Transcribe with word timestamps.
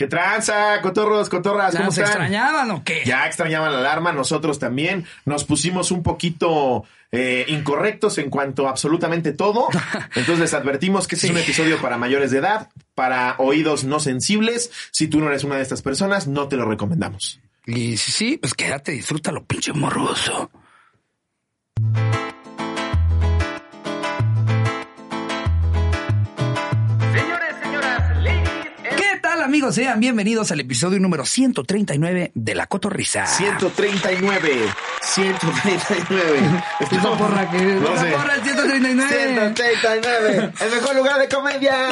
¿Qué 0.00 0.06
tranza, 0.06 0.80
cotorros, 0.80 1.28
cotorras? 1.28 1.72
¿Cómo 1.72 1.84
¿Nos 1.84 1.98
están? 1.98 2.12
extrañaban 2.12 2.70
o 2.70 2.82
qué? 2.82 3.02
Ya 3.04 3.26
extrañaban 3.26 3.70
la 3.70 3.80
alarma, 3.80 4.12
nosotros 4.12 4.58
también. 4.58 5.04
Nos 5.26 5.44
pusimos 5.44 5.90
un 5.90 6.02
poquito 6.02 6.84
eh, 7.12 7.44
incorrectos 7.48 8.16
en 8.16 8.30
cuanto 8.30 8.66
a 8.66 8.70
absolutamente 8.70 9.34
todo. 9.34 9.68
Entonces 10.14 10.38
les 10.38 10.54
advertimos 10.54 11.06
que 11.06 11.16
este 11.16 11.26
es 11.26 11.32
un 11.32 11.38
episodio 11.38 11.82
para 11.82 11.98
mayores 11.98 12.30
de 12.30 12.38
edad, 12.38 12.70
para 12.94 13.34
oídos 13.36 13.84
no 13.84 14.00
sensibles. 14.00 14.70
Si 14.90 15.06
tú 15.06 15.20
no 15.20 15.28
eres 15.28 15.44
una 15.44 15.56
de 15.56 15.62
estas 15.64 15.82
personas, 15.82 16.26
no 16.26 16.48
te 16.48 16.56
lo 16.56 16.64
recomendamos. 16.64 17.38
Y 17.66 17.98
sí, 17.98 18.10
sí, 18.10 18.38
pues 18.38 18.54
quédate, 18.54 18.92
disfrútalo, 18.92 19.44
pinche 19.44 19.74
morroso. 19.74 20.50
Amigos? 29.60 29.74
Sean 29.74 30.00
bienvenidos 30.00 30.50
al 30.52 30.60
episodio 30.60 30.98
número 31.00 31.26
139 31.26 32.32
de 32.34 32.54
La 32.54 32.66
Cotorrisa. 32.66 33.26
139. 33.26 34.52
139. 35.02 36.62
Esa 36.80 37.18
porra 37.18 37.50
que... 37.50 37.58
No 37.58 37.94
sé. 37.98 38.06
porra 38.10 38.34
el 38.36 38.42
139. 38.42 39.52
139. 39.54 40.52
El 40.60 40.70
mejor 40.70 40.96
lugar 40.96 41.20
de 41.20 41.28
comedia. 41.28 41.74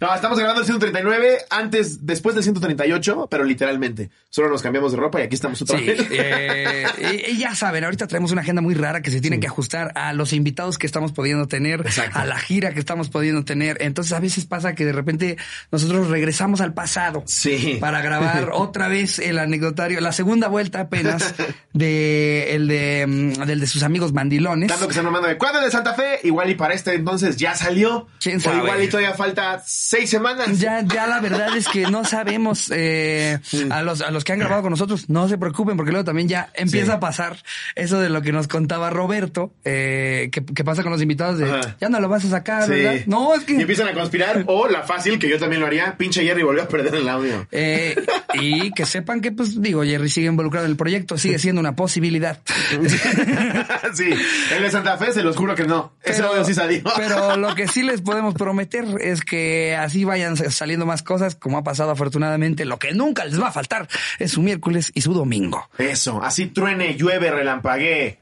No, 0.00 0.14
estamos 0.14 0.38
grabando 0.38 0.60
el 0.60 0.66
139 0.66 1.38
antes, 1.50 2.06
después 2.06 2.36
del 2.36 2.44
138, 2.44 3.26
pero 3.28 3.42
literalmente. 3.42 4.10
Solo 4.30 4.48
nos 4.48 4.62
cambiamos 4.62 4.92
de 4.92 4.98
ropa 4.98 5.18
y 5.20 5.24
aquí 5.24 5.34
estamos 5.34 5.60
otra 5.60 5.76
Sí, 5.76 5.86
vez. 5.86 6.06
eh, 6.12 6.86
y- 7.26 7.32
y 7.32 7.38
ya 7.38 7.56
saben, 7.56 7.82
ahorita 7.82 8.06
traemos 8.06 8.30
una 8.30 8.42
agenda 8.42 8.62
muy 8.62 8.74
rara 8.74 9.02
que 9.02 9.10
se 9.10 9.20
tiene 9.20 9.40
que 9.40 9.48
ajustar 9.48 9.90
a 9.96 10.12
los 10.12 10.32
invitados 10.32 10.78
que 10.78 10.86
estamos 10.86 11.10
pudiendo 11.10 11.48
tener, 11.48 11.80
Exacto. 11.80 12.16
a 12.16 12.24
la 12.26 12.38
gira 12.38 12.72
que 12.72 12.78
estamos 12.78 13.08
pudiendo 13.08 13.44
tener. 13.44 13.78
Entonces 13.80 14.12
a 14.12 14.20
veces 14.20 14.44
pasa 14.46 14.76
que 14.78 14.86
de 14.86 14.92
repente 14.92 15.36
nosotros 15.70 16.08
regresamos 16.08 16.62
al 16.62 16.72
pasado 16.72 17.22
Sí. 17.26 17.76
para 17.80 18.00
grabar 18.00 18.50
otra 18.54 18.88
vez 18.88 19.18
el 19.18 19.38
anecdotario, 19.38 20.00
la 20.00 20.12
segunda 20.12 20.48
vuelta 20.48 20.80
apenas 20.80 21.34
de 21.74 22.54
el 22.54 22.68
de 22.68 23.04
mm, 23.06 23.44
del 23.44 23.60
de 23.60 23.66
sus 23.66 23.82
amigos 23.82 24.12
mandilones. 24.12 24.68
Tanto 24.68 24.86
que 24.86 24.92
están 24.92 25.04
mamando 25.04 25.28
de 25.28 25.36
¿cuándo 25.36 25.60
de 25.60 25.70
Santa 25.70 25.94
Fe? 25.94 26.20
Igual 26.24 26.50
y 26.50 26.54
para 26.54 26.74
este 26.74 26.94
entonces 26.94 27.36
ya 27.36 27.54
salió. 27.54 28.06
¿Quién 28.20 28.40
O 28.46 28.54
igual 28.54 28.82
y 28.82 28.88
todavía 28.88 29.14
falta 29.14 29.62
seis 29.66 30.08
semanas. 30.08 30.58
Ya, 30.58 30.82
ya 30.82 31.06
la 31.06 31.20
verdad 31.20 31.56
es 31.56 31.68
que 31.68 31.82
no 31.90 32.04
sabemos 32.04 32.70
eh, 32.74 33.38
a 33.70 33.82
los 33.82 34.00
a 34.00 34.10
los 34.10 34.24
que 34.24 34.32
han 34.32 34.38
grabado 34.38 34.62
con 34.62 34.70
nosotros, 34.70 35.08
no 35.10 35.28
se 35.28 35.36
preocupen 35.38 35.76
porque 35.76 35.90
luego 35.90 36.04
también 36.04 36.28
ya 36.28 36.50
empieza 36.54 36.86
Sí. 36.86 36.92
a 36.92 37.00
pasar 37.00 37.36
eso 37.74 38.00
de 38.00 38.08
lo 38.08 38.22
que 38.22 38.32
nos 38.32 38.46
contaba 38.48 38.90
Roberto, 38.90 39.52
eh, 39.64 40.28
que, 40.32 40.44
que 40.44 40.62
pasa 40.64 40.82
con 40.84 40.92
los 40.92 41.02
invitados 41.02 41.38
de 41.38 41.50
Ajá. 41.50 41.76
ya 41.80 41.88
no 41.88 41.98
lo 42.00 42.08
vas 42.08 42.24
a 42.24 42.28
sacar, 42.30 42.64
Sí. 42.64 42.70
¿verdad? 42.70 43.00
No, 43.06 43.34
es 43.34 43.42
Y 43.42 43.46
que 43.46 43.60
empiezan 43.62 43.88
a 43.88 43.94
conspirar. 43.94 44.44
O 44.46 44.67
la 44.70 44.82
fácil, 44.82 45.18
que 45.18 45.28
yo 45.28 45.38
también 45.38 45.60
lo 45.60 45.66
haría. 45.66 45.96
Pinche 45.96 46.24
Jerry 46.24 46.42
volvió 46.42 46.62
a 46.62 46.68
perder 46.68 46.94
el 46.96 47.08
audio. 47.08 47.46
eh, 47.50 47.96
y 48.34 48.70
que 48.72 48.86
sepan 48.86 49.20
que, 49.20 49.32
pues, 49.32 49.60
digo, 49.60 49.82
Jerry 49.84 50.08
sigue 50.08 50.26
involucrado 50.28 50.66
en 50.66 50.72
el 50.72 50.76
proyecto, 50.76 51.16
sigue 51.18 51.38
siendo 51.38 51.60
una 51.60 51.74
posibilidad. 51.76 52.40
sí. 53.94 54.10
El 54.54 54.62
de 54.62 54.70
Santa 54.70 54.96
Fe, 54.98 55.12
se 55.12 55.22
los 55.22 55.36
juro 55.36 55.54
que 55.54 55.64
no. 55.64 55.92
Ese 56.02 56.22
audio 56.22 56.44
sí 56.44 56.54
salió. 56.54 56.82
pero 56.96 57.36
lo 57.38 57.54
que 57.54 57.68
sí 57.68 57.82
les 57.82 58.00
podemos 58.00 58.34
prometer 58.34 58.84
es 59.00 59.22
que 59.22 59.76
así 59.76 60.04
vayan 60.04 60.36
saliendo 60.36 60.86
más 60.86 61.02
cosas, 61.02 61.34
como 61.34 61.58
ha 61.58 61.64
pasado 61.64 61.90
afortunadamente. 61.90 62.64
Lo 62.64 62.78
que 62.78 62.92
nunca 62.92 63.24
les 63.24 63.40
va 63.40 63.48
a 63.48 63.52
faltar 63.52 63.88
es 64.18 64.32
su 64.32 64.42
miércoles 64.42 64.90
y 64.94 65.00
su 65.02 65.12
domingo. 65.14 65.68
Eso, 65.78 66.22
así 66.22 66.46
truene, 66.46 66.96
llueve, 66.96 67.30
relampaguee. 67.30 68.18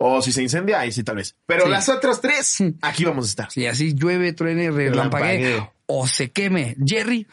O 0.00 0.22
si 0.22 0.30
se 0.30 0.42
incendia, 0.42 0.78
ahí 0.78 0.92
sí 0.92 1.02
tal 1.02 1.16
vez. 1.16 1.34
Pero 1.46 1.64
Sí. 1.64 1.70
las 1.70 1.88
otras 1.88 2.20
tres, 2.20 2.58
aquí 2.82 3.04
vamos 3.04 3.24
a 3.26 3.28
estar. 3.30 3.50
Si 3.50 3.66
así 3.66 3.94
llueve, 3.94 4.32
truene, 4.32 4.70
Relampaguee. 4.70 5.60
O 5.90 6.06
se 6.06 6.30
queme. 6.30 6.76
Jerry, 6.84 7.26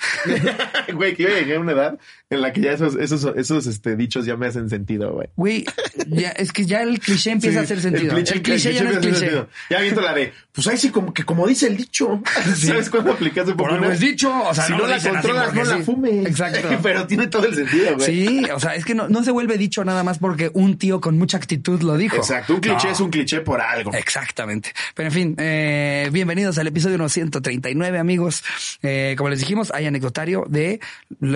Güey, 0.93 1.13
que 1.13 1.23
yo 1.23 1.29
llegué 1.29 1.55
a 1.55 1.59
una 1.59 1.73
edad 1.73 1.99
en 2.29 2.41
la 2.41 2.53
que 2.53 2.61
ya 2.61 2.71
esos, 2.71 2.95
esos, 2.95 3.25
esos 3.35 3.67
este, 3.67 3.95
dichos 3.97 4.25
ya 4.25 4.37
me 4.37 4.47
hacen 4.47 4.69
sentido, 4.69 5.11
güey. 5.13 5.27
güey, 5.35 5.65
ya, 6.07 6.29
es 6.29 6.51
que 6.53 6.65
ya 6.65 6.81
el 6.81 6.99
cliché 6.99 7.31
empieza 7.31 7.59
a 7.59 7.63
hacer 7.63 7.81
sentido. 7.81 8.17
El 8.17 8.41
cliché, 8.41 8.73
ya 8.73 8.83
no 8.83 8.91
es 8.91 8.97
cliché. 8.99 9.15
sentido. 9.17 9.49
Ya 9.69 9.81
viento 9.81 10.01
la 10.01 10.13
de, 10.13 10.33
pues 10.53 10.65
ahí 10.67 10.77
sí 10.77 10.89
como 10.89 11.13
que 11.13 11.23
como 11.23 11.45
dice 11.45 11.67
el 11.67 11.75
dicho. 11.75 12.21
¿Sabes 12.55 12.89
cuándo 12.89 13.11
aplicaste 13.11 13.53
Por 13.53 13.71
algo 13.71 13.91
es 13.91 13.99
dicho, 13.99 14.31
o 14.33 14.53
sea, 14.53 14.65
si 14.65 14.71
no 14.73 14.87
la 14.87 14.99
controlas, 14.99 15.53
no 15.53 15.63
la 15.65 15.79
fumes. 15.79 16.25
Exacto. 16.25 16.69
Pero 16.81 17.05
tiene 17.07 17.27
todo 17.27 17.45
el 17.45 17.55
sentido, 17.55 17.95
güey. 17.95 18.05
Sí, 18.05 18.45
o 18.53 18.59
sea, 18.59 18.75
es 18.75 18.85
que 18.85 18.95
no, 18.95 19.09
no 19.09 19.23
se 19.23 19.31
vuelve 19.31 19.57
dicho 19.57 19.83
nada 19.83 20.03
más 20.03 20.17
porque 20.17 20.49
un 20.53 20.77
tío 20.77 21.01
con 21.01 21.17
mucha 21.17 21.35
actitud 21.35 21.81
lo 21.81 21.97
dijo. 21.97 22.15
Exacto, 22.15 22.55
un 22.55 22.61
cliché 22.61 22.87
No. 22.87 22.93
es 22.93 22.99
un 23.01 23.11
cliché 23.11 23.41
por 23.41 23.59
algo. 23.59 23.93
Exactamente. 23.93 24.71
Pero 24.93 25.09
en 25.09 25.13
fin, 25.13 25.35
eh, 25.39 26.09
bienvenidos 26.13 26.57
al 26.57 26.67
episodio 26.67 26.97
número 26.97 27.09
139, 27.09 27.99
amigos. 27.99 28.44
Eh, 28.83 29.15
como 29.17 29.29
les 29.29 29.39
dijimos, 29.39 29.71
hay 29.73 29.85
anecdotario 29.85 30.45
de 30.47 30.79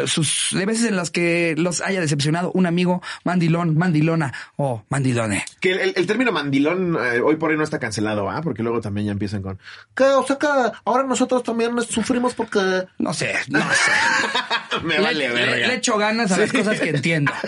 sus 0.06 0.50
de 0.52 0.66
veces 0.66 0.86
en 0.86 0.96
las 0.96 1.12
que 1.12 1.56
los 1.58 1.82
haya 1.82 2.02
decepcionado 2.02 2.52
un 2.54 2.66
amigo 2.66 3.02
mandilón, 3.24 3.78
mandilona 3.78 4.34
o 4.58 4.84
mandilone. 4.90 5.46
Que 5.60 5.74
el 5.96 6.08
término 6.08 6.32
mandilón 6.32 6.96
eh, 6.96 7.22
hoy 7.22 7.36
por 7.36 7.52
hoy 7.52 7.58
no 7.58 7.64
está 7.64 7.80
cancelado, 7.80 8.30
¿ah? 8.30 8.42
Porque 8.42 8.64
luego 8.64 8.82
también 8.82 9.08
ya 9.08 9.12
empiezan 9.12 9.42
con 9.42 9.60
que, 9.96 10.04
o 10.04 10.26
sea 10.26 10.38
que 10.38 10.48
ahora 10.86 11.04
nosotros 11.04 11.44
también 11.44 11.80
sufrimos 11.82 12.34
porque 12.34 12.86
No 12.98 13.14
sé, 13.14 13.34
no 13.50 13.60
sé. 13.60 13.92
me 14.84 14.96
le, 14.96 15.02
vale 15.02 15.28
le- 15.28 15.34
verga. 15.34 15.68
le 15.68 15.76
echo 15.76 15.98
ganas 15.98 16.32
a 16.32 16.38
las 16.38 16.52
cosas 16.52 16.80
que 16.80 16.90
entiendo. 16.90 17.32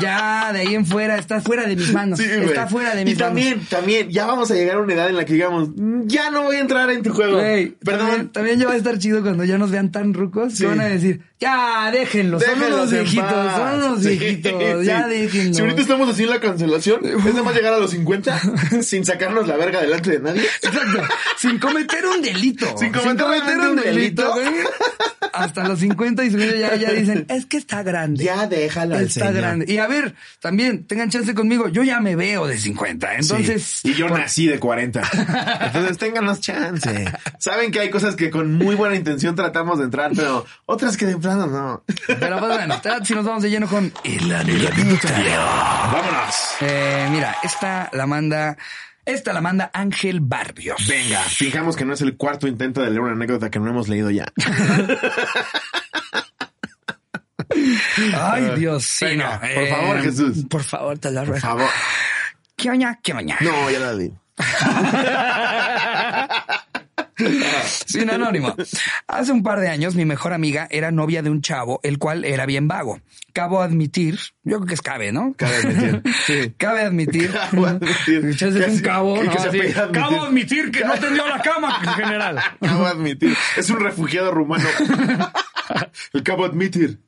Ya 0.00 0.52
de 0.52 0.60
ahí 0.60 0.74
en 0.74 0.86
fuera, 0.86 1.16
está 1.18 1.40
fuera 1.40 1.64
de 1.66 1.74
mis 1.74 1.92
manos. 1.92 2.18
Sí, 2.20 2.24
está 2.24 2.66
fuera 2.68 2.94
de 2.94 3.02
y 3.02 3.04
mis 3.06 3.14
manos. 3.18 3.28
también, 3.28 3.60
también, 3.68 4.10
ya 4.10 4.26
vamos 4.26 4.50
a 4.50 4.54
llegar 4.54 4.76
a 4.76 4.80
una 4.80 4.92
edad 4.94 5.08
en 5.08 5.16
la 5.16 5.24
que 5.24 5.32
digamos, 5.32 5.70
"Mm, 5.74 6.02
ya 6.06 6.30
no 6.30 6.42
voy 6.42 6.56
a 6.56 6.60
entrar 6.60 6.88
en 6.90 7.02
tu 7.02 7.12
juego. 7.12 7.38
Perdón. 7.38 7.74
También, 8.06 8.28
también 8.32 8.60
ya 8.60 8.66
va 8.66 8.74
a 8.74 8.76
estar 8.76 8.98
chido 8.98 9.22
cuando 9.22 9.44
ya 9.44 9.58
nos 9.58 9.70
vean 9.70 9.90
tan 9.90 10.14
rucos 10.14 10.54
Sí. 10.54 10.66
van 10.66 10.80
a 10.80 10.84
decir, 10.84 11.22
ya 11.40 11.90
déjenlos, 11.92 12.42
son 12.42 12.50
Déjenlos 12.58 12.80
unos 12.80 12.92
en 12.92 12.98
viejitos, 13.04 13.24
paz. 13.32 13.56
son 13.56 13.82
unos 13.92 14.02
Sí, 14.02 14.08
viejitos, 14.18 14.84
ya 14.86 15.04
sí. 15.08 15.10
déjenlos. 15.10 15.56
Si 15.56 15.62
ahorita 15.62 15.80
estamos 15.82 16.08
así 16.08 16.22
en 16.24 16.30
la 16.30 16.40
cancelación, 16.40 17.00
es 17.06 17.24
nada 17.24 17.42
más 17.42 17.54
llegar 17.54 17.74
a 17.74 17.78
los 17.78 17.90
50 17.92 18.40
sin 18.82 19.04
sacarnos 19.04 19.46
la 19.46 19.56
verga 19.56 19.80
delante 19.80 20.10
de 20.10 20.20
nadie. 20.20 20.42
Exacto. 20.42 21.02
Sin 21.38 21.58
cometer 21.58 22.04
un 22.06 22.22
delito. 22.22 22.66
Sin 22.78 22.92
cometer 22.92 23.58
un 23.58 23.76
delito. 23.76 24.32
güey. 24.32 24.46
Hasta 25.32 25.68
los 25.68 25.78
50 25.78 26.24
y 26.24 26.30
subiendo 26.32 26.56
ya, 26.56 26.74
ya 26.74 26.90
dicen, 26.90 27.26
es 27.28 27.46
que 27.46 27.58
está 27.58 27.82
grande. 27.84 28.24
Ya 28.24 28.46
déjalo 28.48 28.96
al 28.96 29.02
Está 29.04 29.26
señor. 29.26 29.34
grande. 29.34 29.66
Y 29.72 29.78
a 29.78 29.86
ver, 29.86 30.14
también, 30.40 30.84
tengan 30.84 31.10
chance 31.10 31.32
conmigo. 31.34 31.68
Yo 31.68 31.84
ya 31.84 32.00
me 32.00 32.16
veo 32.16 32.46
de 32.48 32.58
50. 32.58 33.14
Entonces. 33.16 33.62
Sí, 33.62 33.90
Y 33.90 33.94
yo 33.94 34.08
nací 34.08 34.46
de 34.48 34.58
40. 34.58 35.00
Entonces 35.66 35.98
ténganos 35.98 36.40
chance. 36.40 37.04
Saben 37.38 37.70
que 37.70 37.78
hay 37.80 37.90
cosas 37.90 38.16
que 38.16 38.30
con 38.30 38.54
muy 38.54 38.74
buena 38.74 38.96
intención 38.96 39.36
tratamos 39.36 39.78
de 39.78 39.84
entrar, 39.84 40.10
pero 40.16 40.44
otras 40.66 40.96
que 40.96 41.06
de 41.06 41.14
plano 41.28 41.46
no. 41.46 41.84
Pero 42.06 42.38
pues 42.38 42.52
bueno, 42.56 42.80
si 43.04 43.14
nos 43.14 43.24
vamos 43.24 43.42
de 43.42 43.50
lleno 43.50 43.68
con 43.68 43.92
el 44.04 44.34
anecdotario. 44.34 45.36
Vámonos. 45.92 46.34
Eh, 46.62 47.06
mira, 47.10 47.36
esta 47.42 47.90
la 47.92 48.06
manda, 48.06 48.56
esta 49.04 49.34
la 49.34 49.42
manda 49.42 49.70
Ángel 49.74 50.20
Barrios. 50.20 50.86
Venga, 50.88 51.20
fijamos 51.20 51.76
que 51.76 51.84
no 51.84 51.92
es 51.92 52.00
el 52.00 52.16
cuarto 52.16 52.48
intento 52.48 52.80
de 52.80 52.88
leer 52.88 53.00
una 53.00 53.12
anécdota 53.12 53.50
que 53.50 53.58
no 53.58 53.68
hemos 53.68 53.88
leído 53.88 54.10
ya. 54.10 54.24
Ay, 58.16 58.52
Dios, 58.56 58.84
sí, 58.84 59.04
Venga, 59.04 59.40
no. 59.42 59.54
por 59.54 59.68
favor, 59.68 60.00
Jesús. 60.02 60.36
Por 60.48 60.62
favor, 60.62 60.98
te 60.98 61.10
la 61.10 61.20
Por 61.20 61.28
ruego. 61.30 61.46
favor. 61.46 61.68
¿Qué 62.56 62.70
oña? 62.70 62.98
¿Qué 63.02 63.12
oña? 63.12 63.36
No, 63.40 63.70
ya 63.70 63.78
la 63.80 63.92
leí. 63.92 64.12
Sin 67.86 68.10
anónimo. 68.10 68.54
Hace 69.06 69.32
un 69.32 69.42
par 69.42 69.60
de 69.60 69.68
años 69.68 69.94
mi 69.94 70.04
mejor 70.04 70.32
amiga 70.32 70.68
era 70.70 70.90
novia 70.90 71.22
de 71.22 71.30
un 71.30 71.42
chavo, 71.42 71.80
el 71.82 71.98
cual 71.98 72.24
era 72.24 72.46
bien 72.46 72.68
vago. 72.68 73.00
Cabo 73.32 73.60
admitir, 73.62 74.18
yo 74.42 74.56
creo 74.56 74.66
que 74.66 74.74
es 74.74 74.82
cabe, 74.82 75.12
¿no? 75.12 75.34
Cabe 75.36 75.56
admitir, 75.56 76.02
sí. 76.26 76.54
Cabe 76.58 76.82
admitir. 76.82 77.30
Cabo 77.32 77.66
admitir. 77.66 78.36
Que 78.36 78.46
un 78.46 78.78
cabo, 78.80 79.20
que- 79.20 79.24
¿no? 79.26 79.50
que. 79.50 79.72
Cabo 79.92 80.22
admitir 80.24 80.70
que 80.70 80.84
no 80.84 80.94
tendió 80.94 81.26
la 81.28 81.40
cama, 81.40 81.80
en 81.84 81.90
general. 81.90 82.38
Cabo 82.60 82.86
admitir. 82.86 83.36
Es 83.56 83.68
un 83.70 83.80
refugiado 83.80 84.30
rumano. 84.32 84.68
El 86.12 86.22
cabo 86.22 86.44
admitir. 86.44 87.00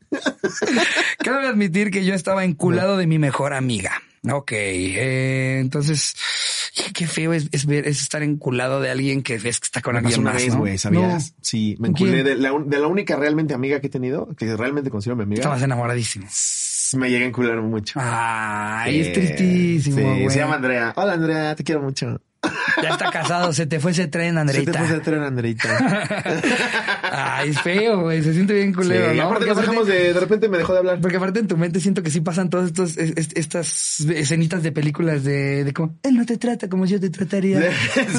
Cabe 1.18 1.48
admitir 1.48 1.90
que 1.90 2.04
yo 2.04 2.14
estaba 2.14 2.44
enculado 2.44 2.96
de 2.96 3.06
mi 3.06 3.18
mejor 3.18 3.54
amiga. 3.54 4.02
Ok, 4.30 4.52
eh, 4.52 5.58
entonces, 5.60 6.14
qué 6.94 7.06
feo 7.06 7.32
es, 7.32 7.48
es 7.52 7.66
ver, 7.66 7.86
es 7.86 8.00
estar 8.02 8.22
enculado 8.22 8.80
de 8.80 8.90
alguien 8.90 9.22
que 9.22 9.38
ves 9.38 9.60
que 9.60 9.64
está 9.64 9.80
con 9.80 9.96
alguien 9.96 10.20
una 10.20 10.32
más, 10.32 10.56
güey, 10.56 10.78
¿sabías? 10.78 11.30
No, 11.32 11.36
Sí, 11.42 11.76
me 11.78 11.88
enculé 11.88 12.22
de 12.22 12.36
la, 12.36 12.52
un- 12.52 12.68
de 12.68 12.78
la 12.78 12.86
única 12.86 13.16
realmente 13.16 13.54
amiga 13.54 13.80
que 13.80 13.88
he 13.88 13.90
tenido, 13.90 14.28
que 14.36 14.56
realmente 14.56 14.90
considero 14.90 15.16
mi 15.16 15.22
amiga. 15.24 15.40
estabas 15.40 15.62
enamoradísimo. 15.62 16.26
Me 16.96 17.08
llegué 17.08 17.24
a 17.24 17.28
encular 17.28 17.60
mucho. 17.62 18.00
Ay, 18.02 18.92
Sí, 18.94 19.00
es 19.00 19.12
tristísimo, 19.12 19.96
sí, 19.96 20.02
güey. 20.02 20.30
se 20.30 20.38
llama 20.38 20.56
Andrea. 20.56 20.92
Hola, 20.96 21.12
Andrea, 21.12 21.54
te 21.54 21.62
quiero 21.64 21.80
mucho. 21.82 22.20
Ya 22.82 22.90
está 22.90 23.10
casado, 23.10 23.52
se 23.52 23.66
te 23.66 23.80
fue 23.80 23.90
ese 23.90 24.06
tren, 24.06 24.28
Se 24.30 24.34
te 24.34 24.40
Andreita. 24.40 24.78
puede 24.78 24.94
hacer 25.00 25.14
Andreita. 25.14 25.68
Ay, 27.12 27.50
es 27.50 27.60
feo, 27.60 28.00
güey. 28.02 28.22
Se 28.22 28.32
siente 28.32 28.54
bien 28.54 28.72
culero, 28.72 29.10
Sí, 29.10 29.16
¿no? 29.18 29.24
aparte 29.24 29.46
nos 29.46 29.56
dejamos 29.58 29.86
de, 29.86 30.12
de 30.14 30.20
repente 30.20 30.48
me 30.48 30.58
dejó 30.58 30.72
de 30.72 30.78
hablar. 30.78 31.00
Porque 31.00 31.16
aparte 31.16 31.40
en 31.40 31.48
tu 31.48 31.56
mente 31.56 31.80
siento 31.80 32.02
que 32.02 32.10
sí 32.10 32.20
pasan 32.20 32.48
todas 32.48 32.66
estos, 32.68 32.96
es- 32.96 33.12
es- 33.16 33.28
estas 33.34 34.00
escenitas 34.00 34.62
de 34.62 34.72
películas 34.72 35.22
de, 35.24 35.64
de 35.64 35.72
cómo 35.72 35.98
él 36.02 36.16
no 36.16 36.24
te 36.24 36.38
trata 36.38 36.68
como 36.68 36.86
yo 36.86 36.98
te 37.00 37.10
trataría. 37.10 37.60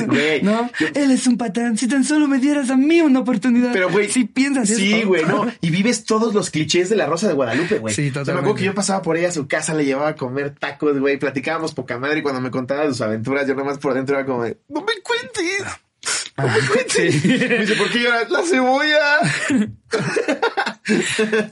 Güey. 0.07 0.41
no, 0.43 0.69
él 0.93 1.11
es 1.11 1.25
un 1.27 1.37
patán. 1.37 1.77
Si 1.77 1.87
tan 1.87 2.03
solo 2.03 2.27
me 2.27 2.37
dieras 2.39 2.69
a 2.69 2.77
mí 2.77 3.01
una 3.01 3.19
oportunidad. 3.21 3.71
Pero, 3.73 3.89
güey. 3.89 4.09
si 4.09 4.25
piensas 4.25 4.69
eso. 4.69 4.79
Sí, 4.79 5.03
güey, 5.03 5.25
no. 5.25 5.47
Y 5.61 5.69
vives 5.69 6.05
todos 6.05 6.33
los 6.33 6.49
clichés 6.49 6.89
de 6.89 6.95
la 6.95 7.05
Rosa 7.07 7.27
de 7.27 7.33
Guadalupe, 7.33 7.79
güey. 7.79 7.93
Sí, 7.93 8.01
O 8.01 8.03
sea, 8.03 8.21
me 8.21 8.25
totalmente. 8.25 8.39
acuerdo 8.39 8.55
que 8.55 8.65
yo 8.65 8.73
pasaba 8.75 9.01
por 9.01 9.17
ella 9.17 9.29
a 9.29 9.31
su 9.31 9.47
casa, 9.47 9.73
le 9.73 9.85
llevaba 9.85 10.09
a 10.09 10.15
comer 10.15 10.51
tacos, 10.51 10.99
güey. 10.99 11.17
Platicábamos 11.17 11.73
poca 11.73 11.97
madre 11.97 12.19
y 12.19 12.21
cuando 12.21 12.41
me 12.41 12.51
contaba 12.51 12.85
sus 12.87 13.01
aventuras, 13.01 13.47
yo 13.47 13.55
nomás 13.55 13.77
por 13.79 13.93
dentro 13.93 14.10
era 14.11 14.25
como, 14.25 14.43
de, 14.43 14.57
no 14.69 14.81
me 14.81 14.93
cuentes. 15.01 15.63
No 16.37 16.47
me 16.47 16.59
cuentes. 16.67 17.25
Me 17.25 17.57
dice, 17.59 17.75
¿por 17.75 17.89
qué 17.91 17.99
lloras? 17.99 18.29
La 18.29 18.43
cebolla. 18.43 19.19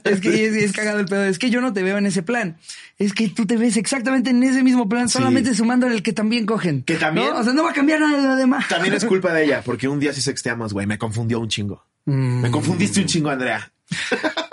Es 0.04 0.20
que 0.20 0.46
es, 0.46 0.54
es 0.54 0.72
cagado 0.72 0.98
el 0.98 1.06
pedo. 1.06 1.24
Es 1.24 1.38
que 1.38 1.50
yo 1.50 1.60
no 1.60 1.72
te 1.72 1.82
veo 1.82 1.98
en 1.98 2.06
ese 2.06 2.22
plan. 2.22 2.56
Es 2.98 3.12
que 3.12 3.28
tú 3.28 3.46
te 3.46 3.56
ves 3.56 3.76
exactamente 3.76 4.30
en 4.30 4.42
ese 4.42 4.62
mismo 4.62 4.88
plan, 4.88 5.08
solamente 5.08 5.54
sumando 5.54 5.86
el 5.86 6.02
que 6.02 6.12
también 6.12 6.46
cogen. 6.46 6.82
¿Que 6.82 6.96
también? 6.96 7.28
¿No? 7.30 7.38
O 7.38 7.44
sea, 7.44 7.52
no 7.52 7.62
va 7.64 7.70
a 7.70 7.74
cambiar 7.74 8.00
nada 8.00 8.20
de 8.20 8.28
lo 8.28 8.36
demás. 8.36 8.68
También 8.68 8.94
es 8.94 9.04
culpa 9.06 9.32
de 9.32 9.44
ella, 9.44 9.62
porque 9.64 9.88
un 9.88 10.00
día 10.00 10.12
sí 10.12 10.20
sexteamos, 10.20 10.72
güey. 10.72 10.86
Me 10.86 10.98
confundió 10.98 11.38
un 11.40 11.48
chingo. 11.48 11.84
Mm. 12.06 12.42
Me 12.42 12.50
confundiste 12.50 13.00
un 13.00 13.06
chingo, 13.06 13.30
Andrea. 13.30 13.72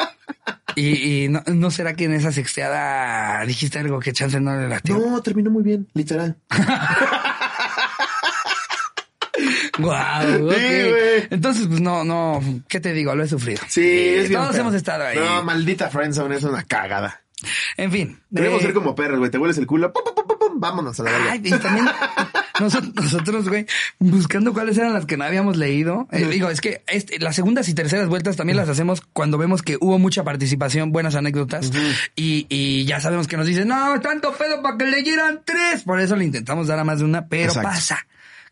Y, 0.79 1.23
y 1.23 1.27
no, 1.27 1.41
¿no 1.47 1.71
será 1.71 1.95
que 1.95 2.03
en 2.03 2.13
esa 2.13 2.31
sexteada 2.31 3.43
dijiste 3.47 3.79
algo 3.79 3.99
que 3.99 4.13
chance 4.13 4.39
no 4.39 4.55
le 4.55 4.69
latió? 4.69 4.95
No, 4.95 5.19
terminó 5.23 5.49
muy 5.49 5.63
bien, 5.63 5.87
literal. 5.95 6.37
Guau, 9.77 10.35
ok. 10.35 10.41
güey. 10.41 11.27
Entonces, 11.29 11.67
pues 11.67 11.79
no, 11.81 12.03
no, 12.03 12.41
¿qué 12.67 12.79
te 12.79 12.93
digo? 12.93 13.15
Lo 13.15 13.23
he 13.23 13.27
sufrido. 13.27 13.61
Sí, 13.67 13.81
es 13.81 14.29
bien 14.29 14.41
Todos 14.41 14.53
feo. 14.53 14.61
hemos 14.61 14.73
estado 14.75 15.05
ahí. 15.05 15.17
No, 15.17 15.43
maldita 15.43 15.89
friendzone 15.89 16.35
es 16.35 16.43
una 16.43 16.63
cagada. 16.63 17.21
En 17.77 17.91
fin. 17.91 18.19
Debemos 18.31 18.61
eh, 18.61 18.65
ser 18.65 18.73
como 18.73 18.95
perros, 18.95 19.19
güey. 19.19 19.29
Te 19.29 19.37
hueles 19.37 19.57
el 19.59 19.67
culo. 19.67 19.93
pum, 19.93 20.03
pum, 20.03 20.15
pum, 20.15 20.25
pum, 20.27 20.37
pum, 20.39 20.59
vámonos 20.59 20.99
a 20.99 21.03
la 21.03 21.11
verga. 21.11 21.31
Ay, 21.33 21.41
y 21.43 21.49
también 21.51 21.85
nosotros, 22.59 23.47
güey, 23.47 23.67
buscando 23.99 24.53
cuáles 24.53 24.75
eran 24.79 24.93
las 24.93 25.05
que 25.05 25.17
no 25.17 25.23
habíamos 25.25 25.55
leído. 25.57 26.07
Eh, 26.11 26.25
digo, 26.25 26.49
es 26.49 26.61
que 26.61 26.81
este, 26.87 27.19
las 27.19 27.35
segundas 27.35 27.69
y 27.69 27.75
terceras 27.75 28.07
vueltas 28.09 28.35
también 28.37 28.57
las 28.57 28.69
hacemos 28.69 29.01
cuando 29.13 29.37
vemos 29.37 29.61
que 29.61 29.77
hubo 29.79 29.99
mucha 29.99 30.23
participación, 30.23 30.91
buenas 30.91 31.13
anécdotas. 31.13 31.71
y, 32.15 32.47
y 32.49 32.85
ya 32.85 32.99
sabemos 32.99 33.27
que 33.27 33.37
nos 33.37 33.45
dicen, 33.45 33.67
no, 33.67 33.99
tanto 34.01 34.33
pedo 34.33 34.63
para 34.63 34.77
que 34.77 34.85
leyeran 34.85 35.41
tres. 35.45 35.83
Por 35.83 35.99
eso 35.99 36.15
le 36.15 36.25
intentamos 36.25 36.65
dar 36.65 36.79
a 36.79 36.83
más 36.83 36.97
de 36.99 37.05
una, 37.05 37.27
pero 37.27 37.43
Exacto. 37.49 37.69
pasa. 37.69 38.07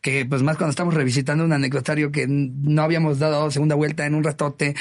Que 0.05 0.23
pues 0.23 0.43
más 0.43 0.55
cuando 0.55 0.69
estamos 0.69 0.93
revisitando 0.93 1.43
un 1.43 1.51
anecdotario 1.51 2.11
que 2.11 2.27
no 2.29 2.83
habíamos 2.83 3.17
dado 3.17 3.49
segunda 3.49 3.73
vuelta 3.73 4.05
en 4.05 4.13
un 4.13 4.23
ratote, 4.23 4.75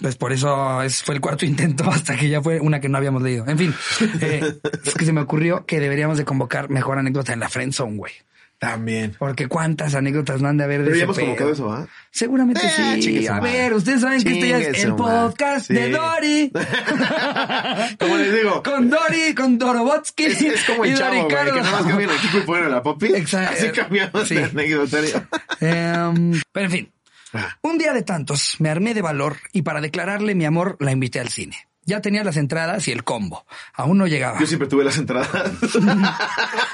pues 0.00 0.16
por 0.16 0.32
eso 0.32 0.82
es, 0.82 1.04
fue 1.04 1.14
el 1.14 1.20
cuarto 1.20 1.46
intento 1.46 1.88
hasta 1.88 2.16
que 2.16 2.28
ya 2.28 2.42
fue 2.42 2.58
una 2.58 2.80
que 2.80 2.88
no 2.88 2.98
habíamos 2.98 3.22
leído. 3.22 3.46
En 3.46 3.56
fin, 3.56 3.72
eh, 4.20 4.58
es 4.84 4.94
que 4.94 5.04
se 5.04 5.12
me 5.12 5.20
ocurrió 5.20 5.64
que 5.64 5.78
deberíamos 5.78 6.18
de 6.18 6.24
convocar 6.24 6.70
mejor 6.70 6.98
anécdota 6.98 7.32
en 7.32 7.38
la 7.38 7.48
friendzone, 7.48 7.96
güey. 7.96 8.14
También. 8.58 9.14
Porque 9.18 9.46
cuántas 9.46 9.94
anécdotas 9.94 10.40
no 10.40 10.48
han 10.48 10.56
de 10.56 10.64
haber 10.64 10.78
de 10.84 10.84
Pero 10.84 10.94
ese 10.94 10.98
ya 11.00 11.04
hemos 11.04 11.16
pedo? 11.16 11.26
convocado 11.26 11.52
eso, 11.52 11.72
¿ah? 11.72 11.86
Seguramente 12.10 12.62
Eh, 12.64 13.02
sí. 13.02 13.26
A 13.26 13.40
ver, 13.40 13.74
ustedes 13.74 14.00
saben 14.00 14.22
que 14.22 14.32
este 14.32 14.48
ya 14.48 14.58
es 14.58 14.84
el 14.84 14.94
podcast 14.94 15.66
Sí. 15.66 15.74
de 15.74 15.90
Dori. 15.90 16.52
Como 17.98 18.16
les 18.16 18.34
digo. 18.34 18.62
Con 18.62 18.88
Dori, 18.90 19.34
con 19.34 19.58
Dorobotsky. 19.58 20.24
Es, 20.24 20.40
es 20.42 20.64
como 20.64 20.86
y 20.86 20.90
el 20.90 20.98
chavo, 20.98 21.14
güey, 21.14 21.28
que 21.28 21.34
Carlos. 21.34 21.56
nada 21.56 21.70
más 21.72 21.86
cambian 21.86 22.10
el 22.10 22.16
equipo 22.16 22.38
y 22.38 22.40
ponen 22.42 22.64
a 22.64 22.68
la 22.68 22.82
popi. 22.82 23.06
Exacto. 23.14 23.54
Así 23.58 23.68
cambiamos 23.72 24.28
Sí. 24.28 24.34
de 24.36 24.44
anecdotario. 24.44 25.26
Em, 25.60 26.40
pero 26.52 26.66
en 26.66 26.72
fin, 26.72 26.90
Ah, 27.36 27.58
un 27.62 27.78
día 27.78 27.92
de 27.92 28.02
tantos 28.02 28.54
me 28.60 28.68
armé 28.70 28.94
de 28.94 29.02
valor 29.02 29.38
y 29.52 29.62
para 29.62 29.80
declararle 29.80 30.36
mi 30.36 30.44
amor 30.44 30.76
la 30.78 30.92
invité 30.92 31.18
al 31.18 31.30
cine. 31.30 31.56
Ya 31.86 32.00
tenía 32.00 32.24
las 32.24 32.36
entradas 32.36 32.86
y 32.88 32.92
el 32.92 33.04
combo. 33.04 33.46
Aún 33.74 33.98
no 33.98 34.06
llegaba. 34.06 34.38
Yo 34.40 34.46
siempre 34.46 34.68
tuve 34.68 34.84
las 34.84 34.96
entradas. 34.98 35.28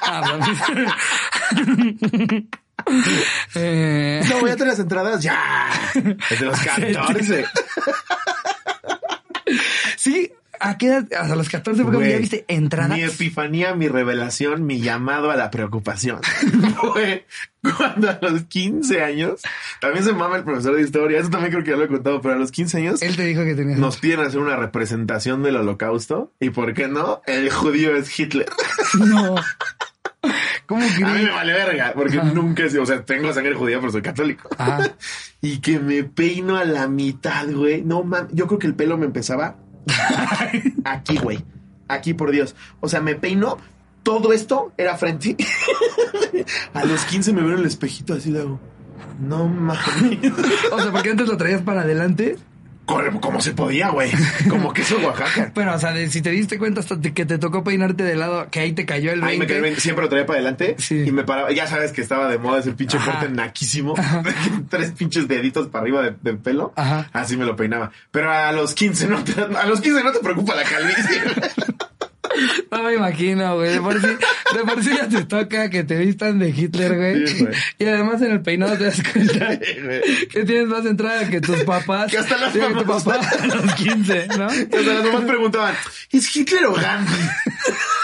Ah. 0.02 0.38
Eh, 3.54 4.22
No, 4.28 4.40
voy 4.40 4.50
a 4.50 4.54
tener 4.54 4.68
las 4.68 4.78
entradas 4.78 5.22
ya. 5.22 5.70
Desde 6.30 6.44
los 6.46 6.58
14. 6.58 7.44
sí, 9.96 10.32
¿a 10.60 10.78
qué 10.78 10.86
edad? 10.86 11.08
Hasta 11.18 11.34
los 11.34 11.48
14 11.48 11.82
fue 11.82 11.92
Güey, 11.92 12.10
ya 12.12 12.18
viste 12.18 12.44
entradas. 12.48 12.96
Mi 12.96 13.02
epifanía, 13.02 13.74
mi 13.74 13.88
revelación, 13.88 14.64
mi 14.66 14.80
llamado 14.80 15.30
a 15.30 15.36
la 15.36 15.50
preocupación. 15.50 16.20
Fue 16.80 17.26
cuando 17.62 18.08
a 18.08 18.18
los 18.22 18.44
15 18.44 19.02
años, 19.02 19.42
también 19.80 20.04
se 20.04 20.12
mama 20.12 20.36
el 20.36 20.44
profesor 20.44 20.76
de 20.76 20.82
historia, 20.82 21.20
eso 21.20 21.28
también 21.28 21.52
creo 21.52 21.64
que 21.64 21.70
ya 21.72 21.76
lo 21.76 21.84
he 21.84 21.88
contado, 21.88 22.20
pero 22.20 22.34
a 22.34 22.38
los 22.38 22.50
15 22.52 22.78
años 22.78 23.02
Él 23.02 23.16
te 23.16 23.24
dijo 23.24 23.42
que 23.44 23.54
tenías. 23.54 23.78
nos 23.78 23.98
piden 23.98 24.20
hacer 24.20 24.40
una 24.40 24.56
representación 24.56 25.42
del 25.42 25.56
holocausto 25.56 26.32
y 26.40 26.50
por 26.50 26.72
qué 26.72 26.88
no, 26.88 27.20
el 27.26 27.50
judío 27.50 27.94
es 27.96 28.18
Hitler. 28.18 28.48
No. 28.98 29.34
¿Cómo 30.66 30.82
A 30.84 30.88
mí 30.88 31.24
me 31.24 31.30
vale 31.30 31.52
verga, 31.52 31.92
porque 31.94 32.18
nunca 32.22 32.64
he 32.64 32.70
sido, 32.70 32.84
o 32.84 32.86
sea, 32.86 33.04
tengo 33.04 33.32
sangre 33.32 33.54
judía, 33.54 33.80
pero 33.80 33.90
soy 33.90 34.02
católico. 34.02 34.48
Ajá. 34.56 34.94
Y 35.40 35.58
que 35.58 35.80
me 35.80 36.04
peino 36.04 36.56
a 36.56 36.64
la 36.64 36.86
mitad, 36.86 37.50
güey. 37.50 37.82
No, 37.82 38.04
man, 38.04 38.28
yo 38.30 38.46
creo 38.46 38.58
que 38.58 38.68
el 38.68 38.76
pelo 38.76 38.96
me 38.96 39.06
empezaba 39.06 39.56
aquí, 40.84 41.18
güey. 41.18 41.44
Aquí, 41.88 42.14
por 42.14 42.30
Dios. 42.30 42.54
O 42.80 42.88
sea, 42.88 43.00
me 43.00 43.14
peino, 43.14 43.58
todo 44.02 44.32
esto 44.32 44.72
era 44.76 44.96
frente. 44.96 45.36
a 46.74 46.84
los 46.84 47.04
15 47.04 47.32
me 47.32 47.42
veo 47.42 47.52
en 47.54 47.60
el 47.60 47.66
espejito 47.66 48.14
así 48.14 48.36
hago. 48.36 48.60
No 49.20 49.48
mames. 49.48 50.18
O 50.72 50.80
sea, 50.80 50.92
porque 50.92 51.10
antes 51.10 51.28
lo 51.28 51.36
traías 51.36 51.62
para 51.62 51.82
adelante. 51.82 52.38
Corre, 52.90 53.20
como 53.20 53.40
se 53.40 53.52
podía, 53.52 53.90
güey. 53.90 54.10
Como 54.48 54.72
queso 54.72 54.96
Oaxaca. 54.98 55.50
Pero, 55.54 55.74
o 55.74 55.78
sea, 55.78 55.92
de- 55.92 56.08
si 56.10 56.20
te 56.22 56.30
diste 56.30 56.58
cuenta 56.58 56.80
hasta 56.80 57.00
que 57.00 57.24
te 57.24 57.38
tocó 57.38 57.62
peinarte 57.62 58.02
de 58.02 58.16
lado, 58.16 58.48
que 58.50 58.60
ahí 58.60 58.72
te 58.72 58.84
cayó 58.86 59.12
el 59.12 59.20
20. 59.20 59.32
Ahí 59.32 59.38
me 59.38 59.46
quedé, 59.46 59.80
siempre 59.80 60.04
lo 60.04 60.08
traía 60.08 60.26
para 60.26 60.38
adelante 60.40 60.74
Sí. 60.78 61.04
y 61.06 61.12
me 61.12 61.22
paraba. 61.24 61.52
Ya 61.52 61.66
sabes 61.66 61.92
que 61.92 62.00
estaba 62.00 62.28
de 62.28 62.38
moda 62.38 62.58
ese 62.60 62.72
pinche 62.72 62.96
Ajá. 62.98 63.12
corte 63.12 63.28
naquísimo. 63.28 63.94
Tres 64.68 64.90
pinches 64.92 65.28
deditos 65.28 65.68
para 65.68 65.82
arriba 65.82 66.02
de- 66.02 66.16
del 66.20 66.38
pelo. 66.38 66.72
Ajá. 66.76 67.08
Así 67.12 67.36
me 67.36 67.44
lo 67.44 67.54
peinaba. 67.56 67.92
Pero 68.10 68.30
a 68.32 68.50
los 68.52 68.74
15 68.74 69.06
no 69.06 69.22
te, 69.22 69.32
a 69.40 69.66
los 69.66 69.80
15 69.80 70.02
no 70.02 70.12
te 70.12 70.18
preocupa 70.20 70.54
la 70.54 70.64
calvicie. 70.64 71.20
No 72.70 72.82
me 72.84 72.94
imagino, 72.94 73.56
güey. 73.56 73.72
De 73.72 73.80
por 73.80 74.00
sí, 74.00 74.06
de 74.06 74.60
por 74.64 74.82
sí 74.84 74.90
ya 74.96 75.08
te 75.08 75.24
toca 75.24 75.70
que 75.70 75.84
te 75.84 75.96
vistan 75.98 76.38
de 76.38 76.50
Hitler, 76.50 76.96
güey. 76.96 77.26
Sí, 77.26 77.44
güey. 77.44 77.54
y 77.78 77.84
además 77.84 78.22
en 78.22 78.30
el 78.32 78.40
peinado 78.42 78.76
te 78.76 78.84
das 78.84 79.02
cuenta 79.12 79.58
que 79.58 80.44
tienes 80.44 80.66
más 80.68 80.86
entrada 80.86 81.28
que 81.28 81.40
tus 81.40 81.62
papás. 81.64 82.10
Que 82.10 82.18
hasta 82.18 82.36
las 82.38 82.52
Sí, 82.52 82.60
que 82.60 82.74
tu 82.74 82.84
papá 82.84 83.20
a 83.40 83.46
los 83.46 83.74
15, 83.74 84.28
¿no? 84.38 84.46
O 84.46 84.50
sea, 84.50 84.94
las 84.94 85.04
mamás 85.04 85.24
preguntaban, 85.24 85.74
¿es 86.12 86.36
Hitler 86.36 86.66
o 86.66 86.74
Gandhi? 86.74 87.12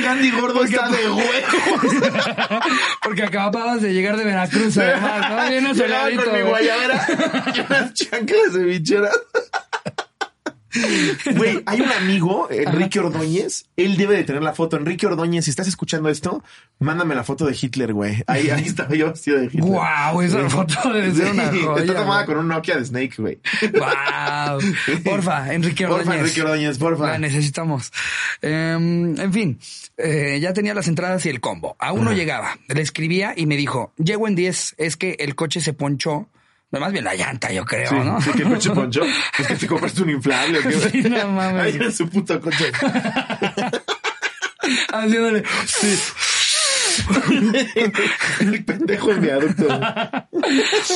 Ese 0.00 0.08
Gandhi 0.08 0.30
gordo 0.30 0.64
está 0.64 0.88
de 0.88 1.10
huevo. 1.10 1.20
Porque 3.02 3.22
acababas 3.22 3.82
de 3.82 3.92
llegar 3.92 4.16
de 4.16 4.24
Veracruz, 4.24 4.78
además, 4.78 5.30
¿no? 5.30 5.50
Bien 5.50 5.74
Llegaba 5.74 6.06
asoleadito, 6.06 6.24
con 6.24 6.34
mi 6.34 6.42
guayabera 6.42 7.06
y 7.54 7.60
unas 7.60 7.94
chanclas 7.94 8.52
de 8.54 8.64
bicheras. 8.64 9.20
Güey, 11.34 11.62
hay 11.66 11.80
un 11.80 11.90
amigo, 11.90 12.48
Enrique 12.50 13.00
Ordóñez. 13.00 13.66
Él 13.76 13.96
debe 13.96 14.16
de 14.16 14.24
tener 14.24 14.42
la 14.42 14.52
foto. 14.52 14.76
Enrique 14.76 15.06
Ordóñez, 15.06 15.44
si 15.44 15.50
estás 15.50 15.66
escuchando 15.68 16.08
esto, 16.08 16.44
mándame 16.78 17.14
la 17.14 17.24
foto 17.24 17.46
de 17.46 17.56
Hitler, 17.60 17.92
güey. 17.92 18.22
Ahí, 18.26 18.50
ahí 18.50 18.64
estaba 18.66 18.94
yo 18.94 19.10
vestido 19.10 19.38
de 19.38 19.46
Hitler. 19.46 19.64
Guau, 19.64 20.22
esa 20.22 20.48
foto 20.48 20.92
debe 20.92 21.12
ser 21.12 21.32
una 21.32 21.46
joya, 21.48 21.82
Está 21.82 21.94
tomada 21.94 22.26
con 22.26 22.38
un 22.38 22.48
Nokia 22.48 22.76
de 22.76 22.84
Snake, 22.84 23.14
güey. 23.18 23.40
Wow. 23.72 24.60
Porfa, 25.04 25.52
Enrique 25.52 25.86
Porfa, 25.86 26.00
Ordóñez. 26.00 26.20
Enrique 26.20 26.42
Ordóñez, 26.42 26.78
porfa. 26.78 27.06
La 27.06 27.18
necesitamos. 27.18 27.92
Em, 28.42 29.18
en 29.18 29.32
fin, 29.32 29.58
eh, 29.96 30.38
ya 30.40 30.52
tenía 30.52 30.74
las 30.74 30.88
entradas 30.88 31.24
y 31.26 31.28
el 31.28 31.40
combo. 31.40 31.76
Aún 31.78 32.04
no 32.04 32.12
llegaba. 32.12 32.58
Le 32.68 32.80
escribía 32.80 33.34
y 33.36 33.46
me 33.46 33.56
dijo, 33.56 33.92
llego 33.96 34.28
en 34.28 34.34
10, 34.34 34.74
es 34.78 34.96
que 34.96 35.16
el 35.18 35.34
coche 35.34 35.60
se 35.60 35.72
ponchó. 35.72 36.28
Más 36.72 36.92
bien 36.92 37.04
la 37.04 37.14
llanta, 37.14 37.50
yo 37.52 37.64
creo, 37.64 37.90
Sí, 37.90 37.96
¿no? 37.96 38.20
sí, 38.20 38.30
que 38.30 38.44
coche 38.44 38.70
poncho. 38.74 39.02
Es 39.38 39.46
que 39.46 39.56
te 39.56 39.66
compraste 39.66 40.02
un 40.02 40.10
inflable. 40.10 40.58
¿o 40.60 40.62
qué? 40.62 40.72
Sí, 40.90 41.02
no 41.02 41.28
mames. 41.28 41.62
Ahí 41.74 41.76
en 41.80 41.92
su 41.92 42.08
puto 42.08 42.40
coche. 42.40 42.70
Haciéndole, 44.92 45.42
sí. 45.66 45.98
el 48.40 48.64
pendejo 48.64 49.12
en 49.12 49.20
viaducto. 49.20 49.68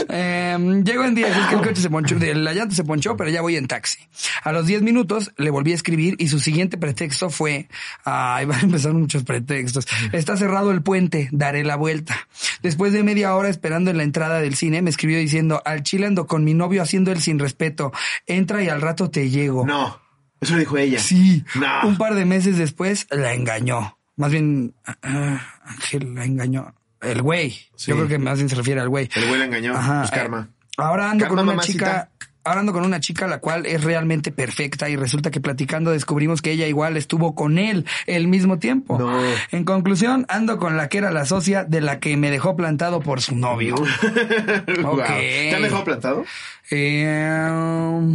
Em, 0.09 0.85
llego 0.85 1.05
en 1.05 1.15
10, 1.15 1.29
es 1.29 1.47
que 1.47 1.55
el 1.55 1.61
coche 1.61 1.81
se 1.81 1.91
ponchó, 1.91 2.17
la 2.19 2.53
llanta 2.53 2.75
se 2.75 2.85
ponchó, 2.85 3.17
pero 3.17 3.31
ya 3.31 3.43
voy 3.43 3.57
en 3.57 3.67
taxi. 3.67 3.99
A 4.43 4.53
los 4.53 4.67
10 4.67 4.83
minutos 4.83 5.33
le 5.37 5.51
volví 5.51 5.73
a 5.73 5.75
escribir 5.75 6.17
y 6.19 6.29
su 6.29 6.41
siguiente 6.41 6.79
pretexto 6.79 7.31
fue, 7.31 7.69
ay, 8.05 8.45
van 8.47 8.59
a 8.59 8.63
empezar 8.63 8.93
muchos 8.93 9.25
pretextos. 9.25 9.87
Está 10.13 10.37
cerrado 10.37 10.71
el 10.71 10.83
puente, 10.83 11.29
daré 11.33 11.65
la 11.65 11.77
vuelta. 11.77 12.29
Después 12.63 12.93
de 12.93 13.03
media 13.03 13.35
hora 13.35 13.49
esperando 13.49 13.91
en 13.91 13.99
la 13.99 14.03
entrada 14.03 14.41
del 14.41 14.55
cine, 14.55 14.83
me 14.83 14.91
escribió 14.91 15.19
diciendo, 15.19 15.63
al 15.65 15.83
chile 15.83 16.07
ando 16.07 16.27
con 16.27 16.45
mi 16.45 16.55
novio 16.55 16.83
haciendo 16.83 17.13
el 17.13 17.21
sin 17.21 17.39
respeto. 17.39 17.93
Entra 18.27 18.63
y 18.63 18.69
al 18.69 18.81
rato 18.81 19.11
te 19.11 19.31
llego. 19.31 19.67
No. 19.67 20.01
Eso 20.41 20.55
lo 20.55 20.59
dijo 20.59 20.77
ella. 20.77 20.99
Sí. 20.99 21.45
No. 21.55 21.89
Un 21.89 21.97
par 21.97 22.15
de 22.15 22.25
meses 22.25 22.59
después 22.59 23.07
la 23.11 23.33
engañó. 23.33 23.99
Más 24.17 24.31
bien, 24.31 24.75
ah, 24.87 25.41
Ángel 25.65 26.15
la 26.15 26.25
engañó. 26.25 26.75
El 27.01 27.23
güey. 27.23 27.51
Sí. 27.77 27.91
Yo 27.91 27.97
creo 27.97 28.09
que 28.09 28.19
más 28.19 28.39
bien 28.39 28.49
se 28.49 28.55
refiere 28.57 28.81
al 28.81 28.89
güey. 28.89 29.09
El 29.15 29.27
güey 29.27 29.39
la 29.39 29.45
engañó. 29.47 29.75
Ajá. 29.77 30.01
Pues 30.01 30.11
karma. 30.11 30.49
Eh, 30.51 30.65
Ahora 30.77 31.11
ando 31.11 31.25
Karma, 31.25 31.37
con 31.37 31.45
una 31.45 31.53
mamacita. 31.53 31.79
chica. 31.79 32.09
Ahora 32.47 32.61
ando 32.61 32.73
con 32.75 32.85
una 32.85 33.01
chica 33.01 33.27
la 33.27 33.39
cual 33.39 33.65
es 33.65 33.83
realmente 33.85 34.31
perfecta 34.31 34.89
y 34.91 34.97
resulta 34.97 35.31
que 35.31 35.41
platicando 35.41 35.93
descubrimos 35.93 36.43
que 36.43 36.51
ella 36.51 36.67
igual 36.67 36.97
estuvo 36.99 37.35
con 37.35 37.57
él 37.59 37.87
el 38.07 38.29
mismo 38.29 38.59
tiempo. 38.59 38.99
No. 38.99 39.19
En 39.51 39.65
conclusión, 39.65 40.27
ando 40.29 40.59
con 40.59 40.77
la 40.77 40.89
que 40.89 40.99
era 40.99 41.11
la 41.11 41.25
socia 41.25 41.65
de 41.65 41.81
la 41.81 42.01
que 42.01 42.17
me 42.19 42.31
dejó 42.31 42.55
plantado 42.55 43.01
por 43.01 43.23
su 43.23 43.35
novio. 43.35 43.75
Guau. 44.83 44.97
¿Te 44.97 45.55
han 45.55 45.63
dejado 45.63 45.85
plantado? 45.85 46.25
Eh, 46.71 47.49
um, 47.51 48.15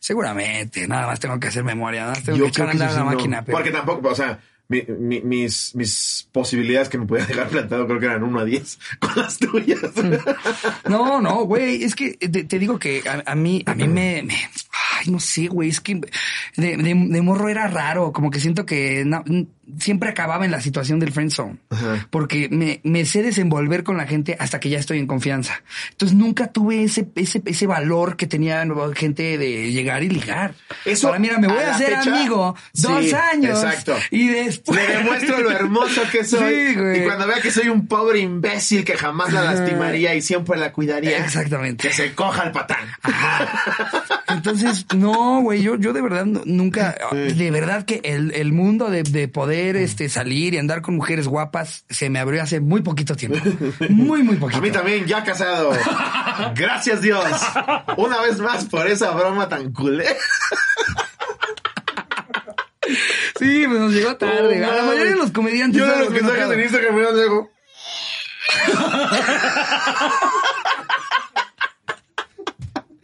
seguramente, 0.00 0.86
nada 0.88 1.06
más 1.06 1.20
tengo 1.20 1.38
que 1.38 1.48
hacer 1.48 1.64
memoria, 1.64 2.00
nada 2.02 2.14
más 2.14 2.22
tengo 2.24 2.38
que 2.38 2.48
echar 2.48 2.68
a 2.68 2.70
andar 2.72 2.92
la 2.92 2.98
no. 3.00 3.04
máquina. 3.06 3.44
pero- 3.44 3.56
Porque 3.58 3.70
tampoco, 3.70 4.08
o 4.08 4.14
sea, 4.14 4.38
mi- 4.68 4.84
mi- 4.98 5.20
mis, 5.20 5.74
mis 5.74 6.28
posibilidades 6.32 6.88
que 6.88 6.98
me 6.98 7.06
podía 7.06 7.26
dejar 7.26 7.48
plantado 7.48 7.86
creo 7.86 8.00
que 8.00 8.06
eran 8.06 8.22
1 8.22 8.40
a 8.40 8.44
10 8.44 8.78
con 8.98 9.10
las 9.16 9.38
tuyas. 9.38 9.80
No, 10.88 11.20
no, 11.20 11.44
güey, 11.44 11.82
es 11.84 11.94
que 11.94 12.14
te, 12.14 12.44
te 12.44 12.58
digo 12.58 12.78
que 12.78 13.02
a, 13.08 13.22
a 13.30 13.34
mí, 13.34 13.62
a 13.66 13.74
mí 13.74 13.86
me, 13.88 14.22
me- 14.22 14.34
ay, 14.34 15.10
no 15.10 15.20
sé, 15.20 15.46
güey, 15.48 15.68
es 15.70 15.80
que 15.80 15.94
de, 16.56 16.76
de- 16.76 17.08
de 17.08 17.22
morro 17.22 17.48
era 17.48 17.66
raro, 17.68 18.12
como 18.12 18.30
que 18.30 18.40
siento 18.40 18.64
que 18.66 19.04
no- 19.04 19.24
siempre 19.78 20.08
acababa 20.10 20.44
en 20.44 20.50
la 20.50 20.60
situación 20.60 21.00
del 21.00 21.12
friend 21.12 21.30
zone, 21.30 21.56
Ajá. 21.70 22.06
porque 22.10 22.48
me, 22.50 22.80
me 22.84 23.04
sé 23.04 23.22
desenvolver 23.22 23.82
con 23.84 23.96
la 23.96 24.06
gente 24.06 24.36
hasta 24.38 24.60
que 24.60 24.68
ya 24.70 24.78
estoy 24.78 24.98
en 24.98 25.06
confianza. 25.06 25.62
Entonces 25.92 26.16
nunca 26.16 26.48
tuve 26.48 26.84
ese, 26.84 27.08
ese, 27.14 27.42
ese 27.44 27.66
valor 27.66 28.16
que 28.16 28.26
tenía 28.26 28.64
gente 28.94 29.38
de 29.38 29.72
llegar 29.72 30.02
y 30.02 30.08
ligar. 30.08 30.54
Eso, 30.84 31.08
Ahora 31.08 31.18
mira, 31.18 31.38
me 31.38 31.48
voy 31.48 31.62
a 31.62 31.74
hacer 31.74 31.96
fecha, 31.96 32.14
amigo 32.14 32.56
sí, 32.72 32.82
dos 32.82 33.12
años 33.14 33.62
exacto. 33.62 33.96
y 34.10 34.28
después 34.28 34.78
Le 34.78 34.96
demuestro 34.98 35.40
lo 35.40 35.50
hermoso 35.50 36.02
que 36.10 36.24
soy. 36.24 36.66
Sí, 36.66 36.74
güey. 36.74 37.00
Y 37.00 37.04
cuando 37.04 37.26
vea 37.26 37.40
que 37.40 37.50
soy 37.50 37.68
un 37.68 37.86
pobre 37.86 38.20
imbécil 38.20 38.84
que 38.84 38.96
jamás 38.96 39.32
la 39.32 39.42
lastimaría 39.42 40.14
y 40.14 40.22
siempre 40.22 40.58
la 40.58 40.72
cuidaría. 40.72 41.24
Exactamente. 41.24 41.88
Que 41.88 41.94
se 41.94 42.14
coja 42.14 42.44
el 42.44 42.52
patán. 42.52 42.86
Entonces, 44.28 44.86
no, 44.94 45.40
güey, 45.42 45.62
yo, 45.62 45.76
yo 45.76 45.92
de 45.92 46.02
verdad 46.02 46.26
nunca, 46.26 46.96
de 47.12 47.50
verdad 47.50 47.84
que 47.84 48.00
el, 48.04 48.32
el 48.32 48.52
mundo 48.52 48.90
de, 48.90 49.02
de 49.02 49.28
poder 49.28 49.53
este, 49.54 50.08
salir 50.08 50.54
y 50.54 50.58
andar 50.58 50.82
con 50.82 50.96
mujeres 50.96 51.28
guapas 51.28 51.84
se 51.88 52.10
me 52.10 52.18
abrió 52.18 52.42
hace 52.42 52.60
muy 52.60 52.82
poquito 52.82 53.14
tiempo. 53.14 53.38
Muy, 53.88 54.22
muy 54.22 54.36
poquito. 54.36 54.58
A 54.58 54.60
mí 54.60 54.70
también, 54.70 55.06
ya 55.06 55.22
casado. 55.24 55.70
Gracias 56.54 57.00
Dios. 57.00 57.24
Una 57.96 58.20
vez 58.20 58.38
más 58.38 58.64
por 58.66 58.86
esa 58.86 59.10
broma 59.12 59.48
tan 59.48 59.72
culé. 59.72 60.06
Sí, 63.38 63.64
pues 63.66 63.80
nos 63.80 63.92
llegó 63.92 64.16
tarde. 64.16 64.64
Oh, 64.64 64.70
a 64.70 64.74
la 64.76 64.82
mayoría 64.82 65.12
de 65.12 65.16
los 65.16 65.30
comediantes. 65.30 65.78
Yo 65.78 65.86
de 65.86 65.92
¿sabes 65.92 66.10
los 66.10 66.22
mensajes 66.22 66.50
en 66.50 66.60
Instagram 66.60 66.94
me 66.94 67.22
digo. 67.22 67.50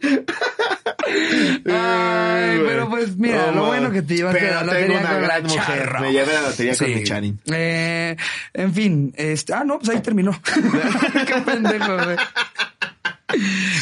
Ay, 1.65 2.61
pero 2.65 2.89
pues 2.89 3.15
mira, 3.17 3.51
lo 3.51 3.65
bueno 3.65 3.91
que 3.91 4.01
te 4.01 4.15
llevaste 4.15 4.39
Pero 4.39 4.55
la 4.55 4.63
lotería 4.63 4.99
una 4.99 5.09
con 5.09 5.21
gran 5.21 5.43
la 5.43 5.49
mujer. 5.49 5.93
Me 6.01 6.11
llevé 6.11 6.33
la 6.33 6.41
lotería 6.41 6.75
con 6.77 6.93
mi 6.93 7.03
Charin. 7.03 7.39
Eh, 7.51 8.15
en 8.53 8.73
fin, 8.73 9.13
este, 9.15 9.53
ah, 9.53 9.63
no, 9.63 9.79
pues 9.79 9.89
ahí 9.89 10.01
terminó. 10.01 10.31
Qué 11.27 11.35
pendejo, 11.45 11.95
güey. 11.95 12.17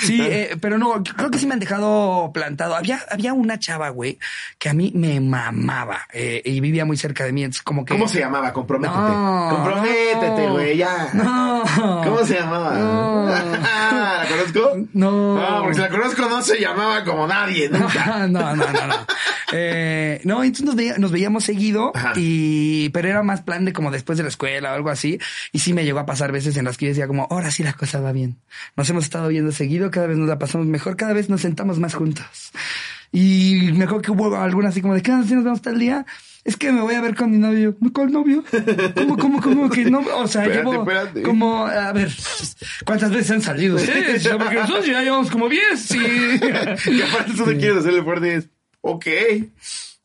Sí, 0.04 0.20
eh, 0.22 0.58
pero 0.62 0.78
no, 0.78 1.04
creo 1.04 1.30
que 1.32 1.38
sí 1.40 1.46
me 1.48 1.54
han 1.54 1.60
dejado 1.60 2.32
plantado. 2.34 2.76
Había, 2.76 3.00
había 3.12 3.34
una 3.34 3.60
chava, 3.60 3.90
güey, 3.90 4.18
que 4.58 4.70
a 4.70 4.74
mí 4.74 4.92
me 4.96 5.20
mamaba 5.20 6.02
eh, 6.14 6.42
y 6.46 6.60
vivía 6.60 6.86
muy 6.86 6.98
cerca 6.98 7.24
de 7.26 7.32
mí. 7.34 7.44
Entonces, 7.44 7.64
como 7.64 7.86
que. 7.86 7.94
¿Cómo 7.94 8.08
se 8.08 8.20
llamaba? 8.20 8.54
Comprométete. 8.54 9.00
No, 9.00 9.50
Comprométete, 9.52 10.48
no. 10.48 10.54
güey, 10.54 10.78
ya. 10.78 11.10
No. 11.14 11.64
¿Cómo 12.04 12.26
se 12.26 12.36
llamaba? 12.40 12.74
No. 12.78 13.26
¿La 13.30 14.26
conozco? 14.30 14.88
No. 14.94 15.36
No, 15.40 15.60
porque 15.62 15.76
si 15.76 15.82
la 15.82 15.90
conozco 15.90 16.22
no 16.30 16.42
se 16.42 16.60
llamaba 16.60 17.04
como 17.04 17.28
nadie, 17.28 17.70
nunca. 17.72 18.28
no, 18.28 18.56
no, 18.56 18.56
no, 18.56 18.88
no. 18.88 19.06
Eh, 19.52 20.22
no, 20.26 20.44
entonces 20.44 20.66
nos, 20.66 20.76
veía- 20.76 20.98
nos 21.00 21.12
veíamos 21.12 21.44
seguido 21.44 21.92
Ajá. 21.96 22.14
y, 22.16 22.90
pero 22.90 23.08
era 23.10 23.24
más 23.24 23.42
plan 23.42 23.66
de 23.66 23.74
como 23.74 23.90
después 23.90 24.18
de 24.18 24.24
la 24.24 24.30
escuela 24.30 24.72
o 24.72 24.76
algo 24.76 24.90
así. 24.90 25.20
Y 25.52 25.60
sí 25.60 25.74
me 25.74 25.84
llegó 25.86 26.00
a 26.00 26.06
pasar 26.06 26.32
veces 26.32 26.56
en 26.58 26.66
las 26.66 26.78
que 26.78 26.86
yo 26.86 26.90
decía 26.90 27.08
como, 27.08 27.28
ahora 27.32 27.50
sí 27.52 27.64
la 27.64 27.74
cosa 27.74 28.00
va 28.00 28.12
bien. 28.12 28.38
Nos 28.76 28.88
hemos 28.90 29.04
estado 29.04 29.28
viendo 29.40 29.52
seguido, 29.52 29.92
cada 29.92 30.08
vez 30.08 30.18
nos 30.18 30.28
la 30.28 30.38
pasamos 30.38 30.68
mejor, 30.68 30.96
cada 30.96 31.14
vez 31.14 31.30
nos 31.30 31.42
sentamos 31.42 31.80
más 31.80 31.94
juntos. 31.96 32.26
Y 33.12 33.72
me 33.74 33.86
acuerdo 33.86 34.02
que 34.04 34.12
hubo 34.12 34.36
alguna 34.36 34.70
así 34.70 34.82
como 34.82 34.94
de, 34.94 35.02
¿qué 35.02 35.12
nos 35.12 35.28
vemos 35.28 35.62
tal 35.62 35.80
día? 35.80 36.06
Es 36.44 36.56
que 36.58 36.72
me 36.72 36.82
voy 36.82 36.96
a 36.96 37.02
ver 37.02 37.16
con 37.16 37.32
mi 37.32 37.38
novio. 37.38 37.76
¿Cuál 37.94 38.12
novio? 38.12 38.44
¿Cómo, 38.96 39.18
cómo, 39.18 39.42
cómo 39.42 39.70
que 39.70 39.86
no? 39.86 40.00
O 40.00 40.28
sea, 40.28 40.44
Espérate, 40.44 40.70
llevo 40.70 40.84
espérate. 40.84 41.22
como, 41.22 41.66
a 41.66 41.92
ver, 41.92 42.12
¿cuántas 42.86 43.12
veces 43.12 43.32
han 43.32 43.42
salido 43.42 43.76
ustedes? 43.76 44.28
Porque 44.38 44.56
nosotros 44.56 44.86
ya 44.86 45.02
llevamos 45.02 45.30
como 45.32 45.50
10 45.50 45.92
y... 45.92 45.98
Y 45.98 47.02
aparte 47.02 47.34
tú 47.36 47.46
te 47.46 47.58
quieres 47.58 47.78
hacerle 47.78 48.04
fuerte. 48.04 48.36
es, 48.36 48.50
Ok. 48.82 49.08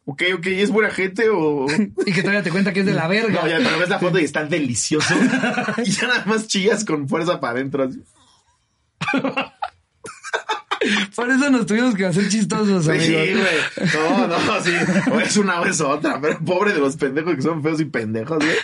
Ok, 0.07 0.23
ok. 0.37 0.47
¿Y 0.47 0.61
es 0.61 0.71
buena 0.71 0.91
gente 0.91 1.29
o...? 1.31 1.67
Y 2.07 2.13
que 2.13 2.21
todavía 2.21 2.43
te 2.43 2.51
cuenta 2.51 2.73
que 2.73 2.81
es 2.81 2.87
de 2.87 2.95
la 2.95 3.09
verga. 3.09 3.43
No, 3.43 3.49
ya, 3.49 3.59
pero 3.59 3.79
ves 3.79 3.89
la 3.89 3.99
foto 3.99 4.19
y 4.19 4.25
está 4.25 4.45
delicioso. 4.45 5.15
y 5.85 5.91
ya 5.91 6.09
nada 6.09 6.25
más 6.27 6.47
chillas 6.47 6.85
con 6.85 7.09
fuerza 7.09 7.41
para 7.41 7.55
adentro. 7.55 7.85
así. 7.85 8.03
Por 11.17 11.31
eso 11.31 11.49
nos 11.51 11.65
tuvimos 11.65 11.95
que 11.95 12.05
hacer 12.05 12.29
chistosos, 12.29 12.85
Sí, 12.85 12.91
amigos. 12.91 13.41
güey. 13.41 13.91
No, 13.95 14.27
no, 14.27 14.37
sí. 14.63 14.73
O 15.11 15.19
es 15.21 15.37
una 15.39 15.61
o 15.61 15.65
es 15.65 15.81
otra. 15.81 16.21
Pero 16.21 16.39
pobre 16.41 16.75
de 16.75 16.81
los 16.81 16.97
pendejos 16.97 17.37
que 17.37 17.43
son 17.43 17.63
feos 17.63 17.81
y 17.81 17.87
pendejos, 17.87 18.37
güey. 18.39 18.57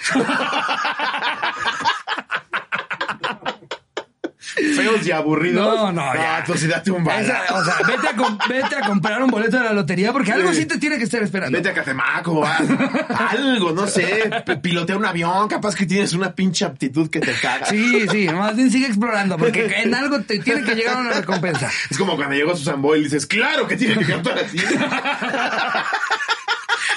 Feos 4.77 5.07
y 5.07 5.13
aburridos. 5.13 5.65
No, 5.77 5.93
no, 5.93 6.15
ya. 6.15 6.43
tú 6.47 6.55
sí 6.55 6.67
date 6.67 6.91
un 6.91 7.05
bala. 7.05 7.21
Esa- 7.21 7.55
o 7.55 7.65
sea, 7.65 7.75
vete 7.87 8.09
a, 8.09 8.49
vete 8.49 8.77
a 8.77 8.81
comprar 8.87 9.23
un 9.23 9.31
boleto 9.31 9.57
de 9.59 9.65
la 9.65 9.73
lotería 9.73 10.13
porque 10.13 10.33
algo 10.33 10.53
sí 10.53 10.67
te 10.67 10.79
tiene 10.79 10.99
que 10.99 11.05
estar 11.05 11.23
esperando. 11.23 11.57
Vete 11.57 11.71
a 11.71 11.75
Catemaco, 11.75 12.45
algo, 12.45 13.73
no 13.73 13.87
sé, 13.87 14.31
pilotea 14.63 14.97
un 14.97 15.05
avión, 15.07 15.49
capaz 15.49 15.75
que 15.75 15.87
tienes 15.87 16.13
una 16.13 16.33
pinche 16.35 16.65
aptitud 16.65 17.09
que 17.11 17.21
te 17.21 17.33
caga. 17.35 17.67
Sí, 17.67 18.07
sí, 18.11 18.29
más 18.29 18.57
bien 18.57 18.71
sigue 18.71 18.87
explorando 18.87 19.37
porque 19.37 19.67
en 19.83 19.95
algo 19.95 20.21
te 20.21 20.39
tiene 20.41 20.63
que 20.63 20.75
llegar 20.75 20.97
una 20.99 21.11
recompensa. 21.13 21.71
Es 21.91 21.99
como 21.99 22.17
cuando 22.17 22.35
llegó 22.35 22.57
Susan 22.57 22.81
Boyle 22.83 23.01
y 23.03 23.05
dices, 23.05 23.27
claro 23.27 23.67
que 23.67 23.77
tiene 23.77 23.97
que 23.99 24.05
cantar 24.07 24.39
así. 24.39 24.59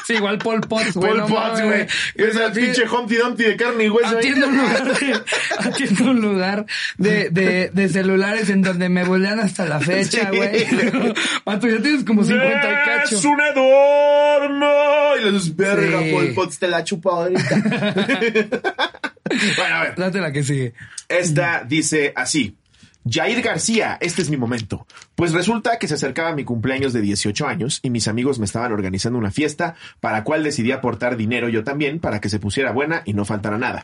Sí, 0.06 0.14
igual 0.16 0.38
Paul 0.38 0.62
Potts, 0.62 0.94
güey. 0.96 1.08
Paul 1.10 1.18
no 1.22 1.28
Potts, 1.28 1.62
güey. 1.62 1.82
Es 2.16 2.36
el 2.36 2.54
Sí, 2.54 2.60
pinche 2.60 2.84
Humpty 2.90 3.16
Dumpty 3.16 3.44
de 3.44 3.56
carne 3.56 3.86
y 3.86 3.90
hueso. 3.90 4.18
Atiendo 4.18 4.48
un 4.48 4.58
lugar, 4.58 5.00
de, 5.00 5.22
atiendo 5.60 6.04
un 6.12 6.22
lugar 6.22 6.66
de, 6.98 7.30
de, 7.30 7.70
de 7.74 7.90
celulares 7.90 8.50
en 8.50 8.62
donde 8.62 8.90
me 8.90 9.04
bolean 9.06 9.40
hasta 9.40 9.66
la 9.66 9.80
fecha, 9.80 10.30
Sí. 10.32 10.36
güey. 10.38 11.14
Mato, 11.46 11.68
ya 11.68 11.82
tienes 11.82 12.04
como 12.04 12.24
50 12.24 12.56
y 12.58 12.86
cacho. 12.86 13.16
Es 13.18 13.26
un 13.26 13.40
adorno. 13.42 14.72
Y 15.20 15.24
le 15.26 15.32
dices, 15.32 15.56
verga, 15.56 16.00
Sí. 16.04 16.12
Paul 16.12 16.34
Potts 16.34 16.60
te 16.60 16.68
la 16.68 16.84
chupa 16.84 17.10
ahorita. 17.12 17.56
bueno, 19.58 19.76
a 19.76 19.82
ver. 19.84 19.96
Date 19.96 20.20
la 20.20 20.32
que 20.32 20.44
sigue. 20.44 20.74
Esta 21.08 21.64
dice 21.68 22.12
así. 22.16 22.56
Jair 23.10 23.42
García, 23.42 23.98
este 24.00 24.22
es 24.22 24.30
mi 24.30 24.38
momento. 24.38 24.88
Pues 25.16 25.34
resulta 25.34 25.78
que 25.78 25.90
se 25.90 25.96
acercaba 25.96 26.36
mi 26.36 26.46
cumpleaños 26.46 26.94
de 26.94 27.02
18 27.02 27.46
años 27.46 27.80
y 27.84 27.90
mis 27.90 28.08
amigos 28.08 28.40
me 28.40 28.46
estaban 28.46 28.72
organizando 28.72 29.20
una 29.20 29.32
fiesta 29.32 29.76
para 30.00 30.20
la 30.20 30.24
cual 30.24 30.44
decidí 30.44 30.72
aportar 30.72 31.18
dinero 31.18 31.50
yo 31.50 31.66
también 31.66 32.00
para 32.00 32.22
que 32.22 32.30
se 32.30 32.40
pusiera 32.40 32.72
buena 32.72 33.02
y 33.04 33.14
no 33.14 33.26
faltara 33.26 33.58
nada. 33.58 33.84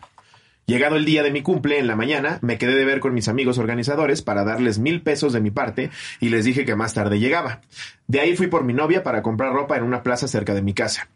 Llegado 0.67 0.95
el 0.95 1.03
día 1.03 1.23
de 1.23 1.31
mi 1.31 1.41
cumple, 1.41 1.79
en 1.79 1.87
la 1.87 1.95
mañana, 1.95 2.39
me 2.41 2.57
quedé 2.57 2.75
de 2.75 2.85
ver 2.85 2.99
con 2.99 3.13
mis 3.13 3.27
amigos 3.27 3.57
organizadores 3.57 4.21
para 4.21 4.45
darles 4.45 4.79
mil 4.79 5.01
pesos 5.01 5.33
de 5.33 5.41
mi 5.41 5.51
parte 5.51 5.89
y 6.21 6.29
les 6.29 6.45
dije 6.45 6.63
que 6.63 6.75
más 6.75 6.93
tarde 6.93 7.19
llegaba. 7.19 7.61
De 8.07 8.21
ahí 8.21 8.37
fui 8.37 8.47
por 8.47 8.63
mi 8.63 8.73
novia 8.73 9.03
para 9.03 9.21
comprar 9.21 9.51
ropa 9.51 9.75
en 9.75 9.83
una 9.83 10.03
plaza 10.03 10.27
cerca 10.27 10.53
de 10.53 10.61
mi 10.61 10.73
casa. 10.73 11.09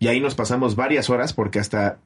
Y 0.00 0.08
ahí 0.08 0.20
nos 0.20 0.34
pasamos 0.34 0.74
varias 0.74 1.08
horas 1.08 1.34
porque 1.34 1.60
hasta 1.60 1.98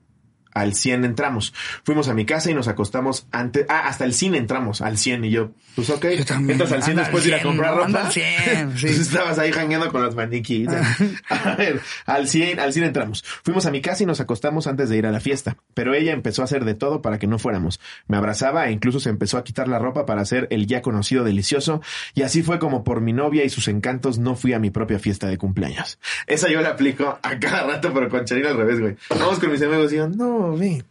al 0.54 0.74
100 0.74 1.04
entramos. 1.04 1.52
Fuimos 1.84 2.08
a 2.08 2.14
mi 2.14 2.24
casa 2.24 2.50
y 2.50 2.54
nos 2.54 2.68
acostamos 2.68 3.26
antes. 3.32 3.66
Ah, 3.68 3.88
hasta 3.88 4.04
el 4.04 4.14
cine 4.14 4.38
entramos, 4.38 4.80
al 4.80 4.98
100. 4.98 5.24
Y 5.24 5.30
yo, 5.30 5.50
pues 5.74 5.90
ok. 5.90 6.06
Yo 6.18 6.24
también. 6.24 6.60
Entras 6.60 6.72
al 6.72 6.82
100 6.82 6.90
Anda 6.90 7.02
después 7.02 7.24
de 7.24 7.28
ir 7.30 7.34
a 7.34 7.38
100, 7.38 7.48
comprar 7.48 7.76
ropa. 7.76 8.06
al 8.06 8.12
100, 8.12 8.24
sí. 8.78 8.86
Entonces 8.86 8.98
estabas 8.98 9.38
ahí 9.38 9.52
jangueando 9.52 9.90
con 9.90 10.02
los 10.02 10.14
maniquís. 10.14 10.68
a 11.28 11.54
ver, 11.54 11.80
al 12.06 12.28
100, 12.28 12.60
al 12.60 12.72
100 12.72 12.86
entramos. 12.86 13.24
Fuimos 13.42 13.66
a 13.66 13.70
mi 13.70 13.80
casa 13.80 14.02
y 14.02 14.06
nos 14.06 14.20
acostamos 14.20 14.66
antes 14.66 14.88
de 14.88 14.96
ir 14.96 15.06
a 15.06 15.12
la 15.12 15.20
fiesta. 15.20 15.56
Pero 15.74 15.94
ella 15.94 16.12
empezó 16.12 16.42
a 16.42 16.46
hacer 16.46 16.64
de 16.64 16.74
todo 16.74 17.02
para 17.02 17.18
que 17.18 17.26
no 17.26 17.38
fuéramos. 17.38 17.80
Me 18.06 18.16
abrazaba 18.16 18.68
e 18.68 18.72
incluso 18.72 19.00
se 19.00 19.10
empezó 19.10 19.38
a 19.38 19.44
quitar 19.44 19.68
la 19.68 19.78
ropa 19.78 20.06
para 20.06 20.22
hacer 20.22 20.46
el 20.50 20.66
ya 20.66 20.82
conocido 20.82 21.24
delicioso. 21.24 21.80
Y 22.14 22.22
así 22.22 22.42
fue 22.42 22.58
como 22.58 22.84
por 22.84 23.00
mi 23.00 23.12
novia 23.12 23.44
y 23.44 23.50
sus 23.50 23.68
encantos 23.68 24.18
no 24.18 24.34
fui 24.36 24.52
a 24.52 24.58
mi 24.58 24.70
propia 24.70 24.98
fiesta 24.98 25.28
de 25.28 25.38
cumpleaños. 25.38 25.98
Esa 26.26 26.48
yo 26.48 26.60
la 26.60 26.70
aplico 26.70 27.18
a 27.22 27.38
cada 27.38 27.66
rato, 27.66 27.92
pero 27.92 28.08
con 28.08 28.24
Charina 28.24 28.50
al 28.50 28.56
revés, 28.56 28.80
güey. 28.80 28.96
Vamos 29.10 29.38
con 29.38 29.50
mis 29.50 29.62
amigos 29.62 29.92
y 29.92 29.96
yo, 29.96 30.08
no, 30.08 30.37
ve. 30.56 30.84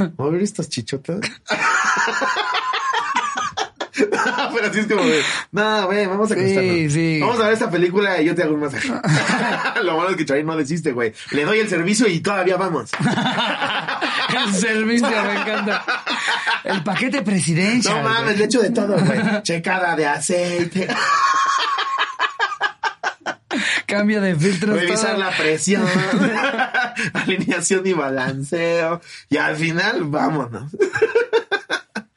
¿Va 0.00 0.24
a 0.24 0.30
ver 0.30 0.42
estas 0.42 0.68
chichotas? 0.68 1.20
Pero 4.54 4.72
sí 4.72 4.80
es 4.80 4.86
como 4.86 5.02
de, 5.02 5.22
no, 5.52 5.86
güey, 5.86 6.06
vamos 6.06 6.30
a 6.32 6.34
Sí, 6.34 6.90
sí. 6.90 7.18
Vamos 7.20 7.40
a 7.40 7.44
ver 7.44 7.52
esta 7.52 7.70
película 7.70 8.20
y 8.20 8.26
yo 8.26 8.34
te 8.34 8.42
hago 8.42 8.54
un 8.54 8.60
masaje. 8.60 8.88
Lo 9.82 9.96
malo 9.96 10.10
es 10.10 10.16
que 10.16 10.24
Charín 10.24 10.46
no 10.46 10.56
desiste, 10.56 10.92
güey. 10.92 11.12
Le 11.32 11.44
doy 11.44 11.60
el 11.60 11.68
servicio 11.68 12.06
y 12.08 12.20
todavía 12.20 12.56
vamos. 12.56 12.90
El 14.30 14.54
servicio, 14.54 15.08
me 15.08 15.40
encanta. 15.40 15.84
El 16.64 16.82
paquete 16.84 17.22
presidencial. 17.22 17.96
No 17.96 18.08
mames, 18.08 18.24
güey. 18.24 18.36
le 18.36 18.44
echo 18.44 18.60
de 18.60 18.70
todo, 18.70 18.96
güey. 18.98 19.42
Checada 19.42 19.96
de 19.96 20.06
aceite, 20.06 20.88
Cambio 23.90 24.20
de 24.20 24.34
filtros. 24.36 24.78
revisar 24.80 25.10
todo. 25.12 25.18
la 25.18 25.30
presión, 25.36 25.84
alineación 27.14 27.86
y 27.86 27.92
balanceo. 27.92 29.00
Y 29.28 29.36
al 29.36 29.56
final, 29.56 30.04
vámonos. 30.04 30.72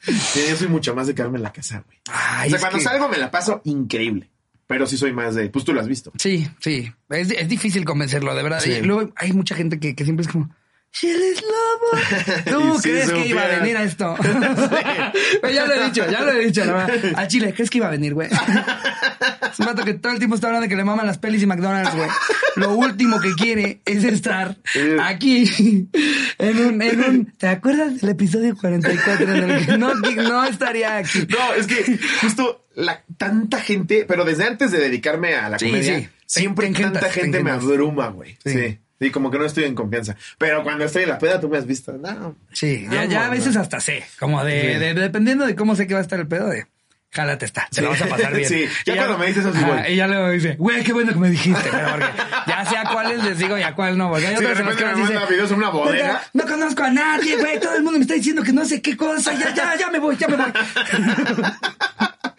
Yo 0.05 0.55
soy 0.57 0.67
mucho 0.67 0.93
más 0.95 1.07
de 1.07 1.15
quedarme 1.15 1.37
en 1.37 1.43
la 1.43 1.53
casa, 1.53 1.83
güey. 1.85 1.97
Ay, 2.11 2.47
o 2.47 2.51
sea, 2.51 2.59
cuando 2.59 2.77
que- 2.79 2.83
salgo 2.83 3.07
me 3.09 3.17
la 3.17 3.31
paso 3.31 3.61
increíble. 3.65 4.29
Pero 4.65 4.87
sí 4.87 4.97
soy 4.97 5.11
más 5.11 5.35
de, 5.35 5.49
pues 5.49 5.65
tú 5.65 5.73
lo 5.73 5.81
has 5.81 5.87
visto. 5.87 6.11
Sí, 6.17 6.47
sí. 6.59 6.91
Es, 7.09 7.29
es 7.31 7.47
difícil 7.49 7.83
convencerlo, 7.85 8.33
de 8.33 8.43
verdad. 8.43 8.59
Sí. 8.61 8.71
Y 8.71 8.81
luego 8.81 9.11
hay 9.17 9.33
mucha 9.33 9.55
gente 9.55 9.79
que, 9.79 9.93
que 9.95 10.03
siempre 10.03 10.25
es 10.25 10.31
como. 10.31 10.49
"Si 10.93 11.09
él 11.09 11.21
es 11.23 11.41
lobo. 11.41 12.71
¿Tú 12.73 12.81
crees 12.81 13.11
que 13.11 13.27
iba 13.27 13.41
a 13.41 13.47
venir 13.59 13.75
a 13.77 13.83
esto? 13.83 14.15
Güey, 15.41 15.53
ya 15.53 15.65
lo 15.65 15.73
he 15.73 15.85
dicho, 15.85 16.09
ya 16.09 16.21
lo 16.21 16.31
he 16.31 16.45
dicho, 16.45 16.63
la 16.65 16.73
verdad. 16.73 17.13
A 17.17 17.27
Chile, 17.27 17.53
¿crees 17.53 17.69
que 17.69 17.79
iba 17.79 17.87
a 17.87 17.91
venir, 17.91 18.13
güey? 18.13 18.29
Es 18.31 19.59
un 19.59 19.65
vato 19.65 19.83
que 19.83 19.93
todo 19.95 20.13
el 20.13 20.19
tiempo 20.19 20.35
está 20.35 20.47
hablando 20.47 20.63
de 20.65 20.69
que 20.69 20.75
le 20.75 20.83
maman 20.83 21.05
las 21.05 21.17
pelis 21.17 21.41
y 21.43 21.45
McDonald's, 21.47 21.95
güey. 21.95 22.09
Lo 22.55 22.73
último 22.75 23.19
que 23.19 23.33
quiere 23.33 23.81
es 23.85 24.03
estar 24.03 24.55
aquí 25.01 25.43
en 26.37 26.65
un, 26.65 26.81
en 26.81 27.03
un. 27.03 27.25
¿Te 27.37 27.47
acuerdas 27.47 27.99
del 27.99 28.11
episodio 28.11 28.55
44 28.55 29.35
en 29.35 29.49
el 29.49 29.65
que 29.65 29.77
no, 29.77 29.93
no 29.95 30.43
estaría 30.45 30.97
aquí? 30.97 31.27
No, 31.29 31.53
es 31.55 31.67
que 31.67 31.99
justo 32.21 32.65
la, 32.75 33.03
tanta 33.17 33.59
gente, 33.59 34.05
pero 34.07 34.25
desde 34.25 34.45
antes 34.45 34.71
de 34.71 34.79
dedicarme 34.79 35.35
a 35.35 35.49
la 35.49 35.59
Sí, 35.59 35.65
comedia, 35.67 35.99
sí. 35.99 36.09
siempre 36.25 36.69
tanta 36.71 36.99
te 36.99 37.09
gente 37.09 37.43
me 37.43 37.51
abruma, 37.51 38.09
güey. 38.09 38.37
Sí. 38.45 38.79
Sí. 39.07 39.11
como 39.11 39.29
que 39.31 39.37
no 39.39 39.45
estoy 39.45 39.63
en 39.65 39.75
confianza. 39.75 40.15
Pero 40.37 40.63
cuando 40.63 40.85
estoy 40.85 41.03
en 41.03 41.09
la 41.09 41.17
peda, 41.19 41.39
tú 41.39 41.49
me 41.49 41.57
has 41.57 41.65
visto. 41.65 41.93
No. 41.93 42.35
Sí, 42.51 42.87
ya, 43.09 43.25
a 43.25 43.29
veces 43.29 43.55
hasta 43.57 43.79
sé, 43.79 44.03
como 44.19 44.43
de, 44.43 44.73
Sí. 44.73 44.79
de- 44.79 44.93
dependiendo 44.93 45.45
de 45.45 45.55
cómo 45.55 45.75
sé 45.75 45.87
que 45.87 45.93
va 45.93 45.99
a 45.99 46.03
estar 46.03 46.19
el 46.19 46.27
pedo 46.27 46.47
de 46.49 46.65
jálate 47.11 47.45
está, 47.45 47.67
te 47.69 47.75
Sí. 47.75 47.81
lo 47.81 47.89
vas 47.91 48.01
a 48.01 48.07
pasar 48.07 48.33
bien. 48.33 48.49
Sí, 48.49 48.65
ya 48.87 48.93
Y 48.93 48.97
cuando 48.97 49.19
me 49.19 49.27
dices 49.27 49.45
eso, 49.45 49.55
igual. 49.59 49.87
Y 49.87 49.95
ya 49.95 50.07
luego 50.07 50.29
dice, 50.31 50.55
güey, 50.57 50.83
qué 50.83 50.93
bueno 50.93 51.13
que 51.13 51.19
me 51.19 51.29
dijiste, 51.29 51.69
pero 51.71 51.87
porque 51.91 52.07
ya 52.47 52.65
sé 52.65 52.75
a 52.75 52.85
cuáles 52.91 53.23
les 53.23 53.37
digo 53.37 53.55
y 53.55 53.61
a 53.61 53.75
cuál 53.75 53.95
no, 53.99 54.09
porque 54.09 54.25
hay 54.25 54.35
Sí, 54.35 54.41
de 54.43 54.47
otras 54.51 54.65
repente 54.65 54.83
que 54.83 54.95
me 54.95 55.07
dice, 55.07 55.25
videos 55.29 55.51
en 55.51 55.57
una 55.57 55.69
bodega. 55.69 56.03
"Verga, 56.05 56.23
No 56.33 56.43
conozco 56.45 56.83
a 56.83 56.89
nadie, 56.89 57.37
güey, 57.37 57.59
todo 57.59 57.75
el 57.75 57.83
mundo 57.83 57.99
me 57.99 58.03
está 58.03 58.15
diciendo 58.15 58.41
que 58.41 58.51
no 58.51 58.65
sé 58.65 58.81
qué 58.81 58.97
cosa, 58.97 59.31
ya, 59.35 59.53
ya, 59.53 59.75
ya 59.77 59.91
me 59.91 59.99
voy, 59.99 60.17
ya 60.17 60.27
me 60.27 60.37
voy. 60.37 60.51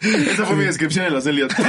Esa 0.01 0.45
fue 0.45 0.55
mi 0.57 0.65
descripción 0.65 1.05
en 1.05 1.13
los 1.13 1.25
Elliot. 1.25 1.53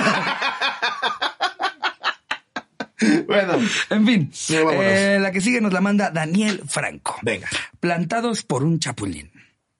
bueno, 3.26 3.54
En 3.90 4.06
fin, 4.06 4.32
eh, 4.50 5.18
la 5.20 5.30
que 5.30 5.40
sigue 5.40 5.60
nos 5.60 5.72
la 5.72 5.80
manda 5.80 6.10
Daniel 6.10 6.62
Franco. 6.66 7.16
venga. 7.22 7.48
Plantados 7.80 8.42
por 8.42 8.64
un 8.64 8.78
chapulín. 8.78 9.30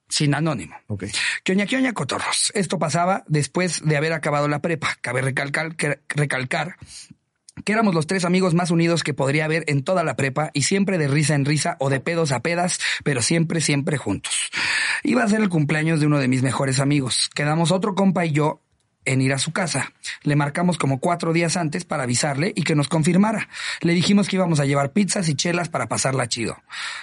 Sin 0.08 0.34
anónimo. 0.34 0.76
Ok. 0.86 1.04
Kioña, 1.42 1.66
kioña, 1.66 1.92
cotorros. 1.92 2.52
Esto 2.54 2.78
pasaba 2.78 3.24
después 3.26 3.84
de 3.84 3.96
haber 3.96 4.12
acabado 4.12 4.46
la 4.46 4.60
prepa. 4.60 4.96
Cabe 5.00 5.20
recalcar 5.20 5.74
que, 5.74 5.98
recalcar 6.08 6.76
que 7.64 7.72
éramos 7.72 7.94
los 7.94 8.06
tres 8.06 8.24
amigos 8.24 8.54
más 8.54 8.70
unidos 8.70 9.02
que 9.02 9.14
podría 9.14 9.46
haber 9.46 9.64
en 9.66 9.82
toda 9.82 10.04
la 10.04 10.14
prepa 10.14 10.50
y 10.52 10.62
siempre 10.62 10.98
de 10.98 11.08
risa 11.08 11.34
en 11.34 11.44
risa 11.44 11.76
o 11.80 11.90
de 11.90 12.00
pedos 12.00 12.30
a 12.32 12.40
pedas, 12.40 12.78
pero 13.02 13.22
siempre, 13.22 13.60
siempre 13.60 13.96
juntos. 13.96 14.50
Iba 15.02 15.24
a 15.24 15.28
ser 15.28 15.40
el 15.40 15.48
cumpleaños 15.48 15.98
de 16.00 16.06
uno 16.06 16.18
de 16.18 16.28
mis 16.28 16.42
mejores 16.42 16.80
amigos. 16.80 17.30
Quedamos 17.34 17.72
otro 17.72 17.94
compa 17.94 18.26
y 18.26 18.32
yo 18.32 18.62
en 19.06 19.22
ir 19.22 19.32
a 19.32 19.38
su 19.38 19.52
casa. 19.52 19.92
Le 20.22 20.36
marcamos 20.36 20.78
como 20.78 21.00
cuatro 21.00 21.32
días 21.32 21.56
antes 21.56 21.84
para 21.84 22.02
avisarle 22.02 22.52
y 22.54 22.62
que 22.62 22.74
nos 22.74 22.88
confirmara. 22.88 23.48
Le 23.80 23.94
dijimos 23.94 24.28
que 24.28 24.36
íbamos 24.36 24.60
a 24.60 24.66
llevar 24.66 24.92
pizzas 24.92 25.28
y 25.28 25.34
chelas 25.34 25.68
para 25.68 25.88
pasarla 25.88 26.28
chido. 26.28 26.56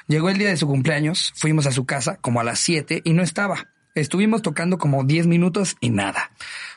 Llegó 0.07 0.29
el 0.29 0.37
día 0.37 0.49
de 0.49 0.57
su 0.57 0.67
cumpleaños, 0.67 1.33
fuimos 1.35 1.65
a 1.65 1.71
su 1.71 1.85
casa 1.85 2.17
como 2.21 2.39
a 2.39 2.43
las 2.43 2.59
siete 2.59 3.01
y 3.03 3.13
no 3.13 3.23
estaba. 3.23 3.67
Estuvimos 3.95 4.41
tocando 4.41 4.79
como 4.79 5.03
10 5.03 5.27
minutos 5.27 5.77
y 5.79 5.91
nada. 5.91 6.31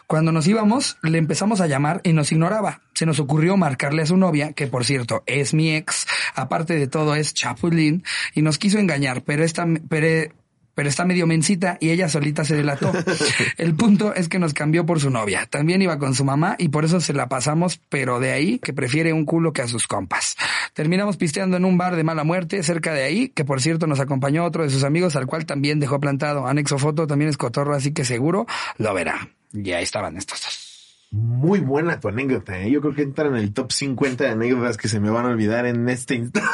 Cuando 0.06 0.32
nos 0.32 0.46
íbamos, 0.46 0.98
le 1.02 1.18
empezamos 1.18 1.60
a 1.60 1.66
llamar 1.66 2.00
y 2.04 2.12
nos 2.12 2.30
ignoraba. 2.30 2.82
Se 2.94 3.06
nos 3.06 3.18
ocurrió 3.18 3.56
marcarle 3.56 4.02
a 4.02 4.06
su 4.06 4.16
novia, 4.16 4.52
que 4.52 4.66
por 4.66 4.84
cierto 4.84 5.24
es 5.26 5.54
mi 5.54 5.74
ex, 5.74 6.06
aparte 6.34 6.74
de 6.74 6.86
todo 6.86 7.14
es 7.14 7.32
Chapulín, 7.32 8.04
y 8.34 8.42
nos 8.42 8.58
quiso 8.58 8.78
engañar, 8.78 9.22
pero 9.22 9.44
esta, 9.44 9.66
pero, 9.88 10.32
pero 10.76 10.90
está 10.90 11.06
medio 11.06 11.26
mencita 11.26 11.78
y 11.80 11.88
ella 11.88 12.08
solita 12.08 12.44
se 12.44 12.54
delató. 12.54 12.92
El 13.56 13.74
punto 13.74 14.14
es 14.14 14.28
que 14.28 14.38
nos 14.38 14.52
cambió 14.52 14.84
por 14.84 15.00
su 15.00 15.08
novia. 15.08 15.46
También 15.46 15.80
iba 15.80 15.98
con 15.98 16.14
su 16.14 16.22
mamá 16.24 16.54
y 16.58 16.68
por 16.68 16.84
eso 16.84 17.00
se 17.00 17.14
la 17.14 17.30
pasamos, 17.30 17.80
pero 17.88 18.20
de 18.20 18.32
ahí 18.32 18.58
que 18.58 18.74
prefiere 18.74 19.14
un 19.14 19.24
culo 19.24 19.54
que 19.54 19.62
a 19.62 19.68
sus 19.68 19.86
compas. 19.86 20.36
Terminamos 20.74 21.16
pisteando 21.16 21.56
en 21.56 21.64
un 21.64 21.78
bar 21.78 21.96
de 21.96 22.04
mala 22.04 22.24
muerte 22.24 22.62
cerca 22.62 22.92
de 22.92 23.04
ahí, 23.04 23.30
que 23.30 23.46
por 23.46 23.62
cierto 23.62 23.86
nos 23.86 24.00
acompañó 24.00 24.44
otro 24.44 24.64
de 24.64 24.70
sus 24.70 24.84
amigos 24.84 25.16
al 25.16 25.26
cual 25.26 25.46
también 25.46 25.80
dejó 25.80 25.98
plantado. 25.98 26.46
Anexo 26.46 26.76
foto 26.76 27.06
también 27.06 27.30
es 27.30 27.38
cotorro, 27.38 27.74
así 27.74 27.92
que 27.92 28.04
seguro 28.04 28.46
lo 28.76 28.92
verá. 28.92 29.30
Y 29.54 29.72
ahí 29.72 29.82
estaban 29.82 30.18
estos 30.18 30.42
dos. 30.42 31.08
Muy 31.10 31.60
buena 31.60 31.98
tu 32.00 32.08
anécdota, 32.08 32.60
¿eh? 32.60 32.70
Yo 32.70 32.82
creo 32.82 32.94
que 32.94 33.02
entran 33.02 33.28
en 33.28 33.36
el 33.36 33.54
top 33.54 33.72
50 33.72 34.24
de 34.24 34.30
anécdotas 34.30 34.76
que 34.76 34.88
se 34.88 35.00
me 35.00 35.08
van 35.08 35.24
a 35.24 35.28
olvidar 35.30 35.64
en 35.64 35.88
este 35.88 36.16
instante. 36.16 36.50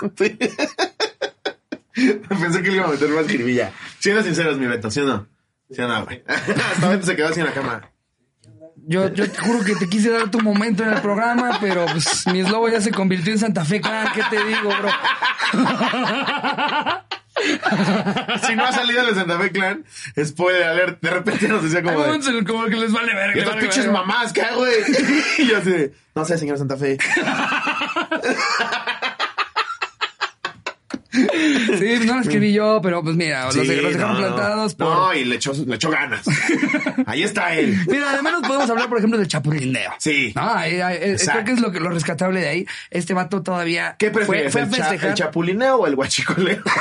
Pensé 2.28 2.62
que 2.62 2.70
le 2.70 2.76
iba 2.76 2.86
a 2.86 2.90
meter 2.90 3.08
más 3.10 3.26
jiribilla. 3.26 3.72
Siendo 3.98 4.22
sinceros, 4.22 4.58
mi 4.58 4.66
Beto, 4.66 4.90
¿sí 4.90 5.00
o 5.00 5.04
no? 5.04 5.26
¿Sí 5.70 5.80
o 5.80 5.88
no, 5.88 6.04
güey? 6.04 6.22
Hasta 6.26 6.88
Beto 6.88 7.06
se 7.06 7.16
quedó 7.16 7.28
así 7.28 7.40
en 7.40 7.46
la 7.46 7.52
cama. 7.52 7.90
Yo, 8.88 9.12
yo 9.12 9.28
te 9.28 9.38
juro 9.40 9.64
que 9.64 9.74
te 9.74 9.88
quise 9.88 10.10
dar 10.10 10.30
tu 10.30 10.38
momento 10.40 10.84
en 10.84 10.90
el 10.92 11.00
programa, 11.00 11.58
pero 11.60 11.86
pues 11.86 12.24
mi 12.28 12.38
eslobo 12.40 12.68
ya 12.68 12.80
se 12.80 12.92
convirtió 12.92 13.32
en 13.32 13.38
Santa 13.40 13.64
Fe 13.64 13.80
Clan. 13.80 14.08
¿Qué 14.14 14.22
te 14.30 14.44
digo, 14.44 14.68
bro? 14.68 14.90
Si 18.46 18.56
no 18.56 18.64
ha 18.64 18.72
salido 18.72 19.02
el 19.02 19.08
de 19.08 19.14
Santa 19.14 19.38
Fe 19.38 19.52
Clan, 19.52 19.84
spoiler 20.24 20.62
alert, 20.62 21.02
de 21.02 21.10
repente 21.10 21.48
nos 21.48 21.62
decía 21.62 21.82
como 21.82 22.02
de, 22.02 22.14
en 22.14 22.34
los 22.34 22.44
como 22.44 22.64
que 22.64 22.76
les 22.76 22.90
vale 22.92 23.14
verga. 23.14 23.36
"¿Y 23.36 23.40
estas 23.40 23.54
vale 23.56 23.60
pinches 23.66 23.84
verga". 23.84 24.00
mamás, 24.00 24.32
¿qué 24.32 24.40
hago, 24.40 24.60
güey? 24.60 24.72
Y 25.38 25.46
yo 25.46 25.58
así 25.58 25.70
de, 25.70 25.92
no 26.14 26.24
sé, 26.24 26.38
señor 26.38 26.56
Santa 26.56 26.78
Fe. 26.78 26.96
Sí, 31.78 32.06
no 32.06 32.14
la 32.16 32.20
escribí 32.22 32.52
yo, 32.52 32.80
pero 32.82 33.02
pues 33.02 33.16
mira, 33.16 33.44
los, 33.46 33.54
Sí, 33.54 33.64
los 33.66 33.92
dejaron 33.92 34.20
no, 34.20 34.20
no. 34.20 34.34
plantados 34.34 34.74
por... 34.74 34.86
No, 34.88 35.14
y 35.14 35.24
le 35.24 35.36
echó, 35.36 35.52
le 35.52 35.74
echó 35.76 35.90
ganas. 35.90 36.24
Ahí 37.06 37.22
está 37.22 37.54
él. 37.54 37.76
Mira, 37.88 38.20
menos 38.22 38.42
podemos 38.42 38.68
hablar, 38.70 38.88
por 38.88 38.98
ejemplo, 38.98 39.18
del 39.18 39.28
chapulineo. 39.28 39.92
Sí. 39.98 40.32
No, 40.34 40.62
eh, 40.62 41.16
creo 41.18 41.44
que 41.44 41.52
es 41.52 41.60
lo, 41.60 41.72
que, 41.72 41.80
lo 41.80 41.90
rescatable 41.90 42.40
de 42.40 42.48
ahí. 42.48 42.66
Este 42.90 43.14
vato 43.14 43.42
todavía 43.42 43.96
¿Qué 43.98 44.10
fue, 44.10 44.24
prefieres, 44.24 44.52
fue 44.52 44.62
a 44.62 44.64
el, 44.64 44.70
cha- 44.72 44.94
el 45.08 45.14
chapulineo 45.14 45.76
o 45.76 45.86
el 45.86 45.94
guachicoleo? 45.96 46.62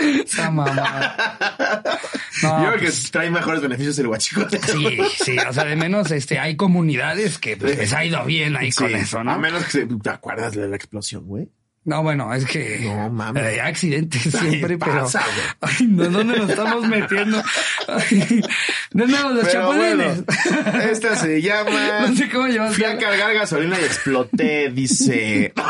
Esa. 0.00 0.50
No, 2.42 2.58
Yo 2.62 2.68
creo 2.70 2.72
que 2.80 2.86
pues, 2.86 3.10
trae 3.10 3.30
mejores 3.30 3.62
beneficios 3.62 3.98
el 4.00 4.08
guachicoleo. 4.08 4.48
sí, 4.60 4.98
sí, 5.24 5.36
o 5.38 5.52
sea, 5.52 5.64
de 5.64 5.76
menos 5.76 6.10
este, 6.10 6.38
hay 6.38 6.56
comunidades 6.56 7.38
que 7.38 7.56
pues, 7.56 7.78
les 7.78 7.92
ha 7.92 8.04
ido 8.04 8.22
bien 8.24 8.56
ahí 8.56 8.70
con 8.72 8.88
Sí, 8.88 8.94
eso, 8.94 9.20
A 9.20 9.24
¿no? 9.24 9.38
menos 9.38 9.64
que 9.66 9.86
¿te 9.86 10.10
acuerdas 10.10 10.52
de 10.54 10.68
la 10.68 10.76
explosión, 10.76 11.24
güey? 11.26 11.48
No, 11.84 12.02
bueno, 12.02 12.32
es 12.34 12.44
que 12.46 12.80
No, 12.82 13.08
mames. 13.10 13.44
hay 13.44 13.58
accidentes 13.60 14.22
siempre, 14.22 14.76
pero 14.78 15.02
pasa, 15.04 15.22
ay, 15.60 15.86
no, 15.86 16.04
¿dónde 16.08 16.36
nos 16.38 16.50
estamos 16.50 16.86
metiendo? 16.88 17.42
Ay, 17.88 18.42
de 18.90 19.06
nuevo, 19.06 19.30
los 19.30 19.46
Pero 19.46 19.60
chapulines. 19.70 20.24
bueno, 20.24 20.80
esta 20.90 21.16
se 21.16 21.40
llama... 21.40 22.00
No 22.08 22.16
sé 22.16 22.28
cómo 22.30 22.46
llamas. 22.48 22.74
Fui 22.74 22.84
a 22.84 22.98
cargar 22.98 23.32
gasolina 23.34 23.78
y 23.80 23.84
exploté, 23.84 24.70
dice... 24.70 25.52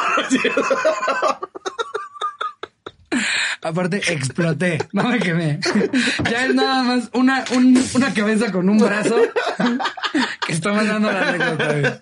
Aparte, 3.64 3.96
exploté. 4.12 4.79
No 4.92 5.05
me 5.09 5.18
quemé. 5.18 5.59
Ya 6.31 6.46
es 6.46 6.55
nada 6.55 6.83
más 6.83 7.11
una, 7.14 7.44
un- 7.55 7.83
una 7.94 8.12
cabeza 8.14 8.53
con 8.53 8.68
un 8.68 8.79
brazo 8.79 9.16
que 10.46 10.53
está 10.53 10.72
mandando 10.72 11.11
la 11.11 11.29
anécdota. 11.31 11.98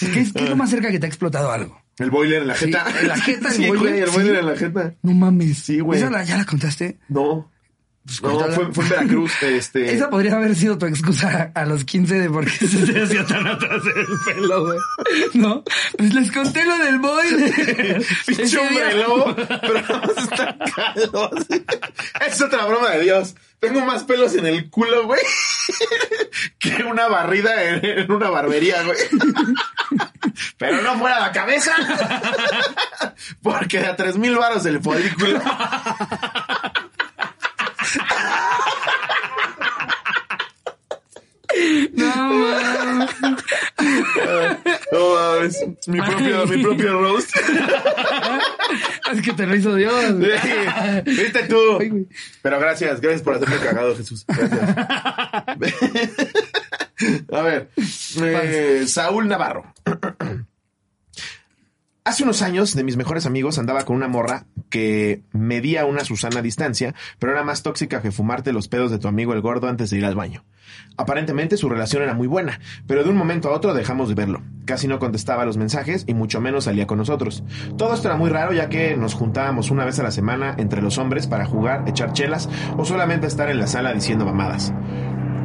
¿Qué 0.00 0.20
es, 0.20 0.32
qué 0.32 0.44
es 0.44 0.48
lo 0.50 0.56
más 0.56 0.70
cerca 0.70 0.90
que 0.90 0.98
te 0.98 1.06
ha 1.06 1.08
explotado 1.08 1.50
algo? 1.52 1.80
El 1.98 2.10
boiler 2.10 2.42
en 2.42 2.48
la 2.48 2.54
Sí, 2.56 2.66
jeta. 2.66 2.86
en 3.00 3.08
la 3.08 3.16
jeta, 3.18 3.48
el 3.48 3.54
sí, 3.54 3.66
boiler, 3.66 3.78
güey, 3.88 4.00
el 4.00 4.08
sí. 4.08 4.14
boiler 4.14 4.36
en 4.36 4.46
la 4.46 4.56
jeta. 4.56 4.94
No 5.02 5.12
mames. 5.14 5.58
Sí, 5.58 5.80
güey. 5.80 6.00
¿Esa 6.00 6.10
la- 6.10 6.24
ya 6.24 6.36
la 6.36 6.44
contaste? 6.44 6.98
No. 7.08 7.50
No, 8.04 8.20
cuéntala. 8.20 8.54
fue, 8.54 8.72
fue 8.72 8.84
en 8.84 8.90
Veracruz, 8.90 9.32
este... 9.42 9.94
Esa 9.94 10.10
podría 10.10 10.34
haber 10.36 10.54
sido 10.54 10.76
tu 10.76 10.84
excusa 10.86 11.52
a 11.54 11.64
los 11.64 11.84
15 11.84 12.14
de 12.18 12.30
por 12.30 12.44
qué 12.44 12.68
se 12.68 12.86
te 12.86 13.02
hacía 13.02 13.24
tan 13.24 13.46
atrás 13.46 13.82
el 13.86 14.34
pelo, 14.34 14.66
güey. 14.66 14.78
¿No? 15.34 15.64
Pues 15.96 16.12
les 16.12 16.30
conté 16.30 16.64
lo 16.66 16.76
del 16.78 16.98
boiler. 16.98 18.04
Pinche 18.26 18.58
hombre 18.58 18.94
lobo, 19.02 19.34
pero 19.34 19.82
calvo. 20.76 21.30
Es 22.26 22.40
otra 22.42 22.66
broma 22.66 22.90
de 22.90 23.00
Dios. 23.04 23.34
Tengo 23.58 23.80
más 23.80 24.04
pelos 24.04 24.34
en 24.34 24.44
el 24.44 24.68
culo, 24.68 25.06
güey, 25.06 25.22
que 26.58 26.84
una 26.84 27.08
barrida 27.08 27.64
en, 27.64 27.82
en 27.82 28.12
una 28.12 28.28
barbería, 28.28 28.82
güey. 28.82 28.98
Pero 30.58 30.82
no 30.82 30.98
fuera 30.98 31.20
la 31.20 31.32
cabeza, 31.32 31.74
porque 33.42 33.78
a 33.78 33.96
tres 33.96 34.18
mil 34.18 34.36
varos 34.36 34.66
el 34.66 34.82
folículo. 34.82 35.40
No 41.92 42.34
mames. 42.34 43.10
No 44.92 45.14
mames. 45.14 45.64
Mi 45.86 46.00
propio, 46.00 46.46
mi 46.46 46.62
propio 46.62 47.00
roast. 47.00 47.30
Es 49.12 49.20
que 49.22 49.32
te 49.34 49.46
lo 49.46 49.54
hizo 49.54 49.74
Dios. 49.74 49.94
Sí, 50.42 50.50
viste 51.04 51.44
tú. 51.44 51.78
Pero 52.42 52.58
gracias, 52.58 53.00
gracias 53.00 53.22
por 53.22 53.34
hacerme 53.34 53.56
cagado, 53.58 53.94
Jesús. 53.96 54.24
Gracias. 54.26 54.60
A 57.32 57.42
ver, 57.42 57.70
eh, 58.22 58.84
Saúl 58.86 59.28
Navarro. 59.28 59.72
Hace 62.06 62.22
unos 62.22 62.42
años, 62.42 62.74
de 62.74 62.84
mis 62.84 62.98
mejores 62.98 63.24
amigos, 63.24 63.58
andaba 63.58 63.86
con 63.86 63.96
una 63.96 64.08
morra 64.08 64.44
que 64.68 65.22
medía 65.32 65.86
una 65.86 66.04
Susana 66.04 66.42
distancia, 66.42 66.94
pero 67.18 67.32
era 67.32 67.44
más 67.44 67.62
tóxica 67.62 68.02
que 68.02 68.12
fumarte 68.12 68.52
los 68.52 68.68
pedos 68.68 68.90
de 68.90 68.98
tu 68.98 69.08
amigo 69.08 69.32
el 69.32 69.40
gordo 69.40 69.68
antes 69.68 69.88
de 69.88 69.96
ir 69.96 70.04
al 70.04 70.14
baño. 70.14 70.44
Aparentemente 70.98 71.56
su 71.56 71.70
relación 71.70 72.02
era 72.02 72.12
muy 72.12 72.26
buena, 72.26 72.60
pero 72.86 73.04
de 73.04 73.08
un 73.08 73.16
momento 73.16 73.48
a 73.48 73.52
otro 73.52 73.72
dejamos 73.72 74.10
de 74.10 74.16
verlo. 74.16 74.42
Casi 74.66 74.86
no 74.86 74.98
contestaba 74.98 75.46
los 75.46 75.56
mensajes 75.56 76.04
y 76.06 76.12
mucho 76.12 76.42
menos 76.42 76.64
salía 76.64 76.86
con 76.86 76.98
nosotros. 76.98 77.42
Todo 77.78 77.94
esto 77.94 78.08
era 78.08 78.18
muy 78.18 78.28
raro 78.28 78.52
ya 78.52 78.68
que 78.68 78.98
nos 78.98 79.14
juntábamos 79.14 79.70
una 79.70 79.86
vez 79.86 79.98
a 79.98 80.02
la 80.02 80.10
semana 80.10 80.54
entre 80.58 80.82
los 80.82 80.98
hombres 80.98 81.26
para 81.26 81.46
jugar, 81.46 81.88
echar 81.88 82.12
chelas 82.12 82.50
o 82.76 82.84
solamente 82.84 83.28
estar 83.28 83.48
en 83.48 83.58
la 83.58 83.66
sala 83.66 83.94
diciendo 83.94 84.26
mamadas. 84.26 84.74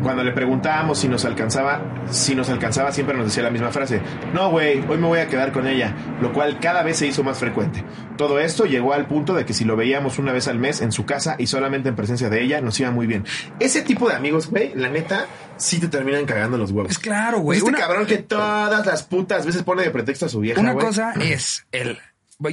Cuando 0.02 0.24
le 0.24 0.32
preguntábamos 0.32 1.00
si 1.00 1.08
nos 1.08 1.26
alcanzaba, 1.26 1.82
si 2.10 2.36
nos 2.36 2.50
alcanzaba, 2.50 2.92
siempre 2.92 3.16
nos 3.18 3.26
decía 3.26 3.44
la 3.44 3.50
misma 3.50 3.70
frase. 3.72 4.02
No, 4.34 4.50
güey, 4.52 4.80
hoy 4.88 4.98
me 4.98 5.08
voy 5.08 5.20
a 5.20 5.28
quedar 5.28 5.52
con 5.52 5.68
ella, 5.68 5.94
lo 6.22 6.32
cual 6.34 6.60
cada 6.60 6.84
vez 6.84 6.98
se 6.98 7.08
hizo 7.08 7.24
más 7.24 7.38
frecuente. 7.40 7.84
Todo 8.18 8.40
esto 8.40 8.66
llegó 8.66 8.94
al 8.94 9.08
punto 9.08 9.34
de 9.34 9.46
que 9.46 9.54
si 9.54 9.66
lo 9.66 9.76
veíamos 9.76 10.18
una 10.20 10.32
vez 10.32 10.48
al 10.48 10.58
mes 10.60 10.82
en 10.82 10.92
su 10.92 11.06
casa 11.06 11.36
y 11.38 11.48
solamente 11.48 11.90
en 11.90 11.96
presencia 11.96 12.30
de 12.30 12.42
ella, 12.44 12.62
nos 12.62 12.80
iba 12.80 12.92
muy 12.92 13.08
bien. 13.08 13.26
Ese 13.60 13.82
tipo 13.82 14.08
de 14.10 14.16
amigos, 14.16 14.50
güey, 14.50 14.74
la 14.76 14.90
neta, 14.90 15.26
sí 15.58 15.80
te 15.80 15.88
terminan 15.88 16.26
cagando 16.26 16.58
los 16.58 16.72
huevos. 16.72 16.92
Es 16.92 17.00
claro, 17.00 17.40
güey. 17.40 17.58
Este 17.60 17.70
Una- 17.70 17.80
cabrón 17.80 18.06
que 18.06 18.18
todas 18.20 18.86
las 18.86 19.04
putas 19.04 19.46
veces 19.46 19.64
pone 19.64 19.84
de 19.84 19.92
pretexto 19.92 20.26
a 20.28 20.30
su 20.30 20.40
vieja, 20.40 20.60
Una 20.62 20.74
cosa 20.76 21.14
es 21.20 21.66
el. 21.72 21.98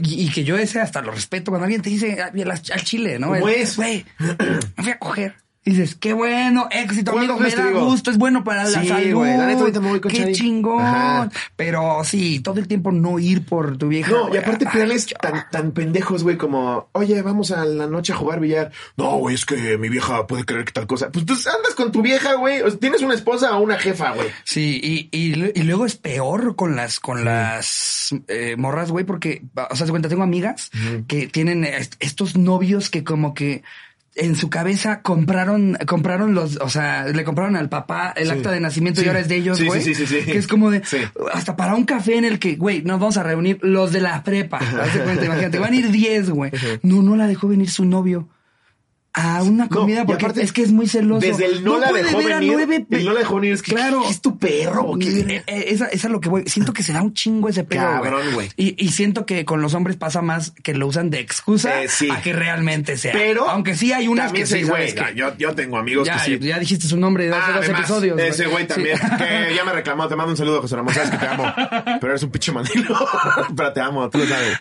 Y, 0.02 0.30
que 0.32 0.42
yo 0.42 0.56
ese 0.56 0.80
hasta 0.80 1.00
lo 1.00 1.12
respeto 1.12 1.52
cuando 1.52 1.64
alguien 1.66 1.80
te 1.80 1.90
dice 1.90 2.18
"Ah, 2.20 2.32
al, 2.72 2.82
chile, 2.82 3.20
¿no? 3.20 3.28
¿Cómo 3.28 3.46
El, 3.48 3.54
es? 3.54 3.76
Güey, 3.76 4.04
me 4.18 4.82
fui 4.82 4.90
a 4.90 4.98
coger. 4.98 5.36
Y 5.68 5.70
dices, 5.70 5.96
qué 5.96 6.12
bueno, 6.12 6.68
éxito, 6.70 7.10
¿Cuántas 7.10 7.36
amigo, 7.38 7.44
me 7.50 7.54
da 7.56 7.66
digo? 7.70 7.86
gusto, 7.86 8.12
es 8.12 8.18
bueno 8.18 8.44
para 8.44 8.62
la 8.68 8.80
Sí, 8.82 8.86
salud. 8.86 9.26
la 9.26 9.46
neta 9.48 9.60
ahorita 9.62 9.80
me 9.80 9.88
voy 9.88 10.00
con 10.00 10.12
Qué 10.12 10.30
chingón. 10.30 10.80
Ajá. 10.80 11.28
Pero 11.56 12.02
sí, 12.04 12.38
todo 12.38 12.60
el 12.60 12.68
tiempo 12.68 12.92
no 12.92 13.18
ir 13.18 13.44
por 13.44 13.76
tu 13.76 13.88
vieja. 13.88 14.12
No, 14.12 14.32
y 14.32 14.36
aparte 14.36 14.64
Ay, 14.64 14.72
planes 14.72 15.06
yo- 15.06 15.16
tan, 15.20 15.44
tan 15.50 15.72
pendejos, 15.72 16.22
güey, 16.22 16.36
como, 16.36 16.88
oye, 16.92 17.20
vamos 17.20 17.50
a 17.50 17.64
la 17.64 17.88
noche 17.88 18.12
a 18.12 18.16
jugar 18.16 18.38
billar. 18.38 18.70
No, 18.96 19.16
güey, 19.16 19.34
es 19.34 19.44
que 19.44 19.76
mi 19.76 19.88
vieja 19.88 20.24
puede 20.28 20.44
creer 20.44 20.64
que 20.64 20.70
tal 20.72 20.86
cosa. 20.86 21.10
Pues 21.10 21.26
tú 21.26 21.32
andas 21.32 21.74
con 21.76 21.90
tu 21.90 22.00
vieja, 22.00 22.34
güey. 22.34 22.62
O 22.62 22.70
sea, 22.70 22.78
tienes 22.78 23.02
una 23.02 23.14
esposa 23.14 23.56
o 23.58 23.60
una 23.60 23.76
jefa, 23.76 24.12
güey. 24.12 24.28
Sí, 24.44 24.80
y, 24.80 25.08
y, 25.10 25.32
y 25.52 25.62
luego 25.64 25.84
es 25.84 25.96
peor 25.96 26.54
con 26.54 26.76
las, 26.76 27.00
con 27.00 27.24
las 27.24 28.14
eh, 28.28 28.54
morras, 28.56 28.92
güey, 28.92 29.04
porque, 29.04 29.42
o 29.68 29.74
sea, 29.74 29.84
se 29.84 29.90
cuenta, 29.90 30.08
tengo 30.08 30.22
amigas 30.22 30.70
que 31.08 31.26
tienen 31.26 31.64
est- 31.64 31.96
estos 31.98 32.36
novios 32.36 32.88
que 32.88 33.02
como 33.02 33.34
que 33.34 33.64
en 34.16 34.34
su 34.34 34.48
cabeza 34.50 35.02
compraron, 35.02 35.76
compraron 35.86 36.34
los, 36.34 36.56
o 36.56 36.68
sea, 36.68 37.06
le 37.06 37.22
compraron 37.24 37.54
al 37.56 37.68
papá 37.68 38.12
el 38.16 38.26
Sí. 38.26 38.32
acta 38.32 38.50
de 38.50 38.60
nacimiento 38.60 39.02
y 39.02 39.06
ahora 39.08 39.20
es 39.20 39.28
de 39.28 39.36
ellos, 39.36 39.62
güey. 39.62 39.82
sí, 39.82 39.94
sí, 39.94 40.06
sí. 40.06 40.20
Que 40.24 40.38
es 40.38 40.46
como 40.46 40.70
de, 40.70 40.82
hasta 41.32 41.56
para 41.56 41.74
un 41.74 41.84
café 41.84 42.16
en 42.16 42.24
el 42.24 42.38
que, 42.38 42.56
güey, 42.56 42.82
nos 42.82 42.98
vamos 42.98 43.16
a 43.18 43.22
reunir 43.22 43.58
los 43.62 43.92
de 43.92 44.00
la 44.00 44.22
prepa. 44.24 44.58
Cuenta, 45.04 45.24
imagínate, 45.24 45.58
van 45.58 45.72
a 45.72 45.76
ir 45.76 45.90
10, 45.90 46.30
güey. 46.30 46.50
No, 46.82 47.02
no 47.02 47.14
la 47.16 47.26
dejó 47.26 47.48
venir 47.48 47.70
su 47.70 47.84
novio. 47.84 48.28
A 49.18 49.42
una 49.42 49.66
comida 49.70 50.02
y 50.02 50.04
porque 50.04 50.26
aparte, 50.26 50.42
es 50.42 50.52
que 50.52 50.60
es 50.62 50.72
muy 50.72 50.86
celoso. 50.86 51.26
Desde 51.26 51.46
el 51.46 51.64
no, 51.64 51.78
la 51.78 51.90
dejó 51.90 52.18
ver 52.18 52.32
a 52.34 52.40
nueve 52.42 52.86
el 52.90 53.04
no 53.06 53.12
la 53.14 53.20
dejó 53.20 53.36
venir 53.36 53.52
es 53.54 53.62
que 53.62 53.72
Claro. 53.72 54.02
es 54.10 54.20
tu 54.20 54.38
perro. 54.38 54.92
Eh, 55.00 55.42
eh, 55.46 55.64
Esa, 55.68 55.86
esa 55.86 56.06
es 56.08 56.12
lo 56.12 56.20
que 56.20 56.28
voy. 56.28 56.42
Siento 56.46 56.74
que 56.74 56.82
se 56.82 56.92
da 56.92 57.00
un 57.00 57.14
chingo 57.14 57.48
ese 57.48 57.64
pedo. 57.64 57.80
Cabrón, 57.80 58.34
güey. 58.34 58.50
Y, 58.58 58.76
y 58.84 58.90
siento 58.90 59.24
que 59.24 59.46
con 59.46 59.62
los 59.62 59.72
hombres 59.72 59.96
pasa 59.96 60.20
más 60.20 60.50
que 60.62 60.74
lo 60.74 60.86
usan 60.86 61.08
de 61.08 61.20
excusa 61.20 61.82
Eh, 61.82 61.88
sí. 61.88 62.10
a 62.10 62.20
que 62.20 62.34
realmente 62.34 62.98
sea. 62.98 63.14
Pero 63.14 63.48
aunque 63.48 63.74
sí 63.74 63.90
hay 63.94 64.06
unas 64.06 64.32
que 64.32 64.44
sí, 64.46 64.62
güey. 64.64 64.94
que- 64.94 65.14
Yo, 65.14 65.34
yo 65.38 65.54
tengo 65.54 65.78
amigos 65.78 66.06
ya, 66.06 66.18
que 66.22 66.36
sí. 66.36 66.38
ya 66.38 66.58
dijiste 66.58 66.86
su 66.86 66.98
nombre 66.98 67.24
de 67.24 67.30
hace 67.34 67.40
Ah, 67.42 67.54
dos 67.54 67.64
además, 67.64 67.80
episodios. 67.80 68.20
Ese 68.20 68.46
güey 68.48 68.64
Sí. 68.64 68.68
también, 68.68 68.98
que 69.48 69.54
ya 69.56 69.64
me 69.64 69.72
reclamó. 69.72 70.06
Te 70.08 70.16
mando 70.16 70.32
un 70.32 70.36
saludo, 70.36 70.60
José 70.60 70.76
Ramón. 70.76 70.92
Sabes 70.92 71.08
que 71.10 71.16
te 71.16 71.26
amo. 71.26 71.44
Pero 72.00 72.08
eres 72.12 72.22
un 72.22 72.30
pinche 72.30 72.52
mandilo. 72.52 72.94
pero 73.56 73.72
te 73.72 73.80
amo, 73.80 74.10
tú 74.10 74.18
lo 74.18 74.26
sabes. 74.26 74.58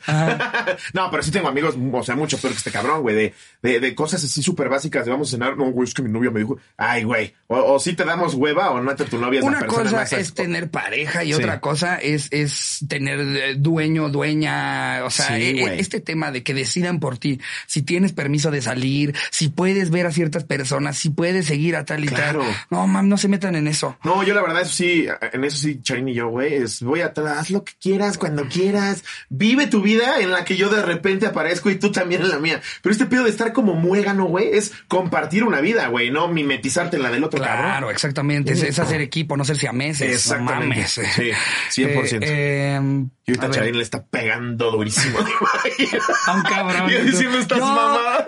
no, 0.94 1.12
pero 1.12 1.24
sí 1.24 1.32
tengo 1.32 1.48
amigos, 1.50 1.76
o 1.92 2.04
sea, 2.04 2.16
mucho 2.16 2.38
peor 2.38 2.54
que 2.54 2.58
este 2.60 2.72
cabrón, 2.72 3.02
güey. 3.02 3.16
De, 3.16 3.34
de, 3.62 3.80
de 3.82 3.96
cosas 3.96 4.24
así 4.24 4.42
súper 4.46 4.70
básicas. 4.70 5.06
De 5.06 5.12
vamos 5.12 5.28
a 5.30 5.32
cenar. 5.32 5.58
No, 5.58 5.66
güey, 5.72 5.88
es 5.88 5.94
que 5.94 6.02
mi 6.02 6.10
novia 6.10 6.32
me 6.32 6.40
dijo. 6.40 6.58
Ay, 6.78 7.04
güey. 7.04 7.34
O, 7.48 7.74
o 7.76 7.80
sí 7.80 7.94
te 7.94 8.04
damos 8.06 8.34
hueva 8.34 8.72
o 8.72 8.82
no 8.82 8.96
te 8.96 9.06
tu 9.06 9.18
novia 9.20 9.40
es 9.40 9.44
la 9.44 9.50
Una 9.50 9.60
persona 9.60 9.84
cosa 9.84 9.96
más 9.98 10.14
es 10.14 10.34
tener 10.34 10.70
pareja 10.72 11.24
y 11.24 11.28
Sí. 11.28 11.34
otra 11.34 11.60
cosa 11.60 11.98
es, 11.98 12.28
es 12.32 12.86
tener 12.88 13.20
eh, 13.20 13.56
dueño, 13.58 14.10
dueña. 14.10 15.04
O 15.06 15.10
sea, 15.10 15.28
Sí, 15.28 15.34
eh, 15.44 15.62
güey. 15.62 15.80
este 15.80 16.00
tema 16.00 16.32
de 16.32 16.44
que 16.44 16.54
decidan 16.54 17.00
por 17.00 17.18
ti 17.18 17.40
si 17.68 17.82
tienes 17.82 18.12
permiso 18.14 18.52
de 18.52 18.62
salir, 18.62 19.16
si 19.32 19.50
puedes 19.50 19.90
ver 19.90 20.06
a 20.08 20.12
ciertas 20.12 20.44
personas, 20.44 20.98
si 20.98 21.10
puedes 21.10 21.46
seguir 21.46 21.76
a 21.76 21.86
tal 21.86 22.04
y 22.04 22.08
Claro. 22.08 22.42
tal. 22.42 22.50
No, 22.70 22.88
mam, 22.88 23.08
no 23.10 23.18
se 23.18 23.28
metan 23.28 23.56
en 23.56 23.68
eso. 23.68 23.98
No, 24.04 24.24
yo 24.24 24.34
la 24.34 24.42
verdad, 24.42 24.62
eso 24.62 24.74
sí, 24.74 25.08
en 25.34 25.44
eso 25.44 25.58
sí, 25.58 25.80
Charín 25.82 26.08
y 26.10 26.14
yo, 26.14 26.30
güey, 26.30 26.54
es 26.56 26.82
voy 26.82 27.02
atrás, 27.02 27.38
haz 27.38 27.50
lo 27.50 27.64
que 27.64 27.74
quieras, 27.82 28.18
cuando 28.18 28.48
quieras, 28.48 29.04
vive 29.30 29.68
tu 29.68 29.82
vida 29.82 30.20
en 30.20 30.32
la 30.32 30.46
que 30.46 30.58
yo 30.58 30.70
de 30.70 30.82
repente 30.82 31.26
aparezco 31.26 31.70
y 31.70 31.76
tú 31.76 31.92
también 31.92 32.22
en 32.22 32.30
la 32.30 32.40
mía. 32.40 32.62
Pero 32.82 32.92
este 32.94 33.06
pedo 33.06 33.24
de 33.24 33.30
estar 33.30 33.54
como 33.54 33.74
muégano, 33.74 34.26
güey, 34.26 34.35
es 34.40 34.72
compartir 34.88 35.44
una 35.44 35.62
vida, 35.62 35.88
güey, 35.88 36.12
no 36.12 36.28
mimetizarte 36.28 36.98
en 36.98 37.04
la 37.04 37.12
del 37.12 37.24
otro 37.24 37.40
Claro, 37.40 37.62
cabrón. 37.64 37.92
exactamente. 37.92 38.54
Es, 38.54 38.64
es 38.64 38.80
hacer 38.80 39.02
equipo, 39.02 39.36
no 39.38 39.46
ser 39.46 39.58
siameses. 39.58 40.14
Exactamente. 40.14 40.66
No 40.66 40.70
mames. 40.70 40.92
Sí, 40.92 41.82
100%. 41.82 42.20
Eh, 42.22 42.22
eh, 42.22 42.80
Y 43.26 43.32
ahorita 43.32 43.50
Charín 43.52 43.78
le 43.78 43.84
está 43.84 44.04
pegando 44.06 44.72
durísimo. 44.72 45.20
a 46.28 46.34
un 46.34 46.44
cabrón. 46.44 46.90
Y 46.92 46.96
diciendo 47.12 47.38
estas 47.40 47.60
mamadas. 47.60 48.26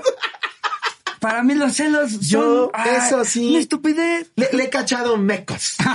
Para 1.20 1.42
mí 1.44 1.56
los 1.56 1.74
celos 1.74 2.12
son 2.12 2.22
Yo, 2.22 2.72
eso 2.86 3.26
sí. 3.26 3.50
una 3.50 3.60
estupidez. 3.60 4.32
Le, 4.36 4.50
le 4.54 4.64
he 4.66 4.70
cachado 4.70 5.18
mecos. 5.18 5.76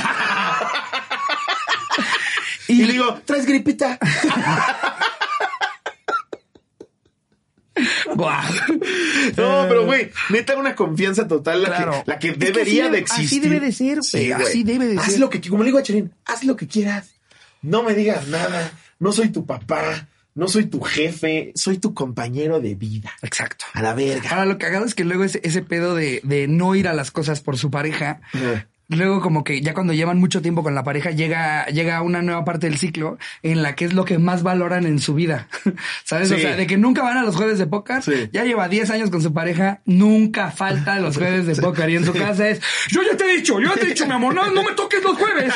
Y, 2.68 2.82
Y 2.82 2.84
le 2.86 2.92
digo, 2.92 3.20
¿traes 3.26 3.44
gripita? 3.44 3.98
Guau. 8.14 8.42
No, 9.36 9.66
pero 9.68 9.86
güey, 9.86 10.10
neta 10.30 10.56
una 10.56 10.74
confianza 10.74 11.26
total 11.28 11.62
la, 11.62 11.68
Claro. 11.68 11.92
que, 12.04 12.10
la 12.10 12.18
que 12.18 12.28
Es 12.28 12.36
que 12.36 12.44
debería 12.46 12.88
de 12.90 12.98
debe- 13.00 13.04
así 13.10 13.22
existir. 13.22 13.42
debe 13.50 13.60
de 13.60 13.72
ser, 13.72 13.98
güey, 14.12 14.32
así 14.32 14.62
debe 14.62 14.86
de 14.86 14.98
haz 14.98 15.12
ser. 15.12 15.20
lo 15.20 15.30
que 15.30 15.40
como 15.40 15.62
le 15.62 15.66
digo 15.68 15.78
a 15.78 15.82
Cherín, 15.82 16.12
haz 16.24 16.44
lo 16.44 16.56
que 16.56 16.66
quieras. 16.66 17.10
No 17.62 17.82
me 17.82 17.94
digas 17.94 18.26
nada. 18.28 18.72
No 18.98 19.12
soy 19.12 19.28
tu 19.30 19.46
papá, 19.46 20.08
no 20.34 20.48
soy 20.48 20.66
tu 20.66 20.80
jefe, 20.80 21.52
soy 21.54 21.78
tu 21.78 21.94
compañero 21.94 22.60
de 22.60 22.74
vida. 22.74 23.12
Exacto. 23.22 23.64
A 23.72 23.82
la 23.82 23.94
verga. 23.94 24.30
Ahora 24.30 24.44
lo 24.46 24.58
cagado 24.58 24.84
es 24.84 24.94
que 24.94 25.04
luego 25.04 25.24
ese, 25.24 25.40
ese 25.44 25.62
pedo 25.62 25.94
de, 25.94 26.20
de 26.24 26.48
no 26.48 26.74
ir 26.74 26.88
a 26.88 26.92
las 26.94 27.10
cosas 27.10 27.40
por 27.40 27.56
su 27.56 27.70
pareja. 27.70 28.20
Luego 28.96 29.20
como 29.20 29.44
que 29.44 29.60
ya 29.60 29.74
cuando 29.74 29.92
llevan 29.92 30.18
mucho 30.18 30.42
tiempo 30.42 30.62
con 30.62 30.74
la 30.74 30.84
pareja 30.84 31.10
llega, 31.10 31.66
llega 31.66 32.00
una 32.02 32.22
nueva 32.22 32.44
parte 32.44 32.68
del 32.68 32.78
ciclo 32.78 33.18
en 33.42 33.62
la 33.62 33.74
que 33.74 33.84
es 33.86 33.92
lo 33.92 34.04
que 34.04 34.18
más 34.18 34.42
valoran 34.42 34.86
en 34.86 34.98
su 35.00 35.14
vida. 35.14 35.48
¿Sabes? 36.04 36.30
O 36.30 36.36
Sí. 36.36 36.42
sea, 36.42 36.56
de 36.56 36.66
que 36.66 36.76
nunca 36.76 37.02
van 37.02 37.16
a 37.18 37.22
los 37.22 37.36
jueves 37.36 37.58
de 37.58 37.66
póker, 37.66 38.02
Sí. 38.02 38.28
ya 38.32 38.44
lleva 38.44 38.68
10 38.68 38.90
años 38.90 39.10
con 39.10 39.22
su 39.22 39.32
pareja, 39.32 39.80
nunca 39.84 40.50
falta 40.50 40.98
los 40.98 41.16
jueves 41.18 41.46
de 41.46 41.54
póker 41.56 41.90
y 41.90 41.96
en 41.96 42.04
su 42.04 42.12
casa 42.12 42.48
es, 42.48 42.60
yo 42.90 43.02
ya 43.02 43.16
te 43.16 43.24
he 43.24 43.36
dicho, 43.36 43.60
yo 43.60 43.68
ya 43.68 43.74
te 43.80 43.86
he 43.86 43.88
dicho, 43.88 44.06
mi 44.06 44.12
amor, 44.12 44.34
no, 44.34 44.50
no 44.50 44.62
me 44.62 44.72
toques 44.72 45.02
los 45.02 45.16
jueves. 45.16 45.52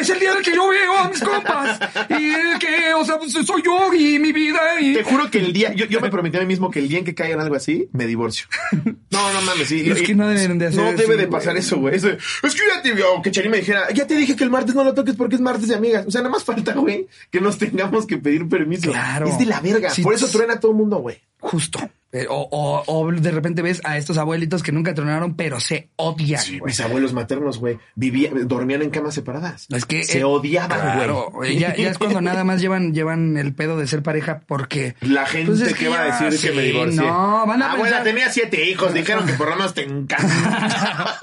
Es 0.00 0.08
el 0.10 0.18
día 0.20 0.32
en 0.32 0.38
el 0.38 0.44
que 0.44 0.54
yo 0.54 0.68
veo 0.68 0.96
a 0.98 1.08
mis 1.08 1.20
compas 1.20 1.78
y 2.10 2.28
el 2.30 2.58
que, 2.58 2.94
o 2.94 3.04
sea, 3.04 3.18
pues, 3.18 3.32
soy 3.32 3.62
yo 3.64 3.92
y 3.94 4.18
mi 4.18 4.32
vida 4.32 4.60
y... 4.80 4.94
Te 4.94 5.02
juro 5.02 5.30
que 5.30 5.38
el 5.38 5.52
día, 5.52 5.72
yo, 5.74 5.86
yo 5.86 6.00
me 6.00 6.10
prometí 6.10 6.36
a 6.36 6.40
mí 6.40 6.46
mismo 6.46 6.70
que 6.70 6.78
el 6.80 6.88
día 6.88 6.98
en 6.98 7.04
que 7.04 7.14
caiga 7.14 7.34
en 7.34 7.40
algo 7.40 7.54
así, 7.54 7.88
me 7.92 8.06
divorcio. 8.06 8.46
No, 9.10 9.32
no 9.32 9.40
mames, 9.42 9.66
sí. 9.68 9.90
Es 9.90 10.02
que 10.02 10.14
no 10.14 10.28
deben 10.28 10.58
de 10.58 10.68
hacer 10.68 10.78
No 10.80 10.88
eso, 10.88 10.96
debe 10.96 11.16
de 11.16 11.26
güey. 11.26 11.30
pasar 11.40 11.56
eso, 11.56 11.78
güey. 11.78 11.96
Es 11.96 12.02
que 12.04 12.59
ya 12.74 12.82
te 12.82 13.02
o 13.02 13.22
que 13.22 13.30
Charín 13.30 13.50
me 13.50 13.58
dijera, 13.58 13.90
ya 13.92 14.06
te 14.06 14.14
dije 14.14 14.36
que 14.36 14.44
el 14.44 14.50
martes 14.50 14.74
no 14.74 14.84
lo 14.84 14.94
toques 14.94 15.14
porque 15.16 15.36
es 15.36 15.40
martes 15.40 15.68
de 15.68 15.74
amigas. 15.74 16.06
O 16.06 16.10
sea, 16.10 16.20
nada 16.20 16.32
más 16.32 16.44
falta, 16.44 16.74
güey, 16.74 17.06
que 17.30 17.40
nos 17.40 17.58
tengamos 17.58 18.06
que 18.06 18.18
pedir 18.18 18.48
permiso. 18.48 18.90
Claro. 18.90 19.26
Es 19.28 19.38
de 19.38 19.46
la 19.46 19.60
verga. 19.60 19.90
Sí. 19.90 20.02
Por 20.02 20.14
eso 20.14 20.28
truena 20.28 20.60
todo 20.60 20.72
el 20.72 20.76
mundo, 20.76 20.98
güey. 20.98 21.20
Justo. 21.40 21.78
Eh, 22.12 22.26
O, 22.28 22.48
o, 22.50 22.82
o 22.88 23.12
de 23.12 23.30
repente 23.30 23.62
ves 23.62 23.80
a 23.84 23.96
estos 23.96 24.18
abuelitos 24.18 24.64
que 24.64 24.72
nunca 24.72 24.92
tronaron, 24.94 25.34
pero 25.36 25.60
se 25.60 25.90
odian. 25.94 26.42
güey. 26.58 26.60
Mis 26.72 26.80
abuelos 26.80 27.12
maternos, 27.12 27.58
güey, 27.58 27.78
vivían, 27.94 28.48
dormían 28.48 28.82
en 28.82 28.90
camas 28.90 29.14
separadas. 29.14 29.66
Es 29.70 29.84
que 29.86 30.02
se 30.02 30.18
eh, 30.18 30.24
odiaban, 30.24 30.80
güey. 30.80 30.94
claro, 30.96 31.30
Ya, 31.56 31.76
ya 31.76 31.88
es 31.88 31.98
cuando 31.98 32.20
nada 32.30 32.42
más 32.42 32.60
llevan, 32.60 32.92
llevan 32.94 33.36
el 33.36 33.54
pedo 33.54 33.76
de 33.78 33.86
ser 33.86 34.02
pareja 34.02 34.40
porque 34.48 34.96
La 35.02 35.24
gente 35.24 35.52
Pues 35.52 35.60
es 35.60 35.68
que 35.74 35.84
que 35.84 35.88
va 35.88 36.02
a 36.02 36.20
decir 36.20 36.50
que 36.50 36.56
me 36.56 36.62
divorcié. 36.64 37.00
no, 37.00 37.46
van 37.46 37.62
a 37.62 37.72
Abuela, 37.74 37.98
pensar- 37.98 38.02
tenía 38.04 38.28
siete 38.30 38.68
hijos. 38.68 38.92
Dijeron 38.92 39.24
que 39.24 39.34
por 39.34 39.48
lo 39.50 39.54
menos 39.56 39.72
te 39.74 39.82
encanta. 39.84 41.16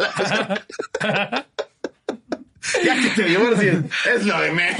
ya 2.84 3.02
que 3.02 3.10
te 3.10 3.24
divorcies, 3.24 3.80
es 4.16 4.26
lo 4.26 4.40
de 4.42 4.52
menos. 4.52 4.78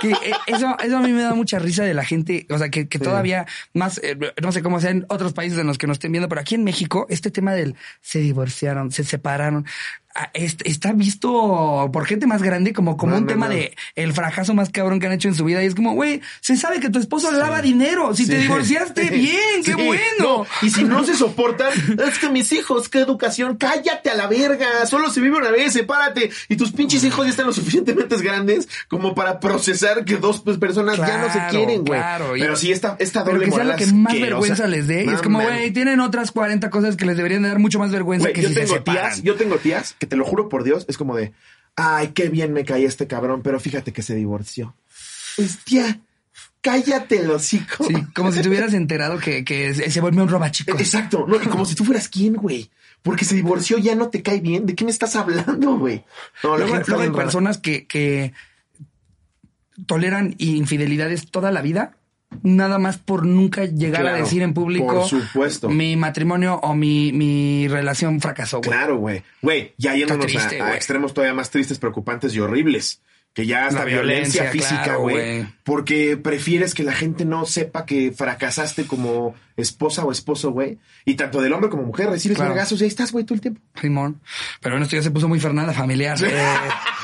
Que, 0.00 0.10
eh, 0.10 0.32
eso, 0.46 0.76
eso 0.82 0.96
a 0.96 1.00
mí 1.00 1.12
me 1.12 1.22
da 1.22 1.34
mucha 1.34 1.58
risa 1.58 1.84
de 1.84 1.94
la 1.94 2.04
gente, 2.04 2.46
o 2.50 2.58
sea, 2.58 2.68
que, 2.68 2.88
que 2.88 2.98
todavía 2.98 3.46
más, 3.72 3.98
eh, 4.02 4.16
no 4.42 4.52
sé 4.52 4.62
cómo 4.62 4.80
sea 4.80 4.90
en 4.90 5.06
otros 5.08 5.32
países 5.32 5.58
en 5.58 5.66
los 5.66 5.78
que 5.78 5.86
nos 5.86 5.96
estén 5.96 6.12
viendo, 6.12 6.28
pero 6.28 6.40
aquí 6.40 6.54
en 6.54 6.64
México, 6.64 7.06
este 7.08 7.30
tema 7.30 7.52
del 7.54 7.76
se 8.00 8.18
divorciaron, 8.18 8.90
se 8.90 9.04
separaron, 9.04 9.66
está 10.34 10.92
visto 10.92 11.90
por 11.92 12.06
gente 12.06 12.26
más 12.26 12.42
grande 12.42 12.72
como, 12.72 12.96
como 12.96 13.12
No, 13.12 13.18
un 13.18 13.24
no, 13.24 13.28
tema 13.28 13.48
no. 13.48 13.54
de 13.54 13.74
el 13.96 14.12
fracaso 14.12 14.54
más 14.54 14.70
cabrón 14.70 15.00
que 15.00 15.06
han 15.06 15.12
hecho 15.12 15.28
en 15.28 15.34
su 15.34 15.44
vida. 15.44 15.62
Y 15.62 15.66
es 15.66 15.74
como, 15.74 15.92
güey, 15.94 16.20
se 16.40 16.56
sabe 16.56 16.80
que 16.80 16.90
tu 16.90 16.98
esposo 16.98 17.30
lava 17.32 17.60
dinero. 17.62 18.14
Si 18.14 18.26
te 18.26 18.36
Sí. 18.36 18.42
divorciaste, 18.42 19.02
bien, 19.10 19.62
qué 19.64 19.72
Sí. 19.74 19.82
bueno. 19.82 20.02
No, 20.20 20.46
y 20.62 20.70
si 20.70 20.84
no 20.84 21.04
se 21.04 21.14
soportan, 21.16 21.70
es 22.08 22.18
que 22.18 22.28
mis 22.28 22.52
hijos, 22.52 22.88
qué 22.88 23.00
educación, 23.00 23.56
cállate 23.56 24.10
a 24.10 24.14
la 24.14 24.26
verga, 24.26 24.86
solo 24.86 25.10
se 25.10 25.20
vive 25.20 25.38
una 25.38 25.50
vez, 25.50 25.72
sepárate. 25.72 26.30
Y 26.48 26.56
tus 26.56 26.72
pinches 26.72 27.02
hijos 27.04 27.24
ya 27.26 27.30
están 27.30 27.46
lo 27.46 27.52
suficientemente 27.52 28.16
grandes 28.22 28.68
como 28.88 29.14
para 29.14 29.40
procesar 29.40 30.04
que 30.04 30.16
dos 30.16 30.40
pues, 30.42 30.58
personas 30.58 30.96
ya 30.98 31.18
no 31.18 31.32
se 31.32 31.40
quieren, 31.50 31.84
güey. 31.84 31.98
claro, 31.98 32.32
Pero 32.38 32.56
sí, 32.56 32.70
esta, 32.70 32.96
esta 33.00 33.24
Pero 33.24 33.36
doble 33.38 33.46
que 33.50 33.54
sea 33.56 33.64
lo 33.64 33.76
que 33.76 33.86
más 33.86 34.12
vergüenza 34.20 34.66
les 34.66 34.86
dé. 34.86 35.04
Es 35.04 35.22
como, 35.22 35.40
güey, 35.40 35.70
tienen 35.72 35.98
otras 36.00 36.30
40 36.30 36.68
cosas 36.70 36.96
que 36.96 37.04
les 37.06 37.16
deberían 37.16 37.42
de 37.42 37.48
dar 37.48 37.58
mucho 37.58 37.78
más 37.78 37.90
vergüenza 37.90 38.24
Güey, 38.26 38.34
que 38.34 38.42
yo 38.42 38.48
si 38.48 38.54
se 38.54 38.60
tengo 38.60 38.74
separan. 38.74 39.10
tías, 39.12 39.22
yo 39.22 39.34
tengo 39.34 39.56
tías 39.56 39.96
que 40.02 40.08
te 40.08 40.16
lo 40.16 40.24
juro 40.24 40.48
por 40.48 40.64
Dios, 40.64 40.84
es 40.88 40.98
como 40.98 41.14
de, 41.14 41.32
ay, 41.76 42.08
qué 42.08 42.28
bien 42.28 42.52
me 42.52 42.64
caía 42.64 42.88
este 42.88 43.06
cabrón, 43.06 43.40
pero 43.40 43.60
fíjate 43.60 43.92
que 43.92 44.02
se 44.02 44.16
divorció. 44.16 44.74
Tía, 45.62 46.00
cállate 46.60 47.20
el 47.20 47.30
hocico. 47.30 47.84
Sí, 47.84 47.94
como 48.12 48.32
si 48.32 48.42
te 48.42 48.48
hubieras 48.48 48.74
enterado 48.74 49.20
que, 49.20 49.44
que 49.44 49.72
se 49.72 50.00
volvió 50.00 50.24
un 50.24 50.28
robachico. 50.28 50.76
Exacto, 50.76 51.24
no, 51.28 51.36
y 51.36 51.46
como 51.46 51.64
si 51.64 51.76
tú 51.76 51.84
fueras 51.84 52.08
quién, 52.08 52.34
güey. 52.34 52.68
Porque 53.02 53.24
se 53.24 53.36
divorció, 53.36 53.78
ya 53.78 53.94
no 53.94 54.08
te 54.08 54.22
cae 54.22 54.40
bien. 54.40 54.66
¿De 54.66 54.74
qué 54.74 54.84
me 54.84 54.90
estás 54.90 55.14
hablando, 55.14 55.78
güey? 55.78 56.04
No, 56.42 56.58
Luego, 56.58 56.82
luego 56.84 57.02
hay 57.02 57.10
personas 57.10 57.58
que, 57.58 57.86
que 57.86 58.32
toleran 59.86 60.34
infidelidades 60.38 61.30
toda 61.30 61.52
la 61.52 61.62
vida, 61.62 61.94
nada 62.42 62.78
más 62.78 62.98
por 62.98 63.26
nunca 63.26 63.64
llegar 63.64 64.06
a 64.06 64.14
decir 64.14 64.42
en 64.42 64.54
público. 64.54 64.86
por 64.86 65.06
supuesto. 65.06 65.68
Mi 65.68 65.96
matrimonio 65.96 66.56
o 66.62 66.74
mi, 66.74 67.12
mi 67.12 67.68
relación 67.68 68.20
fracasó, 68.20 68.58
güey. 68.58 68.70
Claro, 68.70 68.96
güey. 68.98 69.22
Güey, 69.42 69.74
ya 69.78 69.94
yéndonos 69.94 70.26
triste, 70.26 70.60
a, 70.60 70.74
extremos 70.74 71.14
todavía 71.14 71.34
más 71.34 71.50
tristes, 71.50 71.78
preocupantes 71.78 72.34
y 72.34 72.40
horribles. 72.40 73.00
Que 73.34 73.46
ya 73.46 73.64
hasta 73.66 73.78
La 73.78 73.84
violencia, 73.86 74.42
violencia, 74.42 74.74
física, 74.76 74.96
güey. 74.96 75.46
Porque 75.64 76.18
prefieres 76.18 76.74
que 76.74 76.82
la 76.82 76.92
gente 76.92 77.24
no 77.24 77.46
sepa 77.46 77.86
que 77.86 78.12
fracasaste 78.12 78.84
como 78.86 79.34
esposa 79.56 80.04
o 80.04 80.12
esposo, 80.12 80.50
güey. 80.52 80.76
Y 81.06 81.14
tanto 81.14 81.40
del 81.40 81.54
hombre 81.54 81.70
como 81.70 81.82
mujer 81.84 82.10
recibes 82.10 82.36
Claro. 82.36 82.50
vergazos 82.52 82.78
y 82.82 82.84
ahí 82.84 82.88
estás, 82.88 83.10
güey, 83.10 83.24
todo 83.24 83.36
el 83.36 83.40
tiempo. 83.40 83.62
Simón. 83.80 84.20
Pero 84.60 84.74
bueno, 84.74 84.84
esto 84.84 84.96
ya 84.96 85.02
se 85.02 85.10
puso 85.10 85.28
muy 85.28 85.40
Fernanda 85.40 85.72
familiar. 85.72 86.18
Eh, 86.22 86.28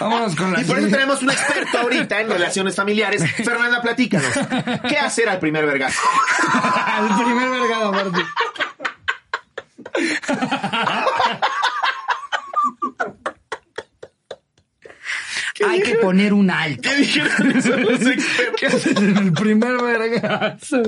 vámonos 0.00 0.34
con 0.36 0.52
la 0.52 0.60
Y 0.60 0.64
por 0.64 0.78
eso 0.78 0.88
tenemos 0.88 1.22
un 1.22 1.30
experto 1.30 1.78
ahorita 1.78 2.20
en 2.20 2.28
relaciones 2.30 2.74
familiares. 2.74 3.22
Fernanda, 3.36 3.82
platícanos. 3.82 4.32
¿Qué 4.88 4.98
hacer 4.98 5.28
al 5.28 5.38
primer 5.38 5.66
vergazo? 5.66 6.00
El 7.08 7.24
primer 7.24 7.50
vergado, 7.50 7.88
aparte. 7.88 8.20
Hay 15.66 15.82
que 15.82 15.94
poner 15.96 16.32
un 16.32 16.50
alto. 16.50 16.82
¿Qué 16.82 16.96
dijeron 16.96 17.48
los 17.48 17.66
expertos? 18.06 18.54
¿Qué 18.56 18.66
haces 18.66 18.96
en 18.96 19.16
el 19.16 19.32
primer 19.32 19.76
vergazo? 19.82 20.82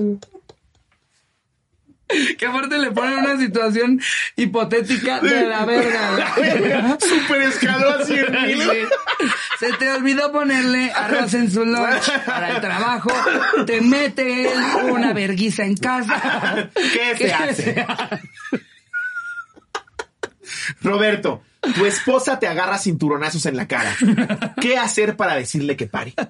Que 2.38 2.46
aparte 2.46 2.79
le 2.79 2.90
ponen 2.90 3.18
una 3.18 3.37
situación 3.38 4.01
hipotética 4.37 5.20
de 5.20 5.46
la 5.46 5.64
verga. 5.64 6.35
güey. 6.37 6.73
Super 7.01 7.42
escaló 7.42 7.99
mil. 8.46 8.62
Sí. 8.62 9.29
Se 9.59 9.73
te 9.75 9.90
olvidó 9.92 10.33
ponerle 10.33 10.90
arroz 10.92 11.35
en 11.35 11.51
su 11.51 11.64
lunch 11.64 12.11
para 12.25 12.51
el 12.51 12.61
trabajo. 12.61 13.11
Te 13.66 13.81
mete 13.81 14.53
él 14.53 14.59
una 14.90 15.12
verguiza 15.12 15.64
en 15.64 15.77
casa. 15.77 16.70
¿Qué 16.75 17.16
se 17.16 17.33
hace? 17.33 17.87
Roberto, 20.83 21.42
tu 21.75 21.85
esposa 21.85 22.38
te 22.38 22.49
agarra 22.49 22.79
cinturonazos 22.79 23.44
en 23.46 23.57
la 23.57 23.68
cara. 23.68 23.94
¿Qué 24.61 24.79
hacer 24.79 25.16
para 25.16 25.35
decirle 25.35 25.77
que 25.77 25.87
pare? 25.87 26.14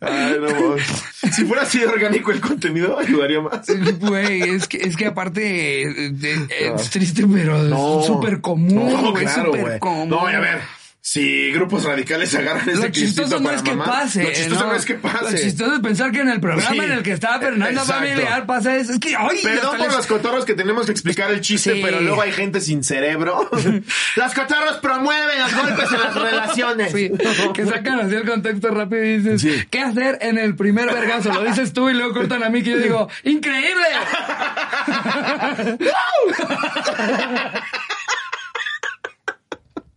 Ay, 0.00 0.36
no, 0.40 0.76
si 1.32 1.44
fuera 1.44 1.62
así 1.62 1.82
orgánico 1.84 2.30
el 2.30 2.40
contenido, 2.40 2.98
ayudaría 2.98 3.40
más. 3.40 3.66
Güey, 4.00 4.42
es 4.42 4.66
que, 4.68 4.78
es 4.78 4.96
que 4.96 5.06
aparte 5.06 5.82
eh, 5.82 6.10
de- 6.10 6.48
es 6.74 6.90
triste, 6.90 7.24
pero 7.32 7.62
No. 7.62 8.00
es 8.00 8.06
súper 8.06 8.40
común, 8.40 8.74
No, 8.92 9.12
güey, 9.12 9.24
claro, 9.24 9.52
súper 9.54 9.78
común. 9.78 10.08
No, 10.10 10.26
a 10.26 10.38
ver, 10.38 10.60
si 11.04 11.50
grupos 11.50 11.82
radicales 11.84 12.32
agarran 12.36 12.68
ese 12.70 12.80
Lo 12.80 12.88
chistoso 12.90 13.38
no 13.40 13.44
para 13.44 13.56
es 13.56 13.62
que 13.64 13.70
mamá, 13.74 13.84
pase. 13.84 14.22
Lo 14.22 14.30
chistoso 14.32 14.66
no, 14.66 14.74
es 14.74 14.84
que 14.86 14.94
pase. 14.94 15.32
Lo 15.32 15.36
chistoso 15.36 15.74
es 15.74 15.80
pensar 15.80 16.12
que 16.12 16.20
en 16.20 16.28
el 16.28 16.38
programa 16.40 16.70
Sí. 16.70 16.78
en 16.78 16.92
el 16.92 17.02
que 17.02 17.10
está 17.12 17.40
Fernanda. 17.40 17.82
Familiar 17.84 18.46
pasa 18.46 18.76
eso. 18.76 18.92
Es 18.92 19.00
que, 19.00 19.16
ay, 19.16 19.40
Perdón 19.42 19.76
por 19.78 19.86
les- 19.86 19.96
los 19.96 20.06
cotorros 20.06 20.44
que 20.44 20.54
tenemos 20.54 20.86
que 20.86 20.92
explicar 20.92 21.30
el 21.32 21.40
chiste, 21.40 21.74
Sí. 21.74 21.80
pero 21.84 22.00
luego 22.00 22.22
hay 22.22 22.30
gente 22.30 22.60
sin 22.60 22.84
cerebro. 22.84 23.50
los 24.16 24.34
cotorros 24.34 24.76
promueven 24.80 25.38
los 25.40 25.54
golpes 25.54 25.92
en 25.92 26.00
las 26.00 26.14
relaciones. 26.14 26.92
Sí, 26.92 27.10
que 27.52 27.66
sacan 27.66 27.98
así 28.00 28.14
el 28.14 28.24
contexto 28.24 28.68
rápido 28.68 29.04
y 29.04 29.18
dices. 29.18 29.66
¿qué 29.70 29.80
hacer 29.80 30.18
en 30.20 30.38
el 30.38 30.54
primer 30.54 30.86
vergazo? 30.86 31.32
Lo 31.32 31.42
dices 31.44 31.72
tú 31.72 31.90
y 31.90 31.94
luego 31.94 32.14
cortan 32.14 32.44
a 32.44 32.48
mí 32.48 32.62
que 32.62 32.70
yo 32.70 32.78
digo, 32.78 33.08
¡increíble! 33.24 33.86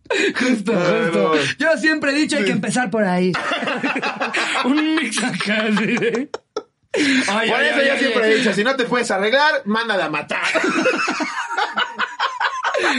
Justo, 0.38 0.72
justo. 0.72 1.34
Yo 1.58 1.76
siempre 1.78 2.12
he 2.12 2.14
dicho 2.14 2.36
hay 2.36 2.44
que 2.44 2.52
empezar 2.52 2.90
por 2.90 3.04
ahí. 3.04 3.32
Un 4.64 4.94
mix 4.96 5.22
acá 5.22 5.64
de- 5.64 6.28
Ay, 7.28 7.50
Por 7.50 7.60
ay, 7.60 7.66
eso 7.68 7.80
ay, 7.80 7.88
yo 7.88 7.96
siempre 7.98 8.30
he 8.30 8.34
dicho, 8.36 8.54
si 8.54 8.64
no 8.64 8.74
te 8.74 8.84
puedes 8.84 9.10
arreglar, 9.10 9.62
mándala 9.66 10.06
a 10.06 10.10
matar. 10.10 10.40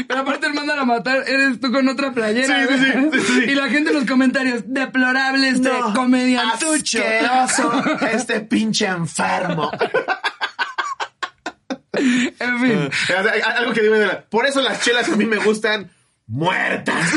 Pero 0.07 0.21
aparte 0.21 0.47
el 0.47 0.53
mandan 0.53 0.79
a 0.79 0.85
matar, 0.85 1.23
eres 1.27 1.59
tú 1.59 1.71
con 1.71 1.87
otra 1.87 2.11
playera. 2.11 2.67
Sí, 2.67 2.73
sí, 2.77 2.83
sí, 2.83 3.09
sí, 3.13 3.19
sí. 3.21 3.43
Y 3.51 3.55
la 3.55 3.69
gente 3.69 3.91
en 3.91 3.95
los 3.97 4.05
comentarios, 4.05 4.61
deplorable 4.65 5.49
este 5.49 5.69
No, 5.69 5.93
comediantucho. 5.93 6.99
Asqueroso, 6.99 7.83
este 8.11 8.39
pinche 8.41 8.85
enfermo. 8.87 9.71
En 11.93 12.59
fin. 12.59 12.89
Sea, 13.07 13.21
Algo 13.57 13.73
que 13.73 13.81
dime 13.81 13.99
de 13.99 14.07
la... 14.07 14.21
Por 14.21 14.45
eso 14.45 14.61
las 14.61 14.81
chelas 14.83 15.09
a 15.09 15.15
mí 15.15 15.25
me 15.25 15.37
gustan 15.37 15.89
muertas. 16.27 17.11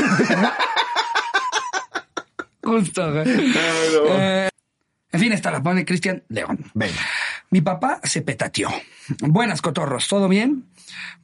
Justo, 2.63 3.13
güey. 3.13 3.25
No. 3.27 4.19
Eh, 4.19 4.49
en 5.13 5.21
fin, 5.21 5.33
esta 5.33 5.51
la 5.51 5.63
pone 5.63 5.85
Cristian 5.85 6.23
León. 6.29 6.71
Venga. 6.75 7.01
Mi 7.51 7.61
papá 7.61 8.01
se 8.05 8.23
petateó. 8.23 8.69
Buenas, 9.23 9.61
cotorros. 9.61 10.07
¿Todo 10.07 10.29
bien? 10.29 10.67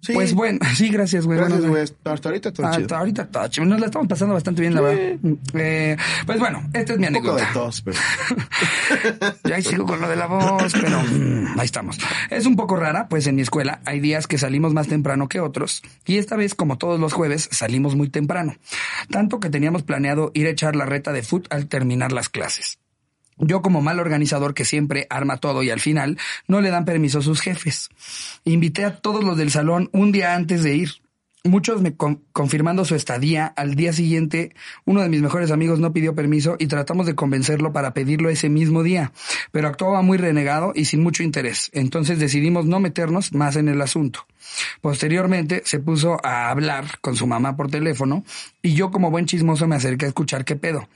Sí. 0.00 0.12
Pues 0.12 0.34
bueno, 0.34 0.58
sí, 0.74 0.88
gracias, 0.88 1.24
güey. 1.24 1.38
Gracias, 1.38 1.64
güey. 1.64 1.82
Hasta 1.82 2.28
ahorita 2.28 2.52
todo 2.52 2.66
Hasta 2.66 2.82
chido. 2.82 2.96
ahorita 2.96 3.26
todo 3.28 3.48
chido. 3.48 3.66
Nos 3.66 3.78
la 3.78 3.86
estamos 3.86 4.08
pasando 4.08 4.34
bastante 4.34 4.60
bien, 4.60 4.74
la 4.74 4.80
verdad. 4.80 5.18
Eh, 5.54 5.96
pues 6.26 6.38
bueno, 6.40 6.62
esta 6.72 6.94
es 6.94 6.98
mi 6.98 7.06
Un 7.06 7.14
poco 7.14 7.34
de 7.36 7.42
anécdota. 7.42 7.52
tos, 7.52 7.82
pero... 7.82 7.96
Ya 9.44 9.54
ahí 9.56 9.62
sigo 9.62 9.86
con 9.86 10.00
lo 10.00 10.08
de 10.08 10.16
la 10.16 10.26
voz, 10.26 10.72
pero 10.72 11.00
mm, 11.00 11.60
ahí 11.60 11.64
estamos. 11.66 11.98
Es 12.30 12.44
un 12.46 12.56
poco 12.56 12.74
rara, 12.76 13.08
pues 13.08 13.26
en 13.28 13.36
mi 13.36 13.42
escuela 13.42 13.80
hay 13.84 14.00
días 14.00 14.26
que 14.26 14.38
salimos 14.38 14.72
más 14.72 14.88
temprano 14.88 15.28
que 15.28 15.38
otros 15.38 15.82
y 16.06 16.18
esta 16.18 16.34
vez, 16.34 16.56
como 16.56 16.76
todos 16.76 16.98
los 16.98 17.12
jueves, 17.12 17.48
salimos 17.52 17.94
muy 17.94 18.08
temprano. 18.08 18.56
Tanto 19.10 19.38
que 19.38 19.48
teníamos 19.50 19.84
planeado 19.84 20.32
ir 20.34 20.48
a 20.48 20.50
echar 20.50 20.74
la 20.74 20.86
reta 20.86 21.12
de 21.12 21.22
foot 21.22 21.46
al 21.50 21.68
terminar 21.68 22.10
las 22.10 22.28
clases. 22.28 22.78
Yo 23.38 23.62
como 23.62 23.82
mal 23.82 24.00
organizador 24.00 24.54
que 24.54 24.64
siempre 24.64 25.06
arma 25.10 25.36
todo 25.36 25.62
y 25.62 25.70
al 25.70 25.80
final 25.80 26.18
no 26.48 26.60
le 26.60 26.70
dan 26.70 26.84
permiso 26.84 27.18
a 27.18 27.22
sus 27.22 27.40
jefes. 27.40 27.90
Invité 28.44 28.84
a 28.84 28.96
todos 28.96 29.22
los 29.24 29.36
del 29.36 29.50
salón 29.50 29.90
un 29.92 30.12
día 30.12 30.34
antes 30.34 30.62
de 30.62 30.74
ir. 30.76 30.90
Muchos 31.44 31.80
me 31.80 31.94
con- 31.94 32.24
confirmando 32.32 32.84
su 32.84 32.96
estadía. 32.96 33.46
Al 33.46 33.76
día 33.76 33.92
siguiente, 33.92 34.52
uno 34.84 35.02
de 35.02 35.08
mis 35.08 35.22
mejores 35.22 35.52
amigos 35.52 35.78
no 35.78 35.92
pidió 35.92 36.12
permiso 36.12 36.56
y 36.58 36.66
tratamos 36.66 37.06
de 37.06 37.14
convencerlo 37.14 37.72
para 37.72 37.94
pedirlo 37.94 38.30
ese 38.30 38.48
mismo 38.48 38.82
día, 38.82 39.12
pero 39.52 39.68
actuaba 39.68 40.02
muy 40.02 40.18
renegado 40.18 40.72
y 40.74 40.86
sin 40.86 41.04
mucho 41.04 41.22
interés. 41.22 41.70
Entonces 41.72 42.18
decidimos 42.18 42.66
no 42.66 42.80
meternos 42.80 43.32
más 43.32 43.54
en 43.54 43.68
el 43.68 43.80
asunto. 43.80 44.26
Posteriormente 44.80 45.62
se 45.64 45.78
puso 45.78 46.18
a 46.24 46.50
hablar 46.50 46.98
con 47.00 47.14
su 47.14 47.26
mamá 47.28 47.56
por 47.56 47.70
teléfono 47.70 48.24
y 48.60 48.74
yo 48.74 48.90
como 48.90 49.10
buen 49.12 49.26
chismoso 49.26 49.68
me 49.68 49.76
acerqué 49.76 50.06
a 50.06 50.08
escuchar 50.08 50.44
qué 50.44 50.56
pedo. 50.56 50.88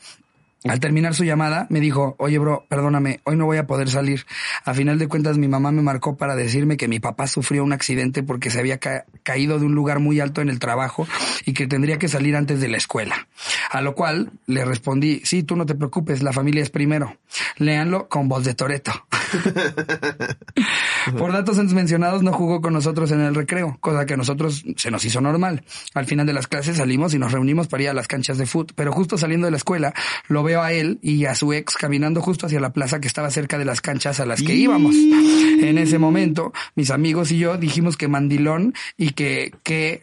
Al 0.69 0.79
terminar 0.79 1.15
su 1.15 1.25
llamada, 1.25 1.67
me 1.71 1.81
dijo, 1.81 2.17
oye 2.19 2.39
bro, 2.39 2.67
perdóname, 2.69 3.21
hoy 3.25 3.35
no 3.37 3.47
voy 3.47 3.57
a 3.57 3.67
poder 3.67 3.89
salir. 3.89 4.27
A 4.67 4.75
final 4.75 4.99
de 4.99 5.09
cuentas, 5.09 5.39
mi 5.39 5.49
mamá 5.49 5.73
me 5.73 5.81
marcó 5.81 6.19
para 6.19 6.37
decirme 6.37 6.77
que 6.77 6.87
mi 6.87 7.01
papá 7.01 7.27
sufrió 7.29 7.65
un 7.65 7.73
accidente 7.73 8.23
porque 8.23 8.51
se 8.51 8.59
había 8.59 8.77
ca- 8.79 9.07
caído 9.23 9.59
de 9.59 9.65
un 9.65 9.75
lugar 9.75 10.01
muy 10.01 10.21
alto 10.21 10.43
en 10.43 10.51
el 10.51 10.59
trabajo 10.59 11.09
y 11.47 11.55
que 11.55 11.67
tendría 11.67 11.99
que 11.99 12.09
salir 12.09 12.37
antes 12.37 12.61
de 12.61 12.69
la 12.69 12.77
escuela. 12.77 13.27
A 13.71 13.81
lo 13.81 13.95
cual 13.95 14.33
le 14.47 14.65
respondí, 14.67 15.23
sí, 15.25 15.43
tú 15.45 15.57
no 15.57 15.65
te 15.65 15.75
preocupes, 15.75 16.23
la 16.23 16.33
familia 16.35 16.63
es 16.63 16.69
primero. 16.69 17.17
Léanlo 17.57 18.09
con 18.09 18.29
voz 18.29 18.45
de 18.45 18.53
Toreto. 18.55 18.93
Por 21.17 21.33
datos 21.33 21.59
antes 21.59 21.75
mencionados, 21.75 22.23
no 22.23 22.33
jugó 22.33 22.61
con 22.61 22.73
nosotros 22.73 23.11
en 23.13 23.21
el 23.21 23.35
recreo, 23.35 23.77
cosa 23.81 24.07
que 24.07 24.15
a 24.15 24.17
nosotros 24.17 24.65
se 24.77 24.91
nos 24.91 25.05
hizo 25.05 25.21
normal. 25.21 25.63
Al 25.95 26.07
final 26.07 26.27
de 26.27 26.33
las 26.33 26.47
clases 26.47 26.77
salimos 26.77 27.15
y 27.15 27.19
nos 27.19 27.33
reunimos 27.33 27.69
para 27.69 27.83
ir 27.83 27.89
a 27.89 27.95
las 27.95 28.09
canchas 28.09 28.39
de 28.39 28.47
fútbol, 28.47 28.75
pero 28.75 28.93
justo 28.93 29.19
saliendo 29.19 29.47
de 29.47 29.51
la 29.51 29.57
escuela 29.57 29.95
lo 30.29 30.43
veo 30.43 30.63
a 30.63 30.73
él 30.73 30.99
y 31.03 31.25
a 31.25 31.35
su 31.35 31.53
ex 31.53 31.75
caminando 31.77 32.21
justo 32.21 32.47
hacia 32.47 32.61
la 32.61 32.73
plaza 32.73 33.01
que 33.01 33.09
estaba 33.09 33.31
cerca 33.31 33.59
de 33.59 33.65
las 33.65 33.81
canchas 33.81 34.21
a 34.21 34.27
las 34.27 34.43
que 34.43 34.55
íbamos. 34.55 34.95
En 34.95 35.79
ese 35.79 35.99
momento, 35.99 36.53
mis 36.75 36.91
amigos 36.91 37.31
y 37.31 37.39
yo 37.39 37.57
dijimos 37.57 37.97
que 37.97 38.09
mandilón 38.09 38.75
y 38.97 39.11
que, 39.11 39.55
que 39.63 40.03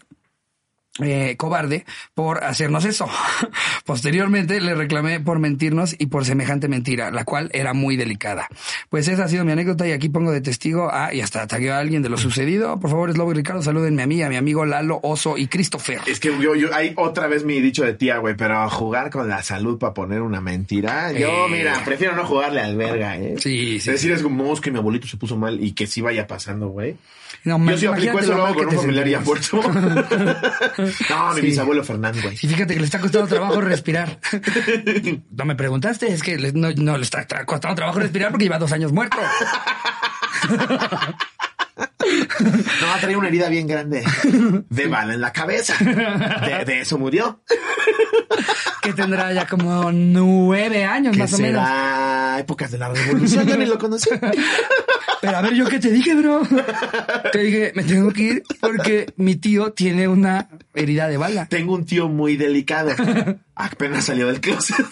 eh, 1.01 1.35
cobarde 1.37 1.85
por 2.13 2.43
hacernos 2.43 2.85
eso. 2.85 3.07
Posteriormente 3.85 4.59
le 4.61 4.75
reclamé 4.75 5.19
por 5.19 5.39
mentirnos 5.39 5.95
y 5.97 6.07
por 6.07 6.25
semejante 6.25 6.67
mentira, 6.67 7.11
la 7.11 7.23
cual 7.23 7.49
era 7.53 7.73
muy 7.73 7.95
delicada. 7.97 8.47
Pues 8.89 9.07
esa 9.07 9.25
ha 9.25 9.27
sido 9.27 9.45
mi 9.45 9.51
anécdota 9.51 9.87
y 9.87 9.91
aquí 9.91 10.09
pongo 10.09 10.31
de 10.31 10.41
testigo 10.41 10.91
a, 10.91 11.13
y 11.13 11.21
hasta 11.21 11.45
tagueo 11.47 11.73
a 11.73 11.79
alguien 11.79 12.01
de 12.01 12.09
lo 12.09 12.17
sucedido. 12.17 12.79
Por 12.79 12.89
favor, 12.89 13.11
Slobo 13.13 13.31
y 13.31 13.35
Ricardo, 13.35 13.61
salúdenme 13.61 14.03
a 14.03 14.07
mí, 14.07 14.21
a 14.23 14.29
mi 14.29 14.35
amigo 14.35 14.65
Lalo, 14.65 14.99
Oso 15.03 15.37
y 15.37 15.47
Christopher. 15.47 15.99
Es 16.07 16.19
que 16.19 16.29
yo, 16.39 16.55
yo, 16.55 16.73
hay 16.73 16.93
otra 16.95 17.27
vez 17.27 17.43
mi 17.43 17.61
dicho 17.61 17.83
de 17.83 17.93
tía, 17.93 18.17
güey, 18.17 18.35
pero 18.35 18.69
jugar 18.69 19.09
con 19.09 19.27
la 19.29 19.43
salud 19.43 19.77
para 19.77 19.93
poner 19.93 20.21
una 20.21 20.41
mentira. 20.41 21.11
Yo, 21.11 21.27
Eh. 21.47 21.49
mira, 21.51 21.81
prefiero 21.85 22.15
no 22.15 22.25
jugarle 22.25 22.61
al 22.61 22.75
verga, 22.77 23.17
¿eh? 23.17 23.35
Sí, 23.37 23.79
sí. 23.79 23.91
Decir 23.91 24.11
es 24.11 24.21
como, 24.23 24.43
"No, 24.43 24.53
es 24.53 24.61
que 24.61 24.71
mi 24.71 24.77
abuelito 24.79 25.07
se 25.07 25.17
puso 25.17 25.37
mal 25.37 25.63
y 25.63 25.71
que 25.73 25.87
sí 25.87 26.01
vaya 26.01 26.27
pasando, 26.27 26.67
güey. 26.69 26.95
No, 27.43 27.63
Yo 27.69 27.77
sí 27.77 27.85
aplico 27.85 28.19
eso 28.19 28.33
luego 28.33 28.55
con 28.55 28.67
un 28.67 28.75
familiar 28.75 29.07
ya 29.07 29.19
muerto. 29.21 29.61
no, 31.09 31.29
mi 31.33 31.41
Sí. 31.41 31.47
bisabuelo 31.47 31.83
Fernando, 31.83 32.21
güey. 32.21 32.35
Y 32.35 32.47
fíjate 32.47 32.73
que 32.73 32.79
le 32.79 32.85
está 32.85 32.99
costando 32.99 33.27
trabajo 33.27 33.61
respirar. 33.61 34.19
No 35.31 35.45
me 35.45 35.55
preguntaste, 35.55 36.11
es 36.11 36.21
que 36.23 36.37
no, 36.53 36.71
no 36.71 36.97
le 36.97 37.03
está, 37.03 37.21
está 37.21 37.45
costando 37.45 37.75
trabajo 37.75 37.99
respirar 37.99 38.31
porque 38.31 38.45
lleva 38.45 38.59
dos 38.59 38.71
años 38.71 38.91
muerto. 38.91 39.17
No, 42.39 42.99
traía 43.01 43.17
una 43.17 43.27
herida 43.27 43.49
bien 43.49 43.67
grande. 43.67 44.03
De 44.69 44.87
bala 44.87 45.13
en 45.13 45.21
la 45.21 45.31
cabeza. 45.33 45.75
De, 45.83 46.63
de 46.65 46.79
eso 46.81 46.97
murió. 46.97 47.41
Que 48.81 48.93
tendrá 48.93 49.33
ya 49.33 49.45
como 49.47 49.91
nueve 49.91 50.85
años 50.85 51.13
¿Qué 51.13 51.19
más 51.19 51.33
o 51.33 51.37
menos. 51.39 51.65
será? 51.65 52.39
Épocas 52.39 52.71
de 52.71 52.77
la 52.77 52.89
revolución, 52.89 53.45
ya 53.47 53.57
ni 53.57 53.65
lo 53.65 53.77
conocí. 53.77 54.09
Pero 55.21 55.37
a 55.37 55.41
ver, 55.41 55.53
¿yo 55.55 55.65
qué 55.67 55.79
te 55.79 55.89
dije, 55.89 56.13
bro? 56.15 56.41
Te 57.31 57.39
dije, 57.39 57.71
me 57.75 57.83
tengo 57.83 58.11
que 58.11 58.21
ir 58.21 58.43
porque 58.61 59.11
mi 59.17 59.35
tío 59.35 59.73
tiene 59.73 60.07
una 60.07 60.47
herida 60.75 61.07
de 61.07 61.17
bala. 61.17 61.47
Tengo 61.47 61.73
un 61.73 61.85
tío 61.85 62.07
muy 62.07 62.37
delicado. 62.37 62.91
Apenas 63.55 64.05
salió 64.05 64.27
del 64.27 64.39
closet. 64.39 64.85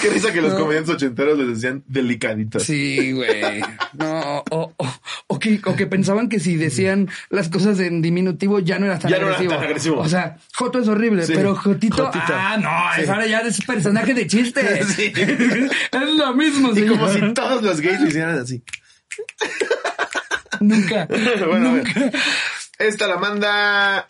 Qué 0.00 0.10
risa 0.10 0.32
que 0.32 0.40
los 0.42 0.54
comediantes 0.54 0.94
ochenteros 0.94 1.38
les 1.38 1.48
decían 1.48 1.82
delicaditos. 1.86 2.62
Sí, 2.64 3.12
güey. 3.12 3.60
No, 3.94 4.42
o, 4.50 4.72
o, 4.76 4.94
o 5.28 5.38
que, 5.38 5.60
o 5.64 5.74
que 5.76 5.86
pensaban 5.86 6.28
que 6.28 6.40
si 6.40 6.56
decían 6.56 7.08
las 7.30 7.48
cosas 7.48 7.78
en 7.80 8.02
diminutivo 8.02 8.58
ya 8.60 8.78
no 8.78 8.86
era 8.86 8.98
tan 8.98 9.10
Ya 9.10 9.18
no 9.18 9.26
era 9.26 9.34
agresivo. 9.36 9.54
tan 9.54 9.64
agresivo. 9.64 9.98
O 10.00 10.08
sea, 10.08 10.36
Joto 10.54 10.78
es 10.80 10.88
horrible, 10.88 11.24
Sí. 11.26 11.32
pero 11.34 11.54
Jotito, 11.54 12.04
Jotito. 12.06 12.24
ah, 12.34 12.56
no, 12.60 12.70
Sí. 12.94 13.02
es 13.02 13.08
ahora 13.08 13.26
ya 13.26 13.40
es 13.40 13.60
personaje 13.64 14.14
de 14.14 14.26
chiste. 14.26 14.62
Sí. 14.92 15.12
es 15.16 16.10
lo 16.16 16.34
mismo, 16.34 16.70
Y 16.76 16.86
como 16.86 17.08
si 17.08 17.20
todos 17.34 17.62
los 17.62 17.80
gays 17.80 18.00
lo 18.00 18.08
hicieran 18.08 18.38
así. 18.38 18.62
Nunca, 20.60 21.06
Bueno, 21.46 21.70
a 21.70 21.72
ver. 21.74 21.84
nunca. 21.96 22.18
Esta 22.78 23.06
la 23.06 23.16
manda 23.16 24.06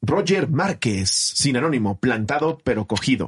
Roger 0.00 0.48
Márquez, 0.48 1.10
sin 1.10 1.56
anónimo, 1.56 1.98
plantado 1.98 2.58
pero 2.62 2.86
cogido. 2.86 3.26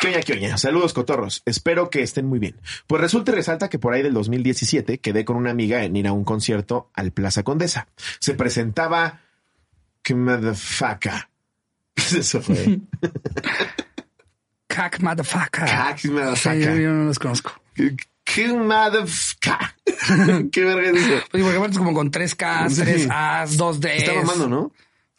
¿Qué 0.00 0.08
oña, 0.08 0.20
qué 0.20 0.34
oña? 0.34 0.58
Saludos, 0.58 0.92
cotorros. 0.92 1.42
Espero 1.46 1.88
que 1.90 2.02
estén 2.02 2.26
muy 2.26 2.38
bien. 2.38 2.56
Pues 2.86 3.00
resulta 3.00 3.32
y 3.32 3.34
resalta 3.36 3.68
que 3.70 3.78
por 3.78 3.94
ahí 3.94 4.02
del 4.02 4.12
2017 4.14 4.98
quedé 4.98 5.24
con 5.24 5.36
una 5.36 5.50
amiga 5.50 5.82
en 5.84 5.96
ir 5.96 6.06
a 6.06 6.12
un 6.12 6.24
concierto 6.24 6.90
al 6.94 7.12
Plaza 7.12 7.42
Condesa. 7.42 7.88
Se 8.18 8.34
presentaba... 8.34 9.20
¿Qué 10.02 10.14
motherfucker? 10.14 11.28
¿Qué 11.94 12.02
es 12.02 12.12
eso, 12.14 12.40
güey? 12.46 12.80
Cack 14.66 15.00
motherfucker. 15.00 15.64
Cack 15.66 15.98
Sí, 15.98 16.08
yo, 16.08 16.14
motherfucker. 16.14 16.80
yo 16.80 16.90
no 16.92 17.04
los 17.04 17.18
conozco. 17.18 17.52
¿Qué- 17.74 17.96
¿Qué 18.24 18.52
motherfucker? 18.52 19.74
¿Qué 20.52 20.64
verga 20.64 20.90
es 20.90 20.96
eso? 21.04 21.22
Porque 21.30 21.44
aparte 21.56 21.72
es 21.72 21.78
como 21.78 21.92
con 21.94 22.10
tres 22.10 22.34
Ks, 22.36 22.74
Sí. 22.76 22.80
tres 22.82 23.08
As, 23.10 23.56
dos 23.56 23.80
Ds. 23.80 23.86
Está 23.98 24.14
mamando, 24.14 24.48
¿no? 24.48 24.72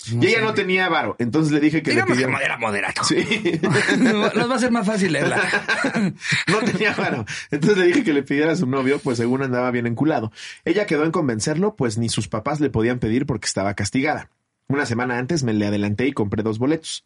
Y 0.09 0.25
ella 0.25 0.41
no 0.41 0.53
tenía 0.53 0.89
varo, 0.89 1.15
entonces 1.19 1.51
le 1.51 1.59
dije 1.59 1.83
que 1.83 1.91
Digamos 1.91 2.17
le 2.17 2.23
que 2.23 2.27
pidiera... 2.27 2.45
era 2.45 2.57
moderato. 2.57 3.03
Sí. 3.03 3.59
Nos 3.99 4.49
va 4.49 4.55
a 4.55 4.59
ser 4.59 4.71
más 4.71 4.85
fácil 4.85 5.13
leerla. 5.13 5.39
no 6.47 6.59
tenía 6.59 6.93
varo. 6.95 7.25
Entonces 7.51 7.77
le 7.77 7.85
dije 7.85 8.03
que 8.03 8.13
le 8.13 8.23
pidiera 8.23 8.53
a 8.53 8.55
su 8.55 8.65
novio, 8.65 8.99
pues 8.99 9.17
según 9.17 9.43
andaba 9.43 9.69
bien 9.69 9.85
enculado. 9.85 10.31
Ella 10.65 10.85
quedó 10.87 11.03
en 11.03 11.11
convencerlo, 11.11 11.75
pues 11.75 11.97
ni 11.97 12.09
sus 12.09 12.27
papás 12.27 12.59
le 12.59 12.69
podían 12.69 12.99
pedir 12.99 13.25
porque 13.25 13.45
estaba 13.45 13.73
castigada. 13.75 14.29
Una 14.67 14.85
semana 14.85 15.17
antes 15.17 15.43
me 15.43 15.53
le 15.53 15.67
adelanté 15.67 16.07
y 16.07 16.13
compré 16.13 16.43
dos 16.43 16.57
boletos. 16.57 17.05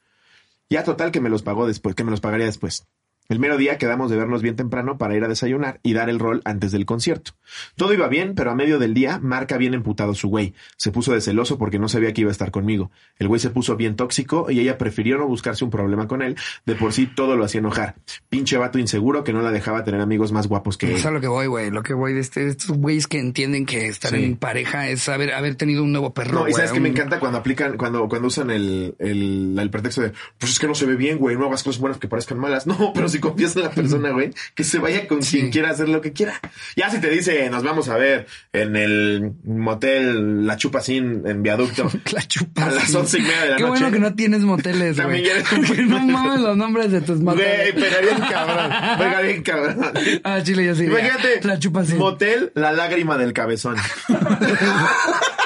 Ya 0.70 0.84
total 0.84 1.12
que 1.12 1.22
me 1.22 1.30
los 1.30 1.44
pagó 1.44 1.68
después, 1.68 1.96
que 1.96 2.04
me 2.04 2.12
los 2.12 2.22
pagaría 2.22 2.46
después. 2.46 2.88
El 3.28 3.40
mero 3.40 3.58
día 3.58 3.78
quedamos 3.78 4.12
de 4.12 4.18
vernos 4.18 4.42
bien 4.42 4.56
temprano 4.56 4.98
para 4.98 5.16
ir 5.16 5.24
a 5.24 5.28
desayunar 5.28 5.80
y 5.84 5.94
dar 5.94 6.10
el 6.10 6.20
rol 6.20 6.42
antes 6.46 6.72
del 6.72 6.86
concierto. 6.86 7.32
Todo 7.76 7.94
iba 7.94 8.08
bien, 8.08 8.36
pero 8.36 8.52
a 8.52 8.56
medio 8.56 8.78
del 8.80 8.94
día, 8.94 9.20
marca 9.20 9.58
bien 9.58 9.74
emputado 9.74 10.14
su 10.14 10.28
güey. 10.30 10.54
Se 10.78 10.92
puso 10.92 11.14
de 11.14 11.22
celoso 11.22 11.58
porque 11.58 11.80
no 11.80 11.90
sabía 11.90 12.14
que 12.14 12.22
iba 12.22 12.30
a 12.30 12.32
estar 12.32 12.52
conmigo. 12.52 12.92
El 13.18 13.28
güey 13.28 13.40
se 13.40 13.50
puso 13.50 13.76
bien 13.78 13.96
tóxico 13.96 14.52
y 14.52 14.60
ella 14.60 14.78
prefirió 14.78 15.18
no 15.18 15.28
buscarse 15.28 15.64
un 15.64 15.72
problema 15.72 16.08
con 16.08 16.22
él. 16.22 16.36
De 16.66 16.76
por 16.76 16.94
sí 16.94 17.08
todo 17.08 17.36
lo 17.36 17.44
hacía 17.46 17.60
enojar. 17.60 17.96
Pinche 18.30 18.58
vato 18.58 18.78
inseguro 18.80 19.24
que 19.24 19.34
no 19.34 19.42
la 19.42 19.52
dejaba 19.52 19.84
tener 19.84 20.02
amigos 20.02 20.32
más 20.32 20.48
guapos 20.48 20.78
que 20.78 20.88
él. 20.88 20.94
Es 20.94 21.06
a 21.06 21.12
lo 21.12 21.20
que 21.22 21.28
voy, 21.28 21.48
güey. 21.48 21.72
Lo 21.72 21.82
que 21.84 21.94
voy 21.94 22.14
de 22.14 22.20
este, 22.20 22.48
estos 22.48 22.78
güeyes 22.78 23.08
que 23.08 23.20
entienden 23.20 23.66
que 23.66 23.88
estar 23.88 24.12
Sí. 24.12 24.24
en 24.24 24.38
pareja 24.38 24.88
es 24.90 25.10
haber, 25.10 25.34
haber 25.34 25.56
tenido 25.56 25.84
un 25.84 25.92
nuevo 25.92 26.14
perro. 26.14 26.42
No, 26.42 26.48
y 26.48 26.54
sabes 26.54 26.72
que 26.72 26.80
me 26.80 26.90
encanta 26.90 27.20
cuando 27.20 27.40
aplican, 27.40 27.76
cuando, 27.78 28.08
cuando 28.08 28.28
usan 28.28 28.52
el, 28.52 28.96
el, 29.00 29.56
el 29.58 29.70
pretexto 29.72 30.02
de, 30.02 30.14
pues 30.38 30.52
es 30.52 30.60
que 30.60 30.68
no 30.68 30.76
se 30.76 30.86
ve 30.86 30.96
bien, 30.96 31.18
güey, 31.18 31.36
no 31.36 31.48
hagas 31.48 31.64
cosas 31.64 31.82
buenas 31.82 31.98
que 32.00 32.08
parezcan 32.08 32.38
malas. 32.40 32.68
No, 32.76 32.92
pero 32.94 33.08
si 33.16 33.20
confías 33.22 33.56
en 33.56 33.64
la 33.64 33.72
persona, 33.72 34.10
güey, 34.12 34.32
que 34.54 34.64
se 34.64 34.78
vaya 34.80 35.08
con 35.08 35.24
Sí. 35.24 35.38
quien 35.40 35.52
quiera 35.52 35.70
hacer 35.70 35.88
lo 35.90 36.02
que 36.02 36.12
quiera. 36.14 36.40
Ya 36.76 36.90
si 36.90 37.00
te 37.00 37.10
dice, 37.10 37.50
nos 37.50 37.64
vamos 37.64 37.88
a 37.90 37.98
ver 37.98 38.28
en 38.54 38.76
el 38.76 39.32
motel 39.46 40.46
La 40.46 40.58
Chupa 40.58 40.82
Sin 40.82 41.26
en 41.26 41.42
viaducto. 41.44 41.90
La 42.12 42.22
chupa. 42.22 42.66
A 42.66 42.72
las 42.72 42.94
once 42.94 43.18
y 43.20 43.22
media 43.22 43.42
de 43.44 43.50
la 43.52 43.56
Qué 43.58 43.64
noche. 43.64 43.80
bueno 43.80 43.92
que 43.92 44.00
no 44.00 44.14
tienes 44.16 44.42
moteles, 44.42 44.98
También 44.98 45.24
güey. 45.24 45.66
buen 45.68 45.90
no 45.90 46.00
mames 46.06 46.42
los 46.42 46.58
nombres 46.58 46.92
de 46.92 47.02
tus 47.02 47.20
moteles. 47.20 47.74
Güey, 47.74 47.84
pegaría 47.84 48.16
bien 48.16 48.30
cabrón. 48.30 48.72
Pegaría 48.98 49.22
bien 49.22 49.44
cabrón. 49.44 49.92
Ah, 50.24 50.42
chile, 50.44 50.66
yo 50.66 50.76
sí. 50.76 50.84
Imagínate, 50.86 51.40
La 51.44 51.58
chupa 51.60 51.82
así. 51.82 51.94
motel 51.96 52.52
La 52.56 52.72
Lágrima 52.74 53.18
del 53.18 53.32
Cabezón. 53.34 53.76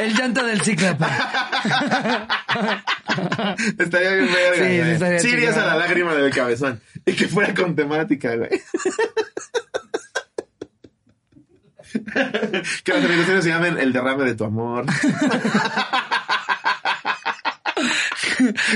El 0.00 0.14
llanto 0.14 0.44
del 0.44 0.60
cíclope. 0.60 1.04
Estaría 3.78 4.12
bien 4.14 4.28
verga, 4.32 5.18
Sí, 5.20 5.28
irías 5.28 5.56
a 5.56 5.66
la 5.66 5.76
lágrima 5.76 6.14
del 6.14 6.32
cabezón. 6.32 6.80
Y 7.06 7.12
que 7.12 7.28
fuera 7.28 7.54
con 7.54 7.76
temática, 7.76 8.34
güey. 8.34 8.50
que 12.84 12.92
las 12.92 13.02
celebraciones 13.02 13.44
se 13.44 13.50
llamen 13.50 13.78
El 13.78 13.92
derrame 13.92 14.24
de 14.24 14.34
tu 14.34 14.44
amor. 14.44 14.84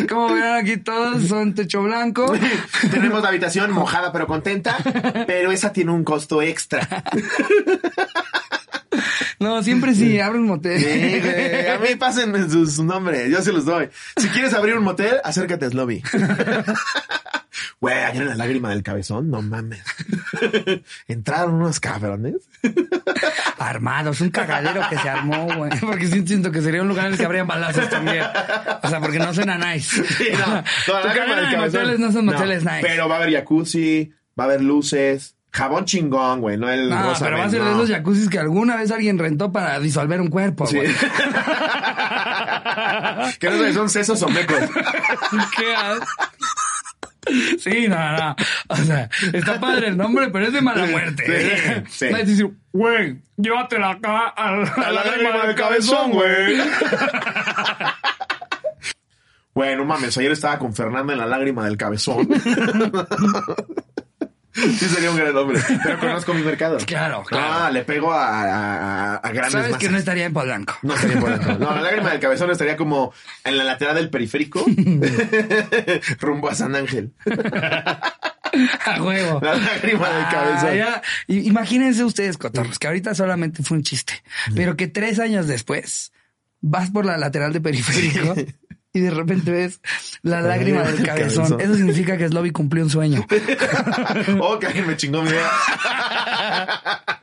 Como 0.08 0.32
verán 0.34 0.56
aquí 0.64 0.76
todos 0.78 1.26
son 1.26 1.54
techo 1.54 1.82
blanco. 1.82 2.32
Tenemos 2.90 3.22
la 3.22 3.28
habitación 3.28 3.72
mojada 3.72 4.12
pero 4.12 4.26
contenta, 4.26 4.76
pero 5.26 5.50
esa 5.52 5.72
tiene 5.72 5.90
un 5.92 6.04
costo 6.04 6.42
extra. 6.42 6.86
No, 9.38 9.62
siempre 9.62 9.94
sí, 9.94 10.18
abre 10.18 10.38
un 10.38 10.46
motel. 10.46 10.80
Sí, 10.80 11.20
güey. 11.20 11.68
A 11.68 11.78
mí 11.78 11.94
pasen 11.96 12.50
sus 12.50 12.78
nombres, 12.80 13.30
yo 13.30 13.40
se 13.40 13.52
los 13.52 13.64
doy. 13.64 13.88
Si 14.16 14.28
quieres 14.28 14.52
abrir 14.52 14.76
un 14.76 14.84
motel, 14.84 15.16
acércate 15.24 15.66
a 15.66 15.70
Slobby. 15.70 16.02
Güey, 17.80 17.96
ayer 17.96 18.22
en 18.22 18.28
la 18.28 18.34
lágrima 18.34 18.70
del 18.70 18.82
cabezón, 18.82 19.30
no 19.30 19.40
mames. 19.42 19.82
Entraron 21.08 21.54
unos 21.54 21.78
cabrones. 21.80 22.36
Armados, 23.58 24.20
un 24.20 24.30
cagadero 24.30 24.82
que 24.88 24.98
se 24.98 25.08
armó, 25.08 25.46
güey. 25.56 25.70
Porque 25.80 26.06
siento 26.06 26.50
que 26.50 26.60
sería 26.60 26.82
un 26.82 26.88
lugar 26.88 27.06
en 27.06 27.12
el 27.12 27.18
que 27.18 27.24
habrían 27.24 27.46
balazos 27.46 27.88
también. 27.88 28.24
O 28.82 28.88
sea, 28.88 29.00
porque 29.00 29.18
no 29.18 29.32
suena 29.32 29.58
nice. 29.58 30.04
Sí, 30.04 30.28
no. 30.32 30.62
Toda 30.86 31.04
la 31.04 31.14
lágrima 31.14 31.36
del 31.36 31.44
de 31.46 31.54
cabezón. 31.54 31.80
moteles 31.80 32.00
no 32.00 32.12
son 32.12 32.24
moteles 32.26 32.64
nice. 32.64 32.80
Pero 32.82 33.08
va 33.08 33.16
a 33.16 33.18
haber 33.22 33.32
jacuzzi, 33.34 34.12
va 34.38 34.44
a 34.44 34.46
haber 34.46 34.60
luces, 34.62 35.36
jabón 35.50 35.84
chingón, 35.86 36.40
güey, 36.40 36.56
no 36.56 36.68
el 36.70 36.88
No, 36.90 37.02
rosa. 37.02 37.24
pero 37.24 37.38
va 37.38 37.44
a 37.44 37.50
ser 37.50 37.62
de 37.64 37.70
esos 37.72 37.90
jacuzzis 37.90 38.28
que 38.28 38.38
alguna 38.38 38.76
vez 38.76 38.90
alguien 38.90 39.18
rentó 39.18 39.50
para 39.50 39.80
disolver 39.80 40.20
un 40.20 40.28
cuerpo, 40.28 40.66
Sí. 40.66 40.76
güey. 40.76 40.88
que 43.40 43.50
no 43.50 43.72
son 43.72 43.88
sesos 43.90 44.22
o 44.22 44.28
mecos. 44.28 44.58
¿Qué 45.56 45.74
as- 45.74 46.00
Sí, 47.58 47.88
no, 47.88 48.12
no. 48.16 48.34
O 48.68 48.76
sea, 48.76 49.10
está 49.34 49.60
padre 49.60 49.88
el 49.88 49.98
nombre, 49.98 50.30
pero 50.30 50.46
es 50.46 50.52
de 50.54 50.62
mala 50.62 50.86
muerte. 50.86 51.24
Sí, 51.26 51.82
sí. 52.06 52.10
No 52.10 52.16
es 52.16 52.26
decir, 52.26 52.50
güey, 52.72 53.18
llévatela 53.36 53.90
acá 53.90 54.32
a, 54.34 54.34
a 54.34 54.62
A 54.62 54.90
la 54.92 55.04
lágrima 55.04 55.46
del 55.46 55.54
cabezón, 55.54 56.12
güey. 56.12 56.56
Bueno, 59.52 59.84
mames, 59.84 60.16
ayer 60.16 60.32
estaba 60.32 60.58
con 60.58 60.72
Fernanda 60.74 61.12
en 61.12 61.18
la 61.18 61.26
lágrima 61.26 61.66
del 61.66 61.76
cabezón. 61.76 62.26
Sí, 64.78 64.88
sería 64.88 65.10
un 65.10 65.16
gran 65.16 65.36
hombre. 65.36 65.60
Pero 65.82 65.98
conozco 65.98 66.34
mi 66.34 66.42
mercado. 66.42 66.78
Claro, 66.86 67.22
claro. 67.24 67.46
Ah, 67.64 67.70
le 67.70 67.84
pego 67.84 68.12
a, 68.12 68.42
a- 68.42 69.16
a 69.16 69.28
grandes 69.30 69.52
Sabes 69.52 69.76
que 69.76 69.88
no 69.88 69.98
estaría 69.98 70.26
en 70.26 70.32
Polanco. 70.32 70.76
No 70.82 70.94
estaría 70.94 71.18
por 71.20 71.32
acá. 71.32 71.56
No, 71.58 71.74
la 71.74 71.80
lágrima 71.82 72.10
del 72.10 72.20
cabezón 72.20 72.50
estaría 72.50 72.76
como 72.76 73.12
en 73.44 73.56
la 73.58 73.64
lateral 73.64 73.94
del 73.96 74.10
periférico, 74.10 74.64
rumbo 76.20 76.48
a 76.48 76.54
San 76.54 76.74
Ángel. 76.74 77.12
A 78.86 79.02
huevo. 79.02 79.40
La 79.42 79.54
lágrima 79.54 80.08
del 80.08 80.22
Ah, 80.24 80.28
cabezón. 80.30 80.74
ya. 80.76 81.02
Imagínense 81.28 82.02
ustedes, 82.02 82.38
cotorros, 82.38 82.78
que 82.78 82.86
ahorita 82.86 83.14
solamente 83.14 83.62
fue 83.62 83.76
un 83.76 83.82
chiste, 83.82 84.22
pero 84.54 84.74
que 84.76 84.88
tres 84.88 85.18
años 85.18 85.46
después 85.46 86.12
vas 86.60 86.90
por 86.90 87.04
la 87.04 87.18
lateral 87.18 87.52
de 87.52 87.60
periférico 87.60 88.34
y 88.98 89.02
de 89.02 89.10
repente 89.10 89.50
ves 89.50 89.80
la 90.22 90.40
lágrima 90.40 90.82
del 90.82 91.02
cabezón. 91.04 91.44
Cabezón. 91.44 91.60
Eso 91.60 91.74
significa 91.74 92.16
que 92.16 92.28
Slobby 92.28 92.50
cumplió 92.50 92.84
un 92.84 92.90
sueño. 92.90 93.24
oh, 94.40 94.58
alguien 94.64 94.86
me 94.86 94.96
chingó 94.96 95.22
mi 95.22 95.30
idea. 95.30 95.50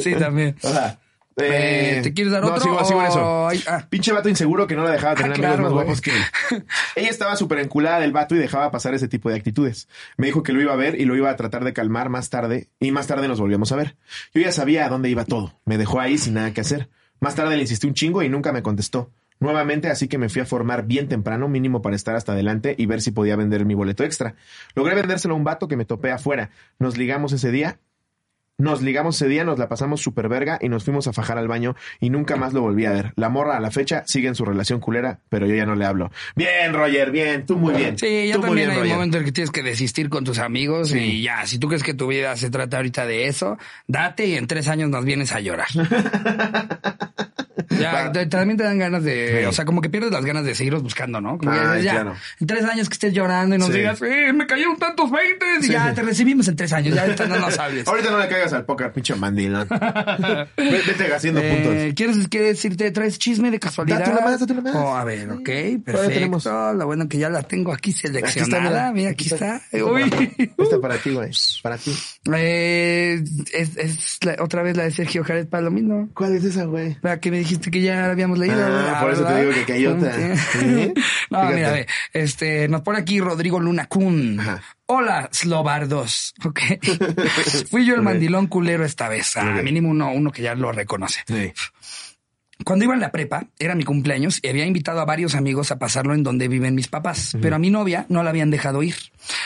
Sí, 0.00 0.14
también. 0.14 0.56
O 0.62 0.68
sea, 0.68 0.98
Eh, 1.40 2.00
¿te 2.02 2.12
quieres 2.12 2.32
dar 2.32 2.42
no, 2.42 2.48
otro 2.48 2.60
sigo, 2.62 2.84
sigo 2.84 3.00
en 3.00 3.06
eso. 3.06 3.48
hay- 3.48 3.62
ah. 3.68 3.86
Pinche 3.88 4.10
vato 4.12 4.28
inseguro 4.28 4.66
que 4.66 4.74
no 4.74 4.82
la 4.82 4.90
dejaba 4.90 5.14
tener 5.14 5.30
Ah, 5.30 5.34
amigos 5.34 5.50
claro, 5.54 5.62
más 5.62 5.72
guapos 5.72 6.00
que 6.00 6.10
él. 6.10 6.22
Ella 6.96 7.10
estaba 7.10 7.36
súper 7.36 7.60
enculada 7.60 8.00
del 8.00 8.10
vato 8.10 8.34
y 8.34 8.38
dejaba 8.38 8.72
pasar 8.72 8.94
ese 8.94 9.06
tipo 9.06 9.28
de 9.30 9.36
actitudes. 9.36 9.88
Me 10.16 10.26
dijo 10.26 10.42
que 10.42 10.52
lo 10.52 10.60
iba 10.60 10.72
a 10.72 10.76
ver 10.76 11.00
y 11.00 11.04
lo 11.04 11.14
iba 11.16 11.30
a 11.30 11.36
tratar 11.36 11.62
de 11.64 11.72
calmar 11.72 12.08
más 12.08 12.28
tarde 12.30 12.68
y 12.80 12.90
más 12.90 13.06
tarde 13.06 13.28
nos 13.28 13.38
volvíamos 13.38 13.70
a 13.70 13.76
ver. 13.76 13.96
Yo 14.34 14.40
ya 14.40 14.50
sabía 14.50 14.86
a 14.86 14.88
dónde 14.88 15.10
iba 15.10 15.24
todo. 15.24 15.54
Me 15.64 15.78
dejó 15.78 16.00
ahí 16.00 16.18
sin 16.18 16.34
nada 16.34 16.52
que 16.52 16.60
hacer. 16.60 16.88
Más 17.20 17.36
tarde 17.36 17.54
le 17.56 17.62
insistí 17.62 17.86
un 17.86 17.94
chingo 17.94 18.22
y 18.24 18.28
nunca 18.28 18.52
me 18.52 18.62
contestó. 18.62 19.12
Nuevamente, 19.40 19.88
así 19.88 20.08
que 20.08 20.18
me 20.18 20.28
fui 20.28 20.42
a 20.42 20.46
formar 20.46 20.86
bien 20.86 21.08
temprano, 21.08 21.48
mínimo 21.48 21.82
para 21.82 21.96
estar 21.96 22.16
hasta 22.16 22.32
adelante 22.32 22.74
y 22.76 22.86
ver 22.86 23.00
si 23.00 23.10
podía 23.12 23.36
vender 23.36 23.64
mi 23.64 23.74
boleto 23.74 24.04
extra. 24.04 24.34
Logré 24.74 24.94
vendérselo 24.94 25.34
a 25.34 25.36
un 25.36 25.44
vato 25.44 25.68
que 25.68 25.76
me 25.76 25.84
topé 25.84 26.10
afuera. 26.10 26.50
Nos 26.78 26.96
ligamos 26.96 27.32
ese 27.32 27.50
día 27.50 27.78
nos 28.60 28.82
ligamos 28.82 29.14
ese 29.14 29.28
día, 29.28 29.44
nos 29.44 29.56
la 29.60 29.68
pasamos 29.68 30.00
súper 30.00 30.28
verga 30.28 30.58
y 30.60 30.68
nos 30.68 30.82
fuimos 30.82 31.06
a 31.06 31.12
fajar 31.12 31.38
al 31.38 31.46
baño 31.46 31.76
y 32.00 32.10
nunca 32.10 32.34
más 32.34 32.52
lo 32.52 32.60
volví 32.60 32.86
a 32.86 32.90
ver. 32.90 33.12
La 33.14 33.28
morra 33.28 33.56
a 33.56 33.60
la 33.60 33.70
fecha 33.70 34.02
sigue 34.04 34.26
en 34.26 34.34
su 34.34 34.44
relación 34.44 34.80
culera, 34.80 35.20
pero 35.28 35.46
yo 35.46 35.54
ya 35.54 35.64
no 35.64 35.76
le 35.76 35.84
hablo. 35.84 36.10
Bien, 36.34 36.74
Roger, 36.74 37.12
bien, 37.12 37.46
tú 37.46 37.56
muy 37.56 37.74
bien. 37.74 37.96
Sí, 37.96 38.26
ya 38.26 38.34
Tú 38.34 38.40
muy 38.40 38.48
también 38.48 38.70
bien, 38.70 38.80
hay 38.82 38.88
un 38.88 38.94
momento 38.96 39.18
en 39.18 39.24
que 39.24 39.30
tienes 39.30 39.52
que 39.52 39.62
desistir 39.62 40.08
con 40.08 40.24
tus 40.24 40.40
amigos 40.40 40.88
Sí. 40.88 40.98
y 40.98 41.22
ya, 41.22 41.46
si 41.46 41.60
tú 41.60 41.68
crees 41.68 41.84
que 41.84 41.94
tu 41.94 42.08
vida 42.08 42.36
se 42.36 42.50
trata 42.50 42.78
ahorita 42.78 43.06
de 43.06 43.28
eso, 43.28 43.58
date 43.86 44.26
y 44.26 44.34
en 44.34 44.48
tres 44.48 44.66
años 44.66 44.90
nos 44.90 45.04
vienes 45.04 45.30
a 45.30 45.38
llorar. 45.38 45.68
ya, 47.82 48.12
te- 48.12 48.26
también 48.26 48.56
te 48.56 48.64
dan 48.64 48.78
ganas 48.78 49.02
de, 49.04 49.40
Sí. 49.40 49.44
o 49.46 49.52
sea, 49.52 49.64
como 49.64 49.80
que 49.80 49.88
pierdes 49.90 50.10
las 50.10 50.24
ganas 50.24 50.44
de 50.44 50.54
seguirlos 50.54 50.82
buscando, 50.82 51.20
¿no? 51.20 51.38
Como 51.38 51.50
que 51.52 51.58
Ay, 51.58 51.66
dices, 51.78 51.84
ya, 51.84 51.92
claro. 51.92 52.14
en 52.40 52.46
tres 52.46 52.64
años 52.64 52.88
que 52.88 52.94
estés 52.94 53.12
llorando 53.12 53.56
y 53.56 53.58
nos 53.58 53.68
Sí. 53.68 53.74
digas, 53.78 54.00
eh, 54.02 54.32
me 54.32 54.46
cayeron 54.46 54.76
tantos 54.76 55.10
veintes 55.10 55.68
y 55.68 55.72
ya 55.72 55.92
te 55.94 56.02
recibimos 56.02 56.48
en 56.48 56.56
tres 56.56 56.72
años, 56.72 56.94
ya 56.94 57.02
ahorita 57.02 57.26
no 57.26 57.38
nos 57.38 57.58
hables. 57.58 57.86
Ahorita 57.88 58.10
no 58.10 58.18
le 58.18 58.28
caigas 58.28 58.52
al 58.52 58.64
póker, 58.64 58.92
pinche 58.92 59.14
mandilón. 59.14 59.68
Ve- 60.56 60.82
Vete 60.86 61.14
haciendo 61.14 61.40
Eh, 61.42 61.50
puntos. 61.62 61.94
¿Quieres 61.94 62.28
que 62.28 62.40
decirte, 62.42 62.90
traes 62.90 63.18
chisme 63.18 63.50
de 63.50 63.58
casualidad? 63.58 63.98
Date 64.00 64.10
una 64.12 64.20
más, 64.20 64.40
date 64.40 64.52
una 64.52 64.62
más. 64.62 64.74
Oh, 64.74 64.94
a 64.96 65.04
ver, 65.04 65.30
ok, 65.30 65.44
tenemos. 65.44 65.84
perfecto. 66.44 66.72
Lo 66.74 66.86
bueno 66.86 67.08
que 67.08 67.18
ya 67.18 67.28
la 67.30 67.42
tengo 67.42 67.72
aquí 67.72 67.92
seleccionada. 67.92 68.92
mira, 68.92 69.10
aquí 69.10 69.28
está. 69.32 69.60
Uy. 69.72 70.10
Esta 70.58 70.80
para 70.80 70.96
ti, 70.98 71.10
güey. 71.10 71.30
Para 71.62 71.76
ti. 71.78 71.92
Eh, 72.34 73.22
es 73.52 73.76
es 73.76 74.18
la- 74.24 74.36
otra 74.42 74.62
vez 74.62 74.76
la 74.76 74.84
de 74.84 74.90
Sergio 74.90 75.24
Jared 75.24 75.46
Palomino. 75.46 76.08
¿Cuál 76.14 76.34
es 76.36 76.44
esa, 76.44 76.64
güey? 76.64 76.96
La 77.02 77.18
que 77.20 77.30
me 77.30 77.38
dijiste 77.38 77.67
que 77.70 77.80
ya 77.82 78.10
habíamos 78.10 78.38
leído. 78.38 78.56
Ah, 78.64 78.98
por 79.00 79.12
eso 79.12 79.24
te 79.24 79.40
digo 79.40 79.52
que 79.52 79.60
aquí 79.60 79.72
hay 79.72 79.86
otra. 79.86 80.12
Sí. 80.14 80.58
Sí. 80.60 80.94
No, 81.30 81.40
Fíjate. 81.40 81.56
mira, 81.56 81.72
ve, 81.72 81.86
este, 82.14 82.68
nos 82.68 82.80
pone 82.80 82.98
aquí 82.98 83.20
Rodrigo 83.20 83.60
Luna 83.60 83.86
Kun. 83.86 84.40
Ajá. 84.40 84.62
Hola, 84.86 85.28
Slobardos. 85.32 86.34
Ok. 86.44 86.60
Fui 87.70 87.84
yo 87.84 87.94
el 87.94 88.02
mandilón 88.02 88.46
culero 88.46 88.84
esta 88.84 89.08
vez. 89.08 89.36
Ah, 89.36 89.60
mínimo 89.62 89.90
uno, 89.90 90.10
uno 90.12 90.30
que 90.32 90.42
ya 90.42 90.54
lo 90.54 90.72
reconoce. 90.72 91.20
Sí. 91.26 91.52
Cuando 92.64 92.84
iba 92.84 92.94
en 92.94 93.00
la 93.00 93.12
prepa, 93.12 93.46
era 93.58 93.76
mi 93.76 93.84
cumpleaños 93.84 94.40
y 94.42 94.48
había 94.48 94.66
invitado 94.66 95.00
a 95.00 95.04
varios 95.04 95.36
amigos 95.36 95.70
a 95.70 95.78
pasarlo 95.78 96.12
en 96.14 96.24
donde 96.24 96.48
viven 96.48 96.74
mis 96.74 96.88
papás, 96.88 97.36
pero 97.40 97.54
a 97.54 97.58
mi 97.60 97.70
novia 97.70 98.04
no 98.08 98.24
la 98.24 98.30
habían 98.30 98.50
dejado 98.50 98.82
ir. 98.82 98.96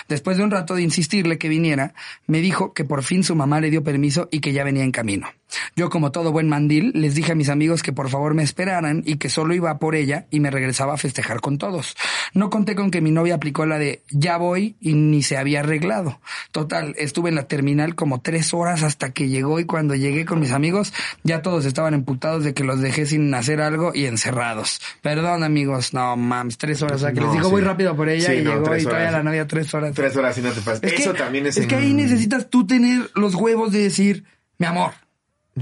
Después 0.08 0.38
de 0.38 0.44
un 0.44 0.50
rato 0.50 0.74
de 0.74 0.82
insistirle 0.82 1.36
que 1.36 1.50
viniera, 1.50 1.92
me 2.26 2.40
dijo 2.40 2.72
que 2.72 2.84
por 2.84 3.02
fin 3.02 3.22
su 3.22 3.36
mamá 3.36 3.60
le 3.60 3.68
dio 3.70 3.84
permiso 3.84 4.28
y 4.32 4.40
que 4.40 4.54
ya 4.54 4.64
venía 4.64 4.82
en 4.82 4.92
camino. 4.92 5.28
Yo, 5.76 5.90
como 5.90 6.12
todo 6.12 6.32
buen 6.32 6.48
mandil, 6.48 6.92
les 6.94 7.14
dije 7.14 7.32
a 7.32 7.34
mis 7.34 7.48
amigos 7.48 7.82
que 7.82 7.92
por 7.92 8.08
favor 8.08 8.34
me 8.34 8.42
esperaran 8.42 9.02
y 9.06 9.16
que 9.16 9.28
solo 9.28 9.54
iba 9.54 9.78
por 9.78 9.94
ella 9.94 10.26
y 10.30 10.40
me 10.40 10.50
regresaba 10.50 10.94
a 10.94 10.96
festejar 10.98 11.40
con 11.40 11.58
todos. 11.58 11.94
No 12.34 12.50
conté 12.50 12.74
con 12.74 12.90
que 12.90 13.00
mi 13.00 13.10
novia 13.10 13.34
aplicó 13.34 13.66
la 13.66 13.78
de 13.78 14.02
ya 14.10 14.36
voy 14.36 14.76
y 14.80 14.94
ni 14.94 15.22
se 15.22 15.36
había 15.36 15.60
arreglado. 15.60 16.20
Total, 16.50 16.94
estuve 16.98 17.28
en 17.30 17.34
la 17.36 17.44
terminal 17.48 17.94
como 17.94 18.20
tres 18.20 18.54
horas 18.54 18.82
hasta 18.82 19.12
que 19.12 19.28
llegó 19.28 19.60
y 19.60 19.64
cuando 19.64 19.94
llegué 19.94 20.24
con 20.24 20.40
mis 20.40 20.52
amigos 20.52 20.92
ya 21.22 21.42
todos 21.42 21.64
estaban 21.64 21.94
emputados 21.94 22.44
de 22.44 22.54
que 22.54 22.64
los 22.64 22.80
dejé 22.80 23.06
sin 23.06 23.32
hacer 23.34 23.60
algo 23.60 23.92
y 23.94 24.06
encerrados. 24.06 24.80
Perdón 25.02 25.44
amigos, 25.44 25.92
no 25.94 26.16
mames, 26.16 26.58
tres 26.58 26.82
horas. 26.82 26.96
O 26.96 27.04
sea, 27.04 27.12
que 27.12 27.20
No, 27.20 27.26
les 27.26 27.34
digo 27.34 27.46
sí. 27.46 27.50
voy 27.52 27.62
rápido 27.62 27.94
por 27.96 28.08
ella 28.08 28.28
Sí, 28.28 28.34
y 28.38 28.42
no, 28.42 28.50
llegó 28.52 28.76
y 28.76 28.82
todavía 28.82 29.08
horas. 29.08 29.12
la 29.12 29.22
novia 29.22 29.46
tres 29.46 29.72
horas. 29.74 29.94
Tres 29.94 30.16
horas 30.16 30.38
y 30.38 30.40
no 30.42 30.50
te 30.50 30.60
pasas. 30.60 30.82
Es 30.82 31.00
Eso 31.00 31.12
que, 31.12 31.18
también 31.18 31.46
es 31.46 31.56
Es 31.56 31.62
en- 31.64 31.68
que 31.68 31.74
ahí 31.76 31.92
necesitas 31.94 32.48
tú 32.50 32.66
tener 32.66 33.10
los 33.14 33.34
huevos 33.34 33.72
de 33.72 33.80
decir, 33.82 34.24
mi 34.58 34.66
amor, 34.66 34.92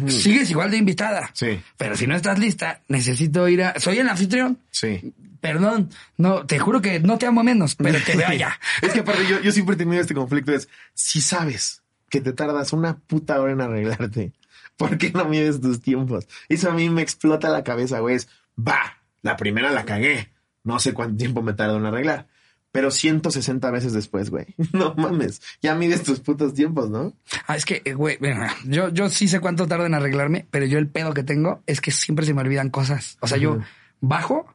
sigues 0.08 0.50
igual 0.50 0.70
de 0.70 0.76
invitada. 0.76 1.30
Sí. 1.32 1.60
Pero 1.76 1.96
si 1.96 2.06
no 2.06 2.14
estás 2.14 2.38
lista, 2.38 2.82
necesito 2.88 3.48
ir 3.48 3.62
a... 3.62 3.78
Soy 3.80 3.98
el 3.98 4.08
anfitrión. 4.08 4.58
Sí. 4.70 5.12
Perdón, 5.40 5.90
no, 6.18 6.46
te 6.46 6.58
juro 6.58 6.82
que 6.82 7.00
no 7.00 7.18
te 7.18 7.26
amo 7.26 7.42
menos, 7.42 7.74
pero 7.74 7.98
te 8.04 8.16
veo 8.16 8.28
allá. 8.28 8.60
es 8.82 8.92
que 8.92 9.00
aparte 9.00 9.26
yo, 9.28 9.40
yo 9.40 9.52
siempre 9.52 9.74
he 9.74 9.78
tenido 9.78 10.00
este 10.00 10.14
conflicto. 10.14 10.52
Es, 10.52 10.68
si 10.94 11.20
sabes 11.20 11.82
que 12.08 12.20
te 12.20 12.32
tardas 12.32 12.72
una 12.72 12.98
puta 12.98 13.40
hora 13.40 13.52
en 13.52 13.60
arreglarte, 13.60 14.32
¿por 14.76 14.98
qué 14.98 15.10
no 15.10 15.24
mides 15.24 15.60
tus 15.60 15.80
tiempos? 15.80 16.28
Eso 16.48 16.70
a 16.70 16.74
mí 16.74 16.90
me 16.90 17.02
explota 17.02 17.48
la 17.48 17.64
cabeza, 17.64 18.00
güey. 18.00 18.16
Es, 18.16 18.28
va, 18.58 18.98
la 19.22 19.36
primera 19.36 19.70
la 19.70 19.84
cagué. 19.84 20.30
No 20.62 20.78
sé 20.78 20.92
cuánto 20.92 21.16
tiempo 21.16 21.42
me 21.42 21.54
tardó 21.54 21.78
en 21.78 21.86
arreglar. 21.86 22.26
Pero 22.72 22.90
160 22.90 23.70
veces 23.70 23.92
después, 23.92 24.30
güey. 24.30 24.46
No 24.72 24.94
mames. 24.94 25.40
Ya 25.60 25.74
mides 25.74 26.02
tus 26.02 26.20
putos 26.20 26.54
tiempos, 26.54 26.88
¿no? 26.90 27.14
Ah, 27.46 27.56
es 27.56 27.64
que, 27.64 27.82
eh, 27.84 27.94
güey, 27.94 28.18
yo, 28.64 28.90
yo 28.90 29.08
sí 29.08 29.28
sé 29.28 29.40
cuánto 29.40 29.66
tarda 29.66 29.86
en 29.86 29.94
arreglarme, 29.94 30.46
pero 30.50 30.66
yo 30.66 30.78
el 30.78 30.88
pedo 30.88 31.12
que 31.12 31.22
tengo 31.22 31.62
es 31.66 31.80
que 31.80 31.90
siempre 31.90 32.24
se 32.26 32.34
me 32.34 32.42
olvidan 32.42 32.70
cosas. 32.70 33.18
O 33.20 33.26
sea, 33.26 33.38
yo 33.38 33.58
bajo 34.00 34.54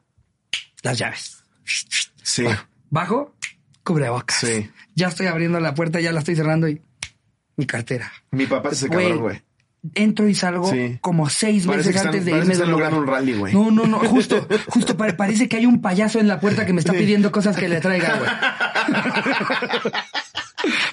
las 0.82 0.98
llaves. 0.98 1.44
Sí. 2.22 2.44
Bajo, 2.90 3.34
cubrebocas. 3.84 4.38
Sí. 4.38 4.70
Ya 4.94 5.08
estoy 5.08 5.26
abriendo 5.26 5.60
la 5.60 5.74
puerta, 5.74 6.00
ya 6.00 6.12
la 6.12 6.20
estoy 6.20 6.36
cerrando 6.36 6.68
y 6.68 6.80
mi 7.56 7.66
cartera. 7.66 8.12
Mi 8.30 8.46
papá 8.46 8.70
es 8.70 8.78
ese 8.78 8.88
cabrón, 8.88 9.20
güey. 9.20 9.42
Entro 9.94 10.28
y 10.28 10.34
salgo 10.34 10.70
Sí. 10.70 10.98
como 11.00 11.28
seis 11.28 11.66
Parece 11.66 11.88
veces 11.90 11.96
están- 11.96 12.06
antes 12.14 12.24
de 12.24 12.30
irme 12.38 12.56
del 12.56 12.70
lugar. 12.70 12.94
un 12.94 13.06
rally, 13.06 13.34
güey. 13.34 13.52
No, 13.54 13.70
no, 13.70 13.86
no, 13.86 13.98
justo, 14.00 14.46
justo 14.68 14.96
pare- 14.96 15.14
parece 15.14 15.48
que 15.48 15.56
hay 15.56 15.66
un 15.66 15.80
payaso 15.80 16.18
en 16.18 16.28
la 16.28 16.40
puerta 16.40 16.66
que 16.66 16.72
me 16.72 16.80
está 16.80 16.92
pidiendo 16.92 17.30
cosas 17.32 17.56
que 17.56 17.68
le 17.68 17.80
traiga, 17.80 18.16
güey. 18.18 18.30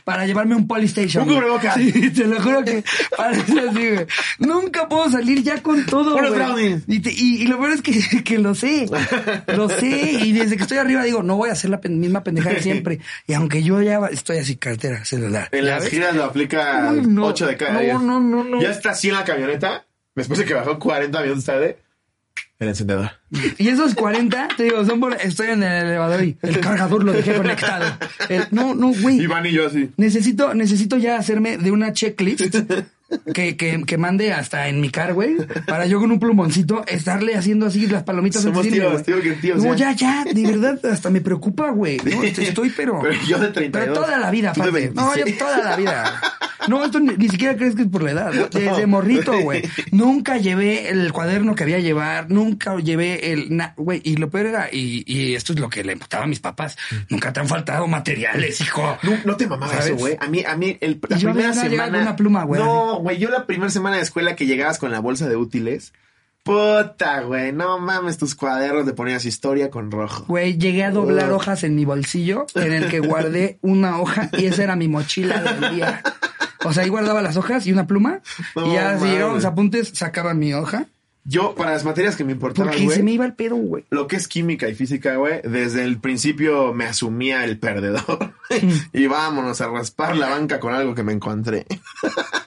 Para 0.03 0.25
llevarme 0.25 0.55
un 0.55 0.67
Polystation. 0.67 1.27
Un 1.27 1.35
cubrebocas. 1.35 1.75
Sí, 1.75 2.09
te 2.11 2.25
lo 2.25 2.41
juro 2.41 2.63
que 2.63 2.83
parece 3.15 3.59
así, 3.59 3.89
güey. 3.89 4.05
Nunca 4.39 4.89
puedo 4.89 5.09
salir 5.09 5.41
ya 5.43 5.61
con 5.63 5.85
todo, 5.85 6.17
güey. 6.53 6.81
Y, 6.87 6.99
te- 6.99 7.11
y- 7.13 7.43
y 7.43 7.47
lo 7.47 7.57
peor 7.59 7.71
es 7.73 7.81
que, 7.81 8.23
que 8.23 8.37
lo 8.39 8.53
sé. 8.55 8.85
Lo 9.47 9.69
sé. 9.69 9.87
Y 10.23 10.31
desde 10.33 10.57
que 10.57 10.63
estoy 10.63 10.77
arriba 10.77 11.03
digo, 11.03 11.23
no 11.23 11.37
voy 11.37 11.49
a 11.49 11.53
hacer 11.53 11.69
la 11.69 11.79
pen- 11.79 11.99
misma 11.99 12.23
pendejada 12.23 12.55
de 12.55 12.61
siempre. 12.63 12.99
Y 13.27 13.33
aunque 13.33 13.63
yo 13.63 13.81
ya 13.81 13.99
estoy 14.11 14.37
así, 14.37 14.55
cartera, 14.57 15.05
celular. 15.05 15.47
En 15.51 15.65
¿ya 15.65 15.75
las 15.79 15.87
giras 15.87 16.15
lo 16.15 16.23
aplica 16.25 16.89
Uy, 16.91 17.01
no. 17.07 17.25
8 17.27 17.47
de 17.47 17.57
cada 17.57 17.73
No, 17.73 17.79
10. 17.79 17.93
no, 18.01 18.19
no, 18.19 18.43
no. 18.43 18.61
Ya 18.61 18.71
está 18.71 18.91
así 18.91 19.09
en 19.09 19.15
la 19.15 19.23
camioneta. 19.23 19.85
Después 20.15 20.37
de 20.39 20.45
que 20.45 20.53
bajó 20.53 20.77
40 20.77 21.21
minutos 21.21 21.45
tarde, 21.45 21.77
el 22.59 22.67
encendedor. 22.69 23.11
Y 23.57 23.67
esos 23.69 23.93
40, 23.95 24.49
te 24.55 24.63
digo, 24.63 24.85
son 24.85 24.99
por, 24.99 25.13
estoy 25.15 25.47
en 25.49 25.63
el 25.63 25.85
elevador 25.87 26.23
y 26.23 26.37
el 26.41 26.59
cargador 26.59 27.03
lo 27.03 27.11
dejé 27.13 27.33
conectado. 27.35 27.97
El- 28.29 28.47
no, 28.51 28.73
no, 28.75 28.93
güey. 28.93 29.19
Iván 29.21 29.45
y 29.45 29.51
yo 29.51 29.67
así. 29.67 29.89
Necesito, 29.97 30.53
necesito 30.53 30.97
ya 30.97 31.17
hacerme 31.17 31.57
de 31.57 31.71
una 31.71 31.93
checklist 31.93 32.55
que, 33.33 33.57
que, 33.57 33.83
que 33.85 33.97
mande 33.97 34.33
hasta 34.33 34.67
en 34.67 34.81
mi 34.81 34.89
car, 34.89 35.13
güey, 35.13 35.35
para 35.67 35.85
yo 35.85 35.99
con 35.99 36.11
un 36.11 36.19
plumoncito 36.19 36.83
estarle 36.87 37.35
haciendo 37.35 37.65
así 37.67 37.87
las 37.87 38.03
palomitas 38.03 38.41
Somos 38.43 38.63
tíos, 38.67 39.03
tío, 39.03 39.21
que 39.21 39.35
No, 39.55 39.75
ya. 39.75 39.91
ya, 39.93 40.23
ya, 40.25 40.33
de 40.33 40.43
verdad, 40.43 40.79
hasta 40.91 41.09
me 41.09 41.21
preocupa, 41.21 41.69
güey. 41.71 41.97
No, 41.97 42.23
estoy, 42.23 42.71
pero. 42.75 42.99
Pero 43.01 43.13
yo 43.27 43.39
de 43.39 43.49
32. 43.49 43.71
Pero 43.71 43.93
toda 43.93 44.17
la 44.17 44.31
vida, 44.31 44.51
aparte. 44.51 44.91
No, 44.93 45.15
yo 45.15 45.25
26. 45.25 45.37
toda 45.37 45.57
la 45.63 45.75
vida. 45.75 46.21
No, 46.67 46.83
esto 46.85 46.97
ni, 47.01 47.13
ni 47.17 47.27
siquiera 47.27 47.57
crees 47.57 47.75
que 47.75 47.81
es 47.81 47.87
por 47.89 48.03
la 48.03 48.11
edad. 48.11 48.31
Desde 48.49 48.87
morrito, 48.87 49.37
güey. 49.41 49.63
Nunca 49.91 50.37
llevé 50.37 50.87
el 50.89 51.11
cuaderno 51.11 51.55
que 51.55 51.63
había 51.63 51.79
llevar, 51.79 52.31
nunca 52.31 52.77
llevé 52.77 53.33
el... 53.33 53.49
Güey, 53.75 54.01
y 54.05 54.15
lo 54.15 54.29
peor 54.29 54.45
era, 54.45 54.69
y, 54.71 55.03
y 55.05 55.35
esto 55.35 55.51
es 55.51 55.59
lo 55.59 55.69
que 55.69 55.83
le 55.83 55.91
imputaba 55.93 56.23
a 56.23 56.27
mis 56.27 56.39
papás, 56.39 56.77
nunca 57.09 57.33
te 57.33 57.41
han 57.41 57.49
faltado 57.49 57.85
materiales, 57.87 58.61
hijo. 58.61 58.97
No, 59.03 59.11
no 59.25 59.35
te 59.35 59.45
mamaba 59.45 59.73
¿Sabes? 59.73 59.87
eso, 59.87 59.95
güey. 59.97 60.15
A 60.19 60.27
mí, 60.29 60.41
a 60.47 60.55
mí, 60.55 60.77
el, 60.79 61.01
la 61.09 61.17
Y 61.17 61.19
yo 61.19 61.31
primera 61.33 61.53
semana. 61.53 61.99
una 62.01 62.15
pluma, 62.15 62.43
güey. 62.45 62.61
No, 62.61 62.99
güey, 63.03 63.19
yo 63.19 63.29
la 63.29 63.45
primera 63.45 63.69
semana 63.69 63.97
de 63.97 64.01
escuela 64.01 64.35
que 64.35 64.45
llegabas 64.45 64.79
con 64.79 64.91
la 64.91 64.99
bolsa 64.99 65.29
de 65.29 65.35
útiles, 65.35 65.93
Puta, 66.43 67.21
güey. 67.21 67.53
No 67.53 67.79
mames, 67.79 68.17
tus 68.17 68.35
cuadernos 68.35 68.85
le 68.85 68.91
ponías 68.91 69.23
historia 69.23 69.71
con 69.71 69.89
rojo. 69.89 70.25
Güey, 70.27 70.57
llegué 70.57 70.83
a 70.83 70.91
doblar 70.91 71.31
hojas 71.31 71.63
en 71.63 71.75
mi 71.75 71.85
bolsillo 71.85 72.45
en 72.53 72.73
el 72.73 72.89
que 72.89 72.99
guardé 72.99 73.59
una 73.61 74.01
hoja 74.01 74.29
y 74.33 74.45
esa 74.45 74.63
era 74.63 74.75
mi 74.75 74.89
mochila 74.89 75.41
del 75.41 75.75
día. 75.75 76.03
O 76.65 76.73
sea, 76.73 76.83
ahí 76.83 76.89
guardaba 76.89 77.21
las 77.21 77.37
hojas 77.37 77.65
y 77.65 77.71
una 77.71 77.87
pluma 77.87 78.21
No 78.55 78.67
y 78.67 78.73
ya 78.73 78.97
si 78.97 79.05
llegaban 79.05 79.35
los 79.35 79.45
apuntes 79.45 79.91
sacaba 79.93 80.33
mi 80.33 80.53
hoja 80.53 80.85
Yo, 81.25 81.55
para 81.55 81.71
las 81.71 81.83
materias 81.83 82.15
que 82.15 82.23
me 82.23 82.33
importaban, 82.33 82.73
porque 82.73 82.89
se 82.89 83.03
me 83.03 83.11
iba 83.11 83.25
el 83.25 83.33
pedo, 83.33 83.55
güey. 83.55 83.85
lo 83.89 84.07
que 84.07 84.15
es 84.17 84.27
química 84.27 84.67
y 84.67 84.75
física, 84.75 85.15
güey, 85.15 85.41
desde 85.43 85.83
el 85.83 85.97
principio 85.99 86.73
me 86.73 86.85
asumía 86.85 87.45
el 87.45 87.57
perdedor. 87.57 88.33
y 88.93 89.07
vámonos 89.07 89.61
a 89.61 89.67
raspar 89.67 90.17
la 90.17 90.29
banca 90.29 90.59
con 90.59 90.73
algo 90.73 90.93
que 90.93 91.03
me 91.03 91.13
encontré. 91.13 91.65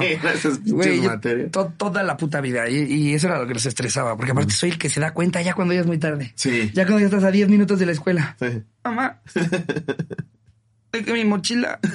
No. 0.00 0.02
Sí, 0.02 0.06
esas 0.34 0.58
pinches 0.58 0.72
Güey, 0.72 1.02
yo 1.02 1.10
materias. 1.10 1.50
to- 1.50 1.72
toda 1.76 2.02
la 2.02 2.16
puta 2.16 2.40
vida. 2.40 2.68
Y, 2.68 2.76
y 2.84 3.14
eso 3.14 3.26
era 3.28 3.38
lo 3.38 3.46
que 3.46 3.54
les 3.54 3.66
estresaba. 3.66 4.16
Porque 4.16 4.32
aparte 4.32 4.52
soy 4.52 4.70
el 4.70 4.78
que 4.78 4.88
se 4.90 5.00
da 5.00 5.12
cuenta 5.14 5.42
ya 5.42 5.54
cuando 5.54 5.74
ya 5.74 5.80
es 5.80 5.86
muy 5.86 5.98
tarde. 5.98 6.32
Sí. 6.36 6.70
Ya 6.74 6.84
cuando 6.84 7.00
ya 7.00 7.06
estás 7.06 7.24
a 7.24 7.30
10 7.30 7.48
minutos 7.48 7.78
de 7.78 7.86
la 7.86 7.92
escuela. 7.92 8.36
Sí. 8.40 8.62
Mamá. 8.84 9.20
Mi 11.02 11.24
mochila. 11.24 11.78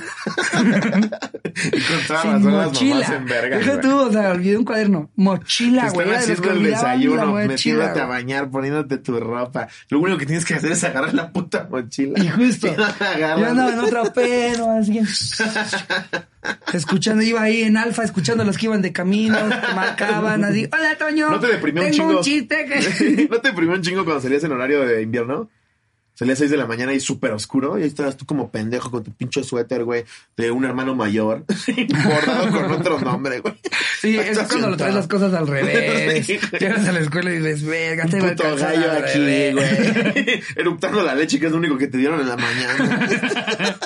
Encontraba 0.63 2.21
Sin 2.21 2.31
las 2.33 2.41
mochila. 2.41 2.95
mamás 2.95 3.09
en 3.11 3.25
verga. 3.25 3.57
Deja 3.57 3.81
tú, 3.81 3.95
o 3.97 4.11
sea, 4.11 4.29
olvidé 4.31 4.57
un 4.57 4.65
cuaderno. 4.65 5.09
Mochila, 5.15 5.87
Te 5.87 5.89
güey. 5.93 6.07
Están 6.09 6.21
los 6.21 6.29
haciendo 6.39 6.51
el 6.51 6.63
desayuno, 6.71 7.25
mochila, 7.27 7.47
metiéndote 7.47 7.99
a 8.01 8.05
bañar, 8.05 8.49
poniéndote 8.49 8.97
tu 8.97 9.19
ropa. 9.19 9.67
Lo 9.89 9.99
único 9.99 10.17
que 10.17 10.25
tienes 10.25 10.45
que 10.45 10.55
hacer 10.55 10.71
es 10.71 10.83
agarrar 10.83 11.13
la 11.13 11.31
puta 11.31 11.67
mochila. 11.69 12.19
Y 12.23 12.27
justo, 12.29 12.67
Y 12.77 13.21
agarras. 13.23 13.39
yo 13.39 13.45
andaba 13.47 13.73
en 13.73 13.79
otro 13.79 14.03
pedo, 14.13 14.71
así. 14.71 14.99
escuchando, 16.73 17.21
iba 17.23 17.41
ahí 17.41 17.61
en 17.63 17.77
alfa, 17.77 18.03
escuchando 18.03 18.43
los 18.43 18.57
que 18.57 18.65
iban 18.67 18.81
de 18.81 18.91
camino, 18.91 19.37
marcaban 19.75 20.43
así. 20.43 20.67
Hola, 20.71 20.95
Toño. 20.97 21.29
¿No 21.29 21.39
te 21.39 21.47
deprimió 21.47 21.83
un 21.83 21.91
Tengo 21.91 22.03
chingo? 22.03 22.17
un 22.19 22.23
chiste 22.23 22.65
que... 22.65 23.27
¿No 23.29 23.37
te 23.39 23.49
deprimió 23.49 23.75
un 23.75 23.81
chingo 23.81 24.03
cuando 24.05 24.21
salías 24.21 24.43
en 24.43 24.51
horario 24.51 24.81
de 24.85 25.01
invierno? 25.01 25.49
Salías 26.13 26.37
a 26.37 26.41
6 26.41 26.51
de 26.51 26.57
la 26.57 26.67
mañana 26.67 26.93
y 26.93 26.99
súper 26.99 27.31
oscuro 27.31 27.79
y 27.79 27.83
ahí 27.83 27.87
estabas 27.87 28.17
tú 28.17 28.25
como 28.25 28.51
pendejo 28.51 28.91
con 28.91 29.03
tu 29.03 29.11
pinche 29.11 29.43
suéter, 29.43 29.83
güey, 29.83 30.03
de 30.37 30.51
un 30.51 30.65
hermano 30.65 30.93
mayor, 30.93 31.45
bordado 32.03 32.51
con 32.51 32.71
otro 32.71 32.99
nombre, 32.99 33.39
güey. 33.39 33.55
Sí, 33.99 34.17
es 34.17 34.37
cuando 34.39 34.69
lo 34.69 34.77
traes 34.77 34.95
las 34.95 35.07
cosas 35.07 35.33
al 35.33 35.47
revés. 35.47 36.25
Sí. 36.31 36.39
Llegas 36.59 36.87
a 36.87 36.91
la 36.91 36.99
escuela 36.99 37.31
y 37.31 37.37
dices, 37.37 37.63
verga, 37.63 38.05
te 38.05 38.19
puto 38.19 38.55
gallo 38.55 38.91
aquí, 38.91 39.51
güey. 39.53 40.43
Eruptando 40.55 41.01
la 41.01 41.15
leche, 41.15 41.39
que 41.39 41.47
es 41.47 41.51
lo 41.51 41.57
único 41.57 41.77
que 41.77 41.87
te 41.87 41.97
dieron 41.97 42.19
en 42.19 42.27
la 42.27 42.37
mañana. 42.37 43.79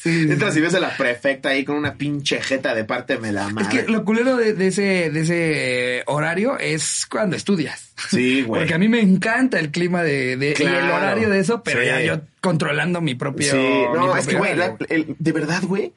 Sí. 0.00 0.28
Entras 0.30 0.56
y 0.56 0.60
ves 0.60 0.74
a 0.74 0.80
la 0.80 0.96
prefecta 0.96 1.48
ahí 1.48 1.64
con 1.64 1.74
una 1.76 1.94
pinche 1.94 2.40
jeta 2.40 2.72
de 2.74 2.84
parte 2.84 3.18
me 3.18 3.32
la 3.32 3.48
Es 3.48 3.52
madre. 3.52 3.84
que 3.84 3.90
lo 3.90 4.04
culero 4.04 4.36
de, 4.36 4.54
de 4.54 4.68
ese, 4.68 5.10
de 5.10 5.20
ese 5.20 6.02
horario 6.06 6.56
es 6.58 7.04
cuando 7.10 7.34
estudias. 7.34 7.92
Sí, 8.08 8.42
güey. 8.46 8.60
Porque 8.60 8.74
a 8.74 8.78
mí 8.78 8.88
me 8.88 9.00
encanta 9.00 9.58
el 9.58 9.70
clima 9.72 10.04
de, 10.04 10.36
de 10.36 10.54
y 10.56 10.62
el 10.62 10.90
horario 10.90 11.28
de 11.28 11.40
eso, 11.40 11.62
pero 11.64 11.80
Sí. 11.80 11.86
ya 11.86 12.00
yo 12.02 12.20
controlando 12.40 13.00
mi 13.00 13.16
propio. 13.16 13.50
Sí, 13.50 13.56
no, 13.92 14.16
es 14.16 14.26
que, 14.28 14.36
güey, 14.36 14.52
horario. 14.52 14.76
la- 14.80 14.86
el- 14.94 15.16
de 15.18 15.32
verdad, 15.32 15.62
güey, 15.64 15.92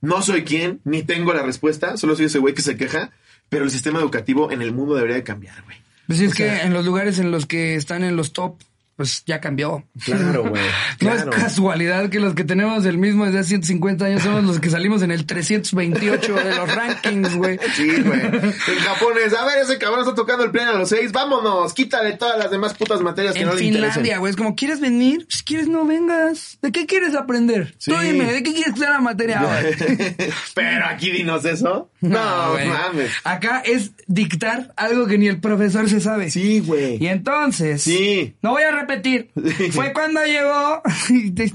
no 0.00 0.20
soy 0.20 0.42
quien, 0.42 0.80
ni 0.84 1.02
tengo 1.04 1.32
la 1.32 1.42
respuesta, 1.44 1.96
solo 1.96 2.16
soy 2.16 2.26
ese 2.26 2.38
güey 2.40 2.54
que 2.54 2.62
se 2.62 2.76
queja, 2.76 3.12
pero 3.48 3.64
el 3.64 3.70
sistema 3.70 4.00
educativo 4.00 4.50
en 4.50 4.62
el 4.62 4.72
mundo 4.72 4.96
debería 4.96 5.16
de 5.16 5.22
cambiar, 5.22 5.62
güey. 5.62 5.76
Pues 6.08 6.18
es 6.20 6.34
que 6.34 6.62
en 6.62 6.72
los 6.74 6.84
lugares 6.84 7.20
en 7.20 7.30
los 7.30 7.46
que 7.46 7.76
están 7.76 8.02
en 8.02 8.16
los 8.16 8.32
top, 8.32 8.56
pues 8.96 9.22
ya 9.26 9.40
cambió. 9.40 9.84
Claro, 10.04 10.42
güey. 10.48 10.62
No 10.62 10.68
Claro. 10.98 11.30
es 11.32 11.36
casualidad 11.42 12.08
que 12.10 12.20
los 12.20 12.34
que 12.34 12.44
tenemos 12.44 12.84
el 12.86 12.98
mismo 12.98 13.24
desde 13.26 13.40
hace 13.40 13.48
150 13.50 14.04
años 14.04 14.22
somos 14.22 14.44
los 14.44 14.60
que 14.60 14.70
salimos 14.70 15.02
en 15.02 15.10
el 15.10 15.26
328 15.26 16.34
de 16.34 16.54
los 16.56 16.74
rankings, 16.74 17.34
güey. 17.36 17.58
Sí, 17.74 17.90
güey. 18.02 18.20
En 18.20 18.52
Japón 18.84 19.14
es, 19.24 19.34
a 19.34 19.44
ver, 19.44 19.58
ese 19.62 19.78
cabrón 19.78 20.00
está 20.00 20.14
tocando 20.14 20.44
el 20.44 20.50
piano 20.50 20.70
a 20.72 20.74
los 20.78 20.88
seis, 20.88 21.10
vámonos, 21.12 21.72
quítale 21.74 22.12
todas 22.16 22.38
las 22.38 22.50
demás 22.50 22.74
putas 22.74 23.00
materias 23.00 23.34
que 23.34 23.40
En 23.40 23.46
no 23.46 23.52
le 23.54 23.58
Finlandia, 23.58 23.88
interesen. 23.90 24.18
güey, 24.20 24.30
es 24.30 24.36
como, 24.36 24.54
¿quieres 24.54 24.80
venir? 24.80 25.26
Si 25.28 25.42
quieres, 25.44 25.66
no 25.68 25.84
vengas. 25.84 26.58
¿De 26.62 26.70
qué 26.72 26.86
quieres 26.86 27.14
aprender? 27.14 27.74
Sí. 27.78 27.90
Tú 27.90 27.98
dime, 28.00 28.32
¿de 28.32 28.42
qué 28.42 28.52
quieres 28.54 28.74
usar 28.74 28.90
la 28.90 29.00
materia 29.00 29.40
ahora? 29.40 29.62
Pero 30.54 30.86
aquí 30.86 31.10
dinos 31.10 31.44
eso. 31.44 31.90
No, 32.00 32.52
güey. 32.52 32.68
mames. 32.68 33.10
Acá 33.24 33.62
es 33.64 33.92
dictar 34.06 34.72
algo 34.76 35.06
que 35.06 35.18
ni 35.18 35.26
el 35.28 35.40
profesor 35.40 35.88
se 35.88 36.00
sabe. 36.00 36.30
Sí, 36.30 36.60
güey. 36.60 37.02
Y 37.02 37.08
entonces, 37.08 37.82
Sí. 37.82 38.34
no 38.42 38.50
voy 38.52 38.62
a 38.62 38.70
repetir. 38.86 39.30
Fue 39.72 39.92
cuando 39.92 40.24
llegó 40.24 40.82
y 41.10 41.32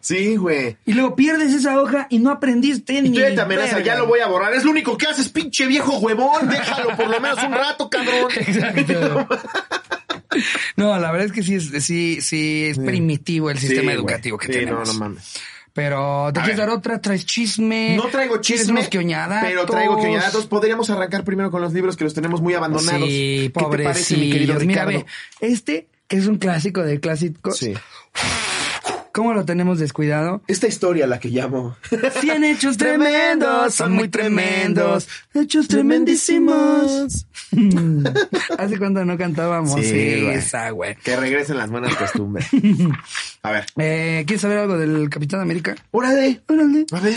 Sí, 0.00 0.36
güey. 0.36 0.76
y 0.86 0.92
luego 0.92 1.16
pierdes 1.16 1.52
esa 1.52 1.80
hoja 1.80 2.06
y 2.10 2.20
no 2.20 2.30
aprendiste 2.30 2.92
Y 2.94 3.02
ni. 3.02 3.10
tú 3.10 3.18
ya 3.20 3.34
te 3.34 3.40
amenaza, 3.40 3.80
ya 3.80 3.96
lo 3.96 4.06
voy 4.06 4.20
a 4.20 4.28
borrar. 4.28 4.54
Es 4.54 4.62
lo 4.64 4.70
único 4.70 4.96
que 4.96 5.06
haces, 5.06 5.28
pinche 5.30 5.66
viejo 5.66 5.98
huevón. 5.98 6.48
Déjalo 6.48 6.96
por 6.96 7.08
lo 7.08 7.20
menos 7.20 7.42
un 7.42 7.52
rato, 7.52 7.90
cabrón. 7.90 8.30
Exacto. 8.36 9.28
No, 10.76 10.96
la 10.98 11.10
verdad 11.10 11.26
es 11.26 11.32
que 11.32 11.42
sí 11.42 11.54
es, 11.56 11.84
sí, 11.84 12.20
sí 12.20 12.66
es 12.66 12.78
primitivo 12.78 13.50
el 13.50 13.58
sistema 13.58 13.90
Sí, 13.92 13.96
educativo 13.96 14.38
que 14.38 14.48
tenemos. 14.48 14.86
no, 14.88 14.92
no 14.94 14.98
mames. 15.00 15.40
Pero, 15.72 16.30
¿te 16.32 16.40
A 16.40 16.42
quieres 16.44 16.58
ver. 16.58 16.68
dar 16.68 16.76
otra? 16.76 17.00
¿Traes 17.02 17.26
chisme? 17.26 17.96
No 17.96 18.06
traigo 18.06 18.40
¿Quieres 18.40 18.64
chisme, 18.66 18.88
pero 18.88 19.66
traigo 19.66 19.96
queoñadatos. 20.00 20.46
Podríamos 20.46 20.88
arrancar 20.88 21.22
primero 21.24 21.50
con 21.50 21.60
los 21.60 21.72
libros 21.74 21.96
que 21.96 22.04
los 22.04 22.14
tenemos 22.14 22.40
muy 22.40 22.54
abandonados. 22.54 23.06
Sí, 23.08 23.50
¿Qué 23.54 23.64
te 23.64 23.82
parece, 23.84 24.16
mi 24.16 24.30
querido. 24.30 24.54
Mira, 24.54 24.84
Ricardo? 24.84 24.90
ve, 24.90 25.06
este 25.40 25.88
que 26.08 26.16
es 26.16 26.26
un 26.26 26.38
clásico 26.38 26.82
de 26.82 27.00
clásicos. 27.00 27.58
Sí. 27.58 27.74
¿Cómo 29.12 29.32
lo 29.32 29.46
tenemos 29.46 29.78
descuidado? 29.78 30.42
Esta 30.46 30.66
historia, 30.66 31.06
la 31.06 31.18
que 31.18 31.28
llamo. 31.30 31.74
Cien 32.20 32.44
hechos 32.44 32.76
tremendos, 32.78 33.74
son 33.74 33.92
muy 33.92 34.08
tremendos. 34.08 35.08
Hechos 35.32 35.68
tremendísimos. 35.68 37.26
¿Hace 38.58 38.78
cuánto 38.78 39.06
no 39.06 39.16
cantábamos 39.16 39.80
Sí, 39.80 40.20
güey. 40.22 40.28
esa, 40.34 40.68
güey? 40.70 40.96
Que 40.96 41.16
regresen 41.16 41.56
las 41.56 41.70
buenas 41.70 41.94
costumbres. 41.96 42.46
A 43.42 43.50
ver. 43.52 43.64
Eh, 43.78 44.24
¿Quieres 44.26 44.42
saber 44.42 44.58
algo 44.58 44.76
del 44.76 45.08
Capitán 45.08 45.40
América? 45.40 45.74
Órale. 45.92 46.42
Órale. 46.48 46.84
A 46.92 47.00
ver. 47.00 47.16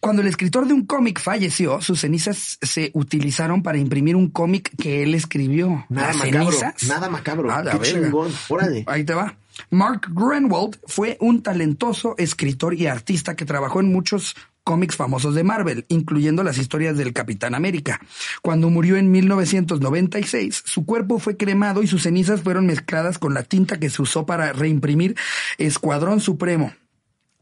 Cuando 0.00 0.22
el 0.22 0.28
escritor 0.28 0.66
de 0.66 0.72
un 0.72 0.86
cómic 0.86 1.20
falleció, 1.20 1.80
sus 1.82 2.00
cenizas 2.00 2.58
se 2.62 2.90
utilizaron 2.94 3.62
para 3.62 3.76
imprimir 3.76 4.16
un 4.16 4.30
cómic 4.30 4.70
que 4.80 5.02
él 5.02 5.14
escribió. 5.14 5.84
Nada 5.90 6.08
Las 6.08 6.16
macabro. 6.16 6.52
cenizas. 6.52 6.88
Nada 6.88 7.10
macabro. 7.10 7.50
Ah, 7.52 7.62
Qué 7.70 7.78
verga. 7.78 7.84
chingón. 8.06 8.32
Órale. 8.48 8.84
Ahí 8.86 9.04
te 9.04 9.12
va. 9.12 9.36
Mark 9.68 10.08
Greenwald 10.10 10.78
fue 10.86 11.18
un 11.20 11.42
talentoso 11.42 12.14
escritor 12.16 12.72
y 12.74 12.86
artista 12.86 13.36
que 13.36 13.44
trabajó 13.44 13.80
en 13.80 13.92
muchos 13.92 14.34
cómics 14.64 14.96
famosos 14.96 15.34
de 15.34 15.42
Marvel, 15.44 15.84
incluyendo 15.88 16.42
las 16.44 16.56
historias 16.56 16.96
del 16.96 17.12
Capitán 17.12 17.54
América. 17.54 18.00
Cuando 18.40 18.70
murió 18.70 18.96
en 18.96 19.10
1996, 19.10 20.62
su 20.64 20.84
cuerpo 20.86 21.18
fue 21.18 21.36
cremado 21.36 21.82
y 21.82 21.86
sus 21.86 22.02
cenizas 22.04 22.42
fueron 22.42 22.66
mezcladas 22.66 23.18
con 23.18 23.34
la 23.34 23.42
tinta 23.42 23.78
que 23.78 23.90
se 23.90 24.00
usó 24.02 24.26
para 24.26 24.52
reimprimir 24.52 25.16
Escuadrón 25.58 26.20
Supremo, 26.20 26.72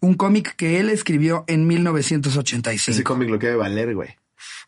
un 0.01 0.14
cómic 0.14 0.55
que 0.57 0.80
él 0.80 0.90
escribió 0.90 1.44
en 1.46 1.66
1985. 1.66 2.92
Ese 2.94 3.05
cómic 3.05 3.28
lo 3.30 3.38
que 3.38 3.46
debe 3.46 3.59
valer, 3.59 3.94
güey. 3.94 4.09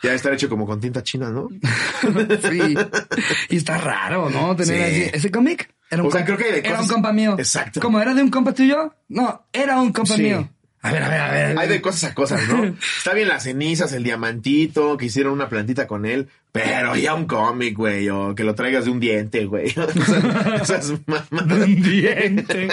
Ya 0.03 0.09
debe 0.09 0.17
estar 0.17 0.33
hecho 0.33 0.49
como 0.49 0.67
con 0.67 0.81
tinta 0.81 1.03
china, 1.03 1.31
¿no? 1.31 1.49
Sí. 2.51 2.75
Y 3.51 3.57
está 3.57 3.79
raro, 3.79 4.31
¿no? 4.31 4.57
Tener 4.57 4.89
Sí. 4.93 5.03
así. 5.03 5.11
¿Ese 5.15 5.31
cómic? 5.31 5.71
Era 5.91 6.03
un, 6.03 6.09
O 6.09 6.11
sea, 6.13 6.23
compa- 6.23 6.25
creo 6.25 6.39
que 6.39 6.45
de 6.53 6.59
era 6.61 6.71
cosas- 6.71 6.83
un 6.87 6.89
compa 6.95 7.13
mío. 7.13 7.35
Exacto. 7.39 7.81
¿Cómo 7.81 8.01
era 8.01 8.15
de 8.15 8.23
un 8.23 8.31
compa 8.31 8.53
tuyo? 8.55 8.95
No, 9.09 9.47
era 9.53 9.81
un 9.81 9.93
compa 9.93 10.17
Sí. 10.17 10.23
mío. 10.23 10.49
A 10.83 10.93
ver, 10.93 11.03
a 11.03 11.09
ver, 11.11 11.21
a 11.21 11.31
ver. 11.31 11.59
Hay 11.59 11.69
de 11.69 11.83
cosas 11.83 12.11
a 12.11 12.15
cosas, 12.15 12.41
¿no? 12.49 12.65
Está 12.99 13.13
bien 13.13 13.29
las 13.29 13.43
cenizas, 13.43 13.93
el 13.93 14.03
diamantito, 14.03 14.97
que 14.97 15.05
hicieron 15.07 15.35
una 15.35 15.51
plantita 15.51 15.87
con 15.87 16.07
él, 16.07 16.29
pero 16.53 16.97
ya 16.97 17.13
un 17.15 17.27
cómic, 17.27 17.77
güey, 17.77 18.09
o 18.09 18.35
que 18.35 18.45
lo 18.45 18.55
traigas 18.55 18.87
de 18.87 18.91
un 18.91 18.99
diente, 18.99 19.45
güey. 19.45 19.75
O 20.61 20.65
sea, 20.65 20.79
esas 20.79 20.95
mamadas. 21.07 21.69
un 21.69 21.83
diente. 21.83 22.69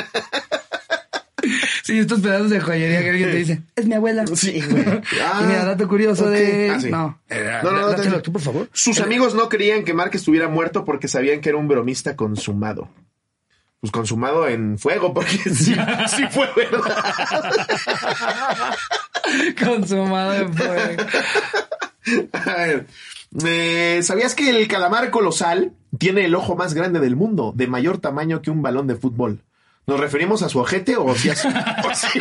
Sí, 1.87 1.99
estos 1.99 2.19
pedazos 2.19 2.49
de 2.49 2.59
joyería 2.59 3.01
que 3.01 3.09
alguien 3.11 3.29
te 3.31 3.35
dice, 3.37 3.61
es 3.77 3.85
mi 3.85 3.93
abuela. 3.93 4.25
Sí, 4.27 4.61
güey. 4.69 4.83
Ah, 5.23 5.39
y 5.41 5.45
mira, 5.45 5.63
dato 5.63 5.87
curioso 5.87 6.29
de... 6.29 6.69
Ah, 6.69 6.81
sí. 6.81 6.89
No, 6.91 7.17
era- 7.29 7.63
No, 7.63 7.71
no, 7.71 7.79
no, 7.79 7.87
dátelo 7.87 8.17
te- 8.17 8.23
tú, 8.23 8.33
por 8.33 8.41
favor. 8.41 8.69
Sus 8.73 8.99
amigos 8.99 9.35
no 9.35 9.47
creían 9.47 9.85
que 9.85 9.93
Mark 9.93 10.11
estuviera 10.13 10.49
muerto 10.49 10.83
porque 10.83 11.07
sabían 11.07 11.39
que 11.39 11.47
era 11.47 11.57
un 11.57 11.69
bromista 11.69 12.17
consumado. 12.17 12.89
Pues 13.79 13.91
consumado 13.91 14.49
en 14.49 14.77
fuego, 14.77 15.13
porque 15.13 15.37
sí, 15.49 15.75
sí 16.09 16.23
fue 16.29 16.49
verdad. 16.57 17.05
Consumado 19.63 20.33
en 20.33 20.53
fuego. 20.53 21.03
A 22.33 22.53
ver, 22.65 22.85
eh, 23.45 23.99
¿sabías 24.03 24.35
que 24.35 24.49
el 24.49 24.67
calamar 24.67 25.09
colosal 25.09 25.71
tiene 25.97 26.25
el 26.25 26.35
ojo 26.35 26.55
más 26.57 26.73
grande 26.73 26.99
del 26.99 27.15
mundo, 27.15 27.53
de 27.55 27.67
mayor 27.67 27.97
tamaño 27.99 28.41
que 28.41 28.51
un 28.51 28.61
balón 28.61 28.87
de 28.87 28.95
fútbol? 28.95 29.39
¿Nos 29.87 29.99
referimos 30.01 30.43
a 30.43 30.49
su 30.49 30.59
ojete 30.59 30.97
o 30.97 31.15
si 31.15 31.29
a 31.29 31.35
su... 31.35 31.47
o 31.49 31.95
si- 31.95 32.19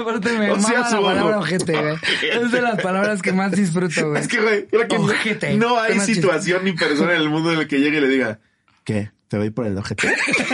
Aparte 0.00 0.32
me 0.38 0.50
O 0.50 0.58
sea, 0.60 0.72
mama 0.80 0.90
su 0.90 0.96
la 0.96 1.02
palabra 1.02 1.38
ojete, 1.38 1.72
güey. 1.72 1.96
Es 2.32 2.50
de 2.50 2.60
las 2.60 2.80
palabras 2.82 3.22
que 3.22 3.32
más 3.32 3.52
disfruto, 3.52 4.10
güey. 4.10 4.20
Es 4.22 4.28
que, 4.28 4.40
güey, 4.40 4.66
creo 4.66 4.88
que 4.88 4.96
Ojete. 4.96 5.54
no 5.56 5.78
hay 5.78 6.00
situación 6.00 6.64
ni 6.64 6.72
persona 6.72 7.14
en 7.14 7.20
el 7.22 7.30
mundo 7.30 7.52
en 7.52 7.60
el 7.60 7.68
que 7.68 7.78
llegue 7.78 7.98
y 7.98 8.00
le 8.00 8.08
diga, 8.08 8.38
¿qué? 8.84 9.10
Te 9.28 9.36
doy 9.38 9.50
por 9.50 9.66
el 9.66 9.76
ojete. 9.76 10.08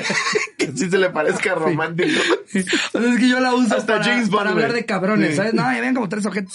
que 0.58 0.66
sí 0.74 0.88
se 0.90 0.98
le 0.98 1.10
parezca 1.10 1.54
romántico. 1.54 2.20
O 2.94 3.00
sea, 3.00 3.12
es 3.12 3.18
que 3.18 3.28
yo 3.28 3.40
la 3.40 3.54
uso 3.54 3.76
Hasta 3.76 3.94
para, 3.98 4.04
James 4.04 4.28
Bond, 4.28 4.38
para 4.38 4.50
hablar 4.50 4.72
de 4.72 4.84
cabrones, 4.86 5.30
Sí. 5.30 5.36
¿sabes? 5.36 5.54
No, 5.54 5.62
ya 5.62 5.80
ven 5.80 5.94
como 5.94 6.08
tres 6.08 6.24
ojetes. 6.26 6.52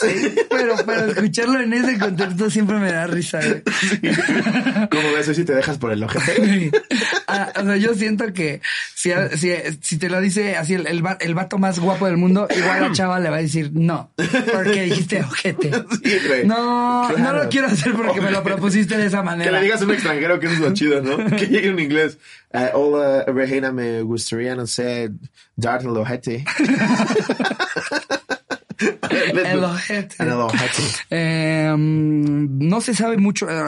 Pero 0.50 0.76
para 0.86 1.06
escucharlo 1.08 1.60
en 1.60 1.74
ese 1.74 1.98
contexto 2.00 2.50
siempre 2.50 2.78
me 2.78 2.92
da 2.92 3.08
risa, 3.08 3.40
güey. 3.40 3.62
¿Cómo 4.90 5.12
ves? 5.14 5.28
Si 5.36 5.44
te 5.44 5.54
dejas 5.54 5.78
por 5.78 5.92
el 5.92 6.04
ojete. 6.04 6.72
Ah, 7.28 7.52
o 7.60 7.64
sea, 7.66 7.76
yo 7.78 7.94
siento 7.94 8.32
que 8.34 8.62
si, 8.96 9.12
si, 9.36 9.52
si 9.82 9.98
te 9.98 10.10
lo 10.10 10.22
dice 10.22 10.56
así 10.56 10.74
el, 10.76 10.88
el, 10.88 11.04
el 11.20 11.36
vato 11.36 11.58
más 11.58 11.80
guapo 11.80 12.06
del 12.08 12.18
mundo, 12.18 12.48
igual 12.56 12.82
la 12.82 12.92
chava 12.94 13.20
le 13.20 13.30
va 13.30 13.38
a 13.38 13.42
decir 13.42 13.72
no, 13.74 14.12
porque 14.54 14.84
dijiste 14.84 15.22
ojete. 15.22 15.72
Sí. 16.04 16.18
No, 16.46 17.10
no 17.18 17.34
lo 17.34 17.50
quiero 17.50 17.68
hacer 17.68 17.94
porque 17.94 18.22
me 18.22 18.32
lo 18.32 18.44
propusiste 18.44 18.98
de 18.98 19.08
esa 19.08 19.20
Que 19.20 19.26
manera. 19.26 19.52
le 19.52 19.62
digas 19.62 19.82
a 19.82 19.86
un 19.86 19.92
extranjero 19.92 20.40
que 20.40 20.46
eso 20.48 20.56
es 20.56 20.62
lo 20.62 20.74
chido, 20.74 21.02
¿no? 21.02 21.18
Que 21.36 21.48
llegue 21.48 21.68
en 21.70 21.80
inglés. 21.80 22.07
Eh, 22.54 22.70
hola, 22.74 23.24
Regina, 23.26 23.72
me 23.72 24.02
gustaría, 24.02 24.56
no 24.56 24.66
sé, 24.68 25.12
darte 25.56 25.86
el 25.88 25.98
ojete. 25.98 26.46
El 28.80 29.64
ojete. 29.64 30.16
El 30.20 30.32
ojete. 30.34 30.84
Eh, 31.10 31.74
no 31.76 32.80
se 32.80 32.94
sabe 32.94 33.18
mucho, 33.18 33.50
eh, 33.50 33.64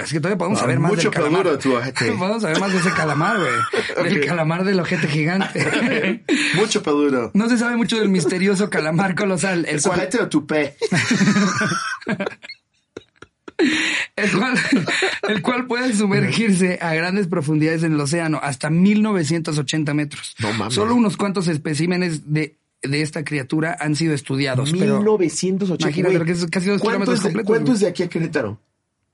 es 0.00 0.12
que 0.12 0.20
todavía 0.20 0.38
podemos 0.38 0.58
Ah, 0.60 0.62
saber 0.62 0.78
más 0.78 0.92
mucho 0.92 1.10
del 1.10 1.18
calamar. 1.18 1.58
tu 1.58 1.74
ojete. 1.74 2.12
Podemos 2.18 2.40
saber 2.42 2.60
más 2.60 2.72
de 2.72 2.78
ese 2.78 2.90
calamar, 2.92 3.36
güey. 3.38 4.08
Del 4.10 4.24
calamar 4.26 4.62
del 4.64 4.78
ojete 4.78 5.08
gigante. 5.08 6.22
Mucho 6.54 6.82
peludo. 6.84 7.32
No 7.34 7.48
se 7.48 7.58
sabe 7.58 7.74
mucho 7.76 7.98
del 7.98 8.08
misterioso 8.10 8.70
calamar 8.70 9.16
colosal, 9.16 9.64
el 9.66 9.76
¿Es 9.76 9.82
cual, 9.86 9.98
ojete 9.98 10.20
o 10.20 10.28
tupé? 10.28 10.76
El 14.16 14.30
cual, 14.32 14.54
el 15.28 15.42
cual 15.42 15.66
puede 15.66 15.92
sumergirse 15.94 16.78
a 16.80 16.94
grandes 16.94 17.26
profundidades 17.26 17.82
en 17.82 17.94
el 17.94 18.00
océano, 18.00 18.38
hasta 18.42 18.70
1980 18.70 19.94
metros. 19.94 20.34
No 20.38 20.52
mames. 20.52 20.74
Solo 20.74 20.94
unos 20.94 21.16
cuantos 21.16 21.48
especímenes 21.48 22.32
de, 22.32 22.58
de 22.82 23.02
esta 23.02 23.24
criatura 23.24 23.76
han 23.80 23.96
sido 23.96 24.14
estudiados, 24.14 24.70
pero 24.72 24.98
1980. 24.98 25.82
Imagínate, 25.88 26.14
güey. 26.16 26.26
que 26.26 26.32
es 26.32 26.46
casi 26.46 26.68
dos 26.70 26.80
¿Cuánto 26.80 27.00
kilómetros 27.00 27.20
completos, 27.20 27.46
¿Cuánto 27.46 27.72
es 27.72 27.80
de 27.80 27.88
aquí 27.88 28.02
a 28.02 28.08
Querétaro? 28.08 28.60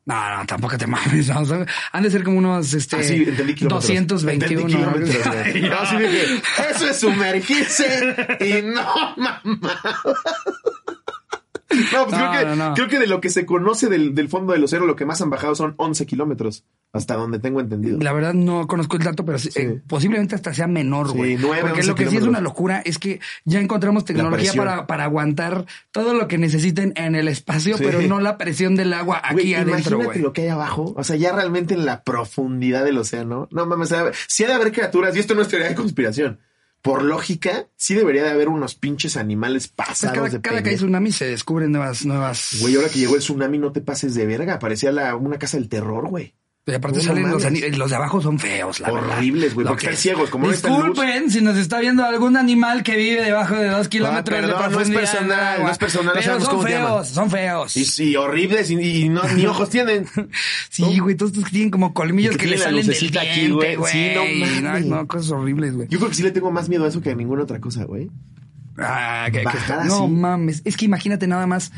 No, 0.06 0.36
no, 0.38 0.46
tampoco 0.46 0.76
te 0.78 0.86
mames. 0.86 1.28
no, 1.28 1.40
o 1.40 1.44
sea, 1.44 1.66
han 1.92 2.02
de 2.02 2.10
ser 2.10 2.24
como 2.24 2.38
unos 2.38 2.72
este, 2.74 2.96
Ah, 2.96 3.02
sí, 3.02 3.14
entendí 3.16 3.54
kilómetros. 3.54 3.86
221. 3.86 4.32
Entendí 4.32 4.74
kilómetros, 4.74 5.26
¿no? 5.26 5.32
güey. 5.32 5.62
No, 5.70 5.86
sí 5.86 5.96
dije, 5.98 6.42
eso 6.70 6.88
es 6.88 6.96
sumergirse 7.00 8.38
y 8.40 8.62
no, 8.62 8.82
mamá. 9.16 9.42
No, 11.92 12.06
pues 12.06 12.18
No, 12.18 12.30
creo, 12.30 12.50
que, 12.50 12.56
no, 12.56 12.74
creo 12.74 12.88
que 12.88 12.98
de 12.98 13.06
lo 13.06 13.20
que 13.20 13.30
se 13.30 13.46
conoce 13.46 13.88
del, 13.88 14.14
del 14.14 14.28
fondo 14.28 14.52
del 14.52 14.64
océano, 14.64 14.86
lo 14.86 14.96
que 14.96 15.04
más 15.06 15.20
han 15.20 15.30
bajado 15.30 15.54
son 15.54 15.74
11 15.76 16.06
kilómetros, 16.06 16.64
hasta 16.92 17.14
donde 17.14 17.38
tengo 17.38 17.60
entendido. 17.60 17.98
La 18.00 18.12
verdad 18.12 18.34
no 18.34 18.66
conozco 18.66 18.96
el 18.96 19.02
dato, 19.02 19.24
pero 19.24 19.38
sí, 19.38 19.50
Sí. 19.50 19.60
eh, 19.62 19.80
posiblemente 19.86 20.34
hasta 20.34 20.52
sea 20.54 20.66
menor, 20.66 21.10
Sí, 21.12 21.16
güey. 21.16 21.36
nueve, 21.40 21.62
Porque 21.62 21.82
lo 21.84 21.94
que 21.94 22.06
sí 22.08 22.16
es 22.16 22.24
una 22.24 22.40
locura 22.40 22.82
es 22.84 22.98
que 22.98 23.20
ya 23.44 23.60
encontramos 23.60 24.04
tecnología 24.04 24.52
para, 24.54 24.86
para 24.86 25.04
aguantar 25.04 25.66
todo 25.92 26.14
lo 26.14 26.28
que 26.28 26.38
necesiten 26.38 26.92
en 26.96 27.14
el 27.14 27.28
espacio, 27.28 27.76
Sí. 27.78 27.84
pero 27.84 28.00
no 28.02 28.20
la 28.20 28.36
presión 28.38 28.76
del 28.76 28.92
agua 28.92 29.20
aquí 29.24 29.34
Güey, 29.34 29.54
adentro, 29.54 29.96
imagínate 29.96 30.18
lo 30.20 30.32
que 30.32 30.42
hay 30.42 30.48
abajo. 30.48 30.94
O 30.96 31.04
sea, 31.04 31.16
ya 31.16 31.32
realmente 31.32 31.74
en 31.74 31.84
la 31.86 32.02
profundidad 32.02 32.84
del 32.84 32.98
océano. 32.98 33.48
No 33.50 33.66
mames, 33.66 33.94
si 34.28 34.44
ha 34.44 34.48
de 34.48 34.52
haber 34.54 34.72
criaturas, 34.72 35.14
y 35.16 35.20
esto 35.20 35.34
no 35.34 35.42
es 35.42 35.48
teoría 35.48 35.68
de 35.68 35.74
conspiración. 35.74 36.38
Por 36.82 37.02
lógica, 37.02 37.68
sí 37.76 37.94
debería 37.94 38.22
de 38.22 38.30
haber 38.30 38.48
unos 38.48 38.74
pinches 38.74 39.18
animales 39.18 39.68
Pues 39.68 39.88
pasados 39.88 40.16
cada, 40.16 40.28
de 40.30 40.40
cada 40.40 40.62
que 40.62 40.70
hay 40.70 40.76
tsunami 40.76 41.12
se 41.12 41.26
descubren 41.26 41.72
nuevas, 41.72 42.06
nuevas. 42.06 42.56
Güey, 42.60 42.76
ahora 42.76 42.88
que 42.88 42.98
llegó 42.98 43.16
el 43.16 43.20
tsunami, 43.20 43.58
no 43.58 43.72
te 43.72 43.82
pases 43.82 44.14
de 44.14 44.24
verga. 44.26 44.58
Parecía 44.58 44.90
la, 44.90 45.14
una 45.16 45.38
casa 45.38 45.58
del 45.58 45.68
terror, 45.68 46.08
güey. 46.08 46.34
Y 46.66 46.74
aparte 46.74 46.98
No, 46.98 47.14
no 47.14 47.40
salen 47.40 47.62
los, 47.62 47.78
los 47.78 47.90
de 47.90 47.96
abajo 47.96 48.20
son 48.20 48.38
feos, 48.38 48.80
la. 48.80 48.92
Horribles, 48.92 49.54
güey, 49.54 49.66
porque 49.66 49.86
que 49.86 49.86
están 49.86 49.94
es. 49.94 50.00
ciegos, 50.00 50.30
como 50.30 50.46
no. 50.46 50.52
Disculpen 50.52 51.30
si 51.30 51.40
nos 51.40 51.56
está 51.56 51.80
viendo 51.80 52.04
algún 52.04 52.36
animal 52.36 52.82
que 52.82 52.96
vive 52.96 53.22
debajo 53.24 53.56
de 53.56 53.68
dos 53.68 53.88
kilómetros 53.88 54.38
perdón, 54.38 54.68
de 54.68 54.74
no 54.76 54.80
es 54.82 54.90
personal, 54.90 55.54
agua. 55.54 55.64
no 55.64 55.72
es 55.72 55.78
personal, 55.78 56.06
no 56.06 56.12
Pero 56.12 56.24
sabemos 56.24 56.44
son 56.44 56.56
cómo 56.56 56.68
feos, 56.68 57.08
son 57.08 57.30
feos. 57.30 57.76
Y, 57.76 57.84
sí, 57.86 58.14
horribles 58.14 58.70
y, 58.70 58.74
y 58.74 59.08
no, 59.08 59.22
ni 59.34 59.46
ojos 59.46 59.70
tienen. 59.70 60.06
Sí, 60.68 60.98
güey, 60.98 61.16
todos 61.16 61.32
estos 61.32 61.44
que 61.44 61.50
tienen 61.50 61.70
como 61.70 61.92
colmillos 61.92 62.34
Y 62.34 62.38
que 62.38 62.44
que, 62.44 62.50
le 62.50 62.58
salen 62.58 62.86
del 62.86 63.18
aquí, 63.18 63.50
güey. 63.50 63.76
Sí, 63.90 64.10
no 64.14 64.80
no, 64.80 65.06
cosas 65.08 65.32
horribles, 65.32 65.74
güey. 65.74 65.88
Yo 65.88 65.98
creo 65.98 66.10
que 66.10 66.14
sí 66.14 66.22
le 66.22 66.30
tengo 66.30 66.50
más 66.50 66.68
miedo 66.68 66.84
a 66.84 66.88
eso 66.88 67.00
que 67.00 67.10
a 67.10 67.14
ninguna 67.14 67.42
otra 67.42 67.58
cosa, 67.60 67.84
güey. 67.84 68.10
Ah, 68.80 69.26
que- 69.32 69.42
que 69.42 69.58
está- 69.58 69.84
no 69.84 70.04
así. 70.04 70.12
mames, 70.12 70.62
es 70.64 70.76
que 70.76 70.84
imagínate 70.86 71.26
nada 71.26 71.46
más 71.46 71.72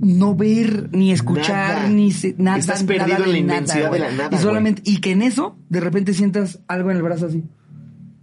no 0.00 0.34
ver 0.34 0.88
ni 0.92 1.12
escuchar 1.12 1.76
Nada. 1.78 1.88
ni 1.88 2.12
se- 2.12 2.34
nada. 2.38 2.58
Estás 2.58 2.82
perdido 2.84 3.06
nada 3.06 3.14
en 3.16 3.20
la 3.20 3.26
nada, 3.26 3.38
inmensidad 3.38 3.90
de 3.90 3.98
la 3.98 4.10
nada, 4.12 4.36
Y 4.36 4.38
solamente 4.40 4.82
y 4.84 5.00
que 5.00 5.10
en 5.12 5.22
eso 5.22 5.56
de 5.68 5.80
repente 5.80 6.14
sientas 6.14 6.60
algo 6.68 6.90
en 6.90 6.96
el 6.98 7.02
brazo 7.02 7.26
así. 7.26 7.44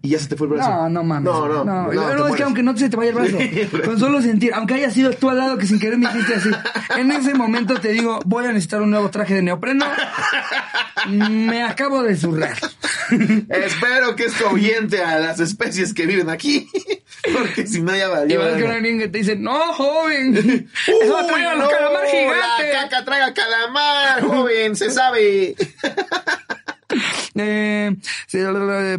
Y 0.01 0.09
ya 0.11 0.19
se 0.19 0.29
te 0.29 0.37
fue 0.37 0.47
el 0.47 0.53
brazo. 0.53 0.69
No, 0.69 0.89
no 0.89 1.03
mames. 1.03 1.25
No, 1.25 1.45
no. 1.49 1.65
no, 1.65 1.91
no, 1.91 2.13
no, 2.15 2.27
es 2.29 2.35
que 2.35 2.43
aunque 2.43 2.63
no 2.63 2.77
se 2.77 2.87
te 2.89 2.95
vaya 2.95 3.09
el 3.09 3.15
brazo, 3.17 3.37
con 3.85 3.99
solo 3.99 4.21
sentir, 4.21 4.53
aunque 4.53 4.75
haya 4.75 4.89
sido 4.91 5.11
tú 5.11 5.29
al 5.29 5.37
lado 5.37 5.57
que 5.57 5.65
sin 5.67 5.77
querer 5.77 5.97
me 5.97 6.05
hiciste 6.09 6.35
así, 6.35 6.49
en 6.97 7.11
ese 7.11 7.33
momento 7.33 7.73
te 7.81 7.89
digo, 7.91 8.19
voy 8.25 8.45
a 8.45 8.47
necesitar 8.49 8.81
un 8.81 8.91
nuevo 8.91 9.09
traje 9.09 9.33
de 9.33 9.41
neopreno. 9.41 9.85
Me 11.09 11.63
acabo 11.63 12.01
de 12.03 12.15
zurrar. 12.15 12.57
Espero 13.49 14.15
que 14.15 14.25
esto 14.25 14.47
ahuyente 14.49 15.03
a 15.03 15.19
las 15.19 15.39
especies 15.41 15.93
que 15.93 16.05
viven 16.05 16.29
aquí. 16.29 16.69
Porque 17.37 17.67
si 17.67 17.81
no, 17.81 17.95
ya 17.95 18.07
Y 18.07 18.09
valió. 18.09 18.39
vas 18.39 18.49
con 18.51 18.57
verga. 18.61 18.75
alguien 18.75 18.99
que 18.99 19.07
te 19.07 19.17
dice, 19.19 19.35
no, 19.35 19.57
joven, 19.73 20.35
eso 21.01 21.13
va 21.13 21.21
a 21.21 21.27
traer 21.27 21.47
a 21.47 21.55
los 21.55 21.69
calamar 21.69 22.03
La 22.03 22.09
gigantes. 22.09 22.75
caca 22.89 23.05
traga 23.05 23.33
calamar, 23.33 24.21
joven, 24.21 24.75
se 24.75 24.91
sabe. 24.91 25.55
Eh, 27.41 27.95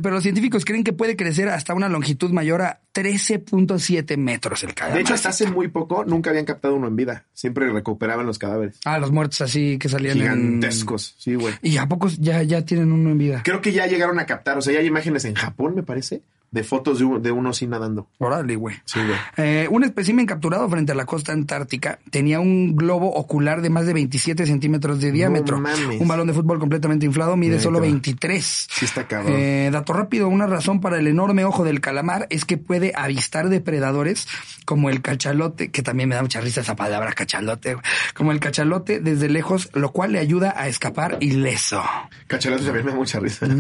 pero 0.01 0.11
los 0.15 0.23
científicos 0.23 0.65
creen 0.65 0.85
que 0.85 0.93
puede 0.93 1.17
crecer 1.17 1.49
hasta 1.49 1.75
una 1.75 1.89
longitud 1.89 2.31
mayor 2.31 2.63
a 2.63 2.81
13.7 2.95 4.17
metros 4.17 4.63
el 4.63 4.75
calamar. 4.75 4.97
De 4.97 5.03
hecho, 5.03 5.15
hasta 5.15 5.29
hace 5.31 5.47
muy 5.51 5.69
poco 5.69 6.05
nunca 6.05 6.31
habían 6.31 6.45
captado 6.47 6.75
uno 6.77 6.87
en 6.87 6.97
vida. 6.97 7.25
Siempre 7.35 7.69
recuperaban 7.71 8.27
los 8.27 8.39
cadáveres. 8.39 8.79
Ah, 8.85 8.99
los 8.99 9.11
muertos 9.11 9.41
así 9.43 9.77
que 9.79 9.89
salían 9.89 10.17
en- 10.19 10.23
Gigantescos. 10.23 11.17
Sí, 11.19 11.35
güey. 11.35 11.55
Y 11.63 11.77
a 11.79 11.87
pocos 11.87 12.19
ya, 12.19 12.43
ya 12.43 12.65
tienen 12.65 12.93
uno 12.93 13.11
en 13.11 13.19
vida. 13.19 13.43
Creo 13.45 13.61
que 13.61 13.73
ya 13.73 13.87
llegaron 13.87 14.19
a 14.21 14.27
captar. 14.27 14.57
O 14.57 14.63
sea, 14.63 14.73
ya 14.73 14.79
hay 14.81 14.87
imágenes 14.87 15.25
en 15.25 15.35
Japón, 15.35 15.75
me 15.75 15.83
parece, 15.83 16.23
de 16.51 16.65
fotos 16.65 16.99
de, 16.99 17.05
un- 17.05 17.23
de 17.23 17.31
uno 17.31 17.51
así 17.51 17.67
nadando. 17.67 18.09
Órale, 18.19 18.57
güey. 18.57 18.77
Sí, 18.85 18.99
güey. 19.01 19.19
Eh, 19.37 19.69
un 19.71 19.85
espécimen 19.85 20.27
capturado 20.27 20.69
frente 20.69 20.93
a 20.93 20.95
la 20.95 21.07
costa 21.07 21.33
antártica 21.33 22.01
tenía 22.11 22.41
un 22.41 22.75
globo 22.75 23.13
ocular 23.15 23.63
de 23.63 23.71
más 23.71 23.87
de 23.87 23.93
27 23.93 24.47
centímetros 24.47 25.01
de 25.01 25.13
diámetro. 25.13 25.61
mames. 25.61 26.01
Un 26.01 26.09
balón 26.09 26.27
de 26.27 26.33
fútbol 26.33 26.59
completamente 26.59 27.07
inflado 27.07 27.37
mide 27.37 27.61
solo 27.61 27.81
23. 27.81 28.69
Sí 28.71 28.85
está 28.85 29.07
cabrón. 29.07 29.35
Eh, 29.37 29.71
dato 29.73 29.93
rápido, 29.93 30.29
una 30.29 30.47
razón 30.47 30.81
para 30.81 30.99
el 30.99 31.07
enorme 31.07 31.45
ojo 31.45 31.63
del 31.65 31.81
calamar 31.81 32.27
es 32.31 32.45
que 32.45 32.57
puede 32.59 32.93
avistar 32.97 33.49
depredadores 33.49 34.27
como 34.65 34.91
el 34.91 35.03
cachalote, 35.03 35.71
que 35.71 35.83
también 35.83 36.09
me 36.09 36.15
da 36.17 36.23
mucha 36.23 36.41
risa 36.41 36.61
esa 36.63 36.77
palabra 36.77 37.13
cachalote, 37.13 37.77
como 38.15 38.33
el 38.33 38.41
cachalote 38.41 39.01
desde 39.01 39.29
lejos, 39.29 39.71
lo 39.75 39.93
cual 39.93 40.13
le 40.13 40.19
ayuda 40.19 40.55
a 40.57 40.69
escapar 40.69 41.17
ileso. 41.21 41.83
Cachalato 42.27 42.65
también 42.65 42.87
me 42.87 42.91
da 42.93 42.97
mucha 42.99 43.21
risa. 43.21 43.47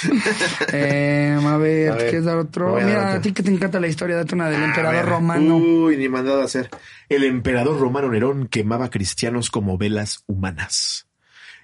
Eh, 0.72 1.38
a 1.44 1.56
ver, 1.56 1.69
A 1.88 1.94
ver, 1.94 2.10
¿quieres 2.10 2.24
dar 2.24 2.36
voy 2.36 2.44
otro? 2.44 2.76
a 2.76 2.80
dar 2.80 2.86
Mira, 2.86 3.12
a 3.14 3.20
ti 3.20 3.32
que 3.32 3.42
te 3.42 3.50
encanta 3.50 3.80
la 3.80 3.88
historia, 3.88 4.16
date 4.16 4.34
una 4.34 4.50
del 4.50 4.62
emperador 4.62 5.06
romano. 5.06 5.56
Uy, 5.56 5.96
ni 5.96 6.08
mandado 6.08 6.42
a 6.42 6.44
hacer. 6.44 6.70
El 7.08 7.24
emperador 7.24 7.78
romano 7.78 8.10
Nerón 8.10 8.46
quemaba 8.48 8.90
cristianos 8.90 9.50
como 9.50 9.78
velas 9.78 10.24
humanas. 10.26 11.06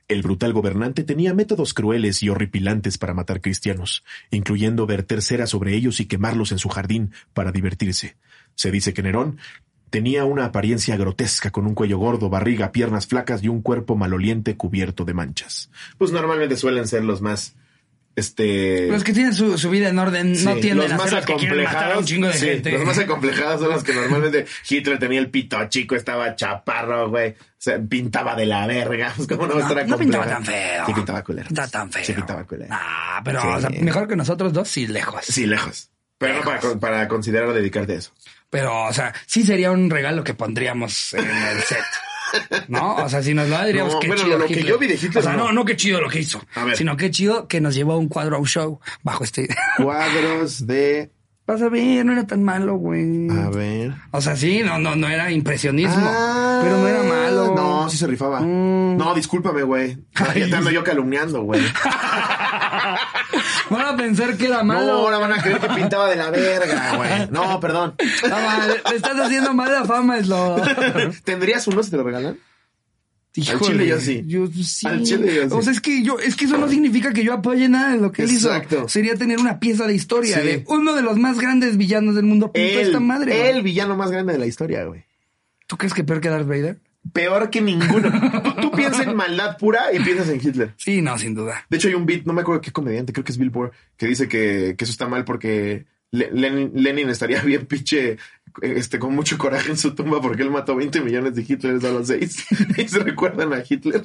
El 0.09 0.23
brutal 0.23 0.53
gobernante 0.53 1.03
tenía 1.03 1.35
métodos 1.35 1.75
crueles 1.75 2.23
y 2.23 2.29
horripilantes 2.29 2.97
para 2.97 3.13
matar 3.13 3.41
cristianos, 3.41 4.05
incluyendo 4.31 4.87
verter 4.87 5.21
cera 5.21 5.49
sobre 5.49 5.75
ellos 5.75 5.99
y 5.99 6.07
quemarlos 6.07 6.53
en 6.53 6.59
su 6.59 6.69
jardín 6.69 7.13
para 7.35 7.51
divertirse. 7.51 8.17
Se 8.55 8.71
dice 8.71 8.95
que 8.95 9.03
Nerón 9.03 9.39
tenía 9.91 10.25
una 10.25 10.45
apariencia 10.45 10.97
grotesca 10.97 11.51
con 11.51 11.67
un 11.67 11.75
cuello 11.75 11.99
gordo, 11.99 12.31
barriga, 12.31 12.71
piernas 12.71 13.09
flacas 13.09 13.43
y 13.43 13.49
un 13.49 13.63
cuerpo 13.63 13.97
maloliente 13.97 14.57
cubierto 14.57 15.05
de 15.05 15.15
manchas. 15.15 15.71
Pues 15.99 16.13
normalmente 16.13 16.57
suelen 16.57 16.87
ser 16.87 17.03
los 17.03 17.21
más 17.21 17.57
este 18.17 18.89
Los 18.89 19.05
que 19.05 19.13
tienen 19.13 19.35
su, 19.35 19.59
su 19.59 19.69
vida 19.71 19.91
en 19.91 19.99
orden 19.99 20.33
no 20.33 20.55
Sí, 20.55 20.61
tienden 20.63 20.79
los 20.79 20.93
a 20.93 20.97
más 20.97 21.11
ser 21.11 21.19
los 21.19 21.27
que 21.27 21.37
quieren 21.37 21.63
matar 21.65 21.93
a 21.93 21.99
un 21.99 22.05
chingo 22.05 22.27
de 22.29 22.33
sí, 22.33 22.47
gente. 22.47 22.73
Los 22.73 22.85
más 22.85 22.99
acomplejados 23.07 23.61
son 23.61 23.71
los 23.71 23.85
que 23.85 23.93
normalmente 23.93 24.47
Hitler 24.69 24.99
tenía 24.99 25.21
el 25.21 25.31
pito 25.31 25.63
chico, 25.69 25.95
estaba 25.95 26.35
chaparro, 26.35 27.11
güey. 27.11 27.35
Pintaba 27.89 28.35
de 28.35 28.47
la 28.47 28.67
verga. 28.67 29.13
Pues, 29.15 29.29
¿Cómo 29.29 29.47
no, 29.47 29.59
estar 29.61 29.87
no 29.87 29.99
pintaba 29.99 30.27
tan 30.27 30.45
feo. 30.45 30.87
Sí, 30.87 30.95
pintaba 30.95 31.23
culero. 31.23 31.47
Pintaba 31.49 31.69
tan 31.69 31.93
feo. 31.93 32.05
Sí, 32.05 32.13
pintaba 32.15 32.45
culero. 32.45 32.69
Ah, 32.73 33.21
pero 33.25 33.41
Sí. 33.43 33.49
o 33.49 33.61
sea, 33.61 33.71
mejor 33.71 34.09
que 34.09 34.17
nosotros 34.17 34.53
dos, 34.53 34.69
sí, 34.69 34.87
lejos. 34.87 35.25
Sí, 35.25 35.47
lejos. 35.47 35.91
Pero 36.19 36.35
no 36.37 36.41
para, 36.43 36.61
para 36.81 37.09
considerar 37.09 37.53
dedicarte 37.53 37.93
a 37.93 37.97
eso. 37.97 38.13
Pero, 38.49 38.85
o 38.87 38.93
sea, 38.93 39.13
sí 39.27 39.43
sería 39.43 39.71
un 39.73 39.91
regalo 39.91 40.25
que 40.25 40.33
pondríamos 40.33 41.13
en 41.13 41.29
el 41.29 41.61
set. 41.63 41.79
¿No? 42.69 42.97
O 42.97 43.09
sea, 43.09 43.23
si 43.23 43.35
nos 43.35 43.49
lo 43.49 43.65
diríamos 43.65 43.95
No, 43.95 44.01
que 44.01 44.07
bueno, 44.09 44.23
chido. 44.25 44.39
lo 44.39 44.47
que 44.47 44.63
yo 44.63 44.79
vi 44.79 44.87
de 44.87 44.95
Hitler, 44.95 45.19
O 45.19 45.23
sea, 45.23 45.33
no, 45.33 45.47
no. 45.47 45.53
no 45.53 45.65
que 45.65 45.77
chido 45.77 46.01
lo 46.01 46.09
que 46.09 46.21
hizo. 46.21 46.43
A 46.55 46.65
ver. 46.65 46.77
Sino 46.77 46.97
que 46.97 47.11
chido 47.11 47.49
que 47.49 47.61
nos 47.61 47.75
llevó 47.75 47.93
a 47.93 47.97
un 47.99 48.09
cuadro 48.09 48.37
a 48.37 48.39
un 48.39 48.47
show 48.47 48.81
bajo 49.03 49.25
este. 49.25 49.49
Cuadros 49.77 50.67
de. 50.67 51.11
Vas 51.47 51.63
a 51.63 51.69
ver, 51.69 52.05
no 52.05 52.13
era 52.13 52.27
tan 52.27 52.43
malo, 52.43 52.75
güey. 52.75 53.31
A 53.31 53.49
ver. 53.51 53.95
O 54.11 54.21
sea, 54.21 54.35
sí, 54.35 54.63
no, 54.65 54.81
no, 54.81 54.97
no 54.97 55.07
era 55.09 55.31
impresionismo. 55.31 56.05
Ah, 56.05 56.61
Pero 56.65 56.79
no 56.79 56.89
era 56.89 57.03
malo. 57.05 57.55
No, 57.55 57.89
sí 57.89 57.97
se 57.97 58.09
rifaba. 58.09 58.41
Mm. 58.41 58.97
No, 58.97 59.15
discúlpame, 59.15 59.63
güey. 59.63 59.97
Ya 60.35 60.49
te 60.49 60.57
ando 60.57 60.71
yo 60.71 60.83
calumniando, 60.83 61.43
güey. 61.43 61.63
Van 63.71 63.87
a 63.87 63.97
pensar 63.97 64.37
que 64.37 64.47
era 64.47 64.65
malo. 64.65 64.87
No, 64.87 64.93
ahora 64.99 65.19
van 65.19 65.33
a 65.33 65.43
creer 65.43 65.59
que 65.59 65.69
pintaba 65.69 66.09
de 66.09 66.17
la 66.17 66.31
verga, 66.31 66.97
güey. 66.97 67.29
No, 67.31 67.59
perdón. 67.61 67.95
No, 68.29 68.37
le, 68.67 68.91
le 68.91 68.97
estás 68.97 69.19
haciendo 69.19 69.53
mala 69.55 69.85
fama, 69.85 70.19
es 70.19 70.29
lo. 70.29 70.57
¿Tendrías 71.25 71.67
uno 71.67 71.83
si 71.83 71.91
te 71.91 71.97
lo 71.97 72.05
regalan? 72.05 72.39
Híjole, 73.41 73.73
chile 73.73 73.87
yo 73.87 74.01
sí. 74.01 74.23
Yo 74.27 74.47
sí. 74.49 74.87
Al 74.87 75.03
chile 75.03 75.35
yo 75.35 75.43
sí. 75.43 75.49
O 75.55 75.63
sea, 75.63 75.73
es 75.73 75.81
que 75.81 76.03
yo, 76.03 76.19
es 76.19 76.37
que 76.37 76.45
eso 76.47 76.59
no 76.59 76.69
significa 76.69 77.13
que 77.13 77.23
yo 77.25 77.33
apoye 77.35 77.69
nada 77.69 77.93
de 77.93 77.99
lo 78.01 78.13
que 78.13 78.23
él 78.23 78.31
Exacto. 78.31 78.77
hizo. 78.77 78.89
Sería 78.89 79.15
tener 79.17 79.39
una 79.39 79.59
pieza 79.61 79.87
de 79.87 79.95
historia 79.95 80.41
Sí. 80.41 80.47
de 80.47 80.65
uno 80.69 80.95
de 80.95 81.03
los 81.03 81.19
más 81.19 81.39
grandes 81.39 81.77
villanos 81.77 82.15
del 82.15 82.25
mundo. 82.25 82.51
El, 82.55 82.79
esta 82.79 83.01
madre. 83.01 83.51
el 83.51 83.63
villano 83.63 83.97
más 83.97 84.11
grande 84.11 84.33
de 84.33 84.39
la 84.39 84.47
historia, 84.47 84.85
güey. 84.85 85.05
¿Tú 85.67 85.77
crees 85.77 85.95
que 85.95 86.05
peor 86.05 86.21
que 86.21 86.29
Darth 86.29 86.47
Vader? 86.47 86.79
Peor 87.13 87.51
que 87.51 87.61
ninguno. 87.61 88.11
tú, 88.61 88.73
piensas 88.73 89.07
en 89.07 89.15
maldad 89.17 89.57
pura 89.59 89.93
y 89.93 90.01
piensas 90.01 90.29
en 90.29 90.41
Hitler. 90.43 90.75
Sí, 90.77 91.03
no, 91.03 91.17
sin 91.19 91.35
duda. 91.35 91.65
De 91.71 91.77
hecho, 91.77 91.89
hay 91.89 91.95
un 91.95 92.05
beat, 92.07 92.25
no 92.25 92.33
me 92.33 92.41
acuerdo 92.41 92.61
qué 92.61 92.73
comediante, 92.73 93.13
creo 93.13 93.25
que 93.25 93.33
es 93.33 93.39
Bill 93.39 93.51
Burr, 93.51 93.71
que 93.97 94.07
dice 94.07 94.29
que, 94.29 94.75
que 94.77 94.85
eso 94.85 94.91
está 94.93 95.07
mal 95.07 95.25
porque 95.25 95.85
Le- 96.11 96.31
Lenin, 96.33 96.73
Lenin 96.75 97.09
estaría 97.09 97.41
bien 97.45 97.67
pinche, 97.67 98.17
este, 98.63 98.99
con 98.99 99.15
mucho 99.15 99.39
coraje 99.39 99.71
en 99.71 99.77
su 99.77 99.95
tumba 99.95 100.21
porque 100.21 100.43
él 100.43 100.51
mató 100.51 100.75
20 100.77 101.01
millones 101.01 101.35
de 101.35 101.43
Hitlers 101.43 101.85
a 101.85 101.91
los 101.91 102.07
seis. 102.09 102.45
y 102.77 102.89
se 102.89 102.99
recuerdan 103.01 103.53
a 103.53 103.63
Hitler. 103.69 104.05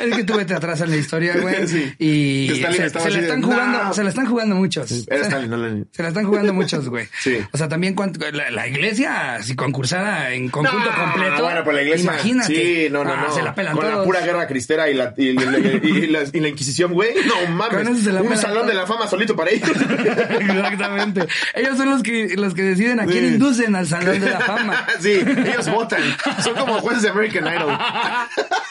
Es 0.00 0.16
que 0.16 0.24
tú 0.24 0.34
vete 0.36 0.52
atrás 0.54 0.80
en 0.80 0.90
la 0.90 0.96
historia, 0.96 1.36
güey. 1.40 1.66
Sí. 1.68 1.92
Y 1.98 2.48
Stalin 2.52 2.90
se, 2.90 2.98
la 2.98 3.04
de, 3.16 3.20
están 3.20 3.42
jugando, 3.42 3.84
"No". 3.84 3.94
se 3.94 4.02
la 4.02 4.08
están 4.08 4.26
jugando 4.26 4.54
muchos. 4.56 4.90
Stalin, 4.90 5.50
no. 5.50 5.84
Se 5.92 6.02
la 6.02 6.08
están 6.08 6.24
jugando 6.26 6.52
muchos, 6.52 6.88
güey. 6.88 7.06
Sí. 7.20 7.38
O 7.52 7.56
sea, 7.58 7.68
también 7.68 7.94
cuánto- 7.94 8.18
la, 8.32 8.50
la 8.50 8.66
iglesia, 8.66 9.40
si 9.42 9.54
concursara 9.54 10.32
en 10.34 10.48
conjunto 10.48 10.90
No, 10.90 11.04
completo. 11.04 11.42
Bueno, 11.44 11.64
pues 11.64 11.76
la 11.76 11.82
iglesia. 11.82 12.04
Imagínate. 12.12 12.54
Sí, 12.54 12.88
no, 12.90 13.04
no, 13.04 13.12
Ah, 13.12 13.24
no. 13.28 13.34
Se 13.34 13.42
la 13.42 13.54
pelan 13.54 13.74
Con 13.74 13.82
todos. 13.84 13.98
la 13.98 14.04
pura 14.04 14.20
guerra 14.20 14.46
cristera 14.48 14.90
y 14.90 14.94
la, 14.94 15.14
y, 15.16 15.28
y- 15.28 15.30
y- 15.30 15.88
y 16.04 16.06
la, 16.08 16.22
y 16.32 16.40
la 16.40 16.48
Inquisición, 16.48 16.92
güey. 16.92 17.14
No 17.26 17.52
mames. 17.54 17.86
Un 17.88 18.02
salón 18.02 18.26
todos. 18.54 18.66
de 18.66 18.74
la 18.74 18.86
fama 18.86 19.06
solito 19.06 19.36
para 19.36 19.50
ellos. 19.52 19.70
Exactamente. 20.40 21.26
Ellos 21.54 21.76
son 21.76 21.90
los 21.90 22.02
que, 22.02 22.34
los 22.36 22.53
que 22.54 22.62
deciden 22.62 23.00
a 23.00 23.06
quién 23.06 23.28
Sí. 23.28 23.34
inducen 23.34 23.76
al 23.76 23.86
Salón 23.86 24.20
de 24.20 24.30
la 24.30 24.40
Fama. 24.40 24.86
sí, 25.00 25.12
ellos 25.12 25.70
votan. 25.70 26.02
Son 26.42 26.54
como 26.54 26.78
jueces 26.80 27.02
de 27.02 27.08
American 27.10 27.46
Idol. 27.46 27.78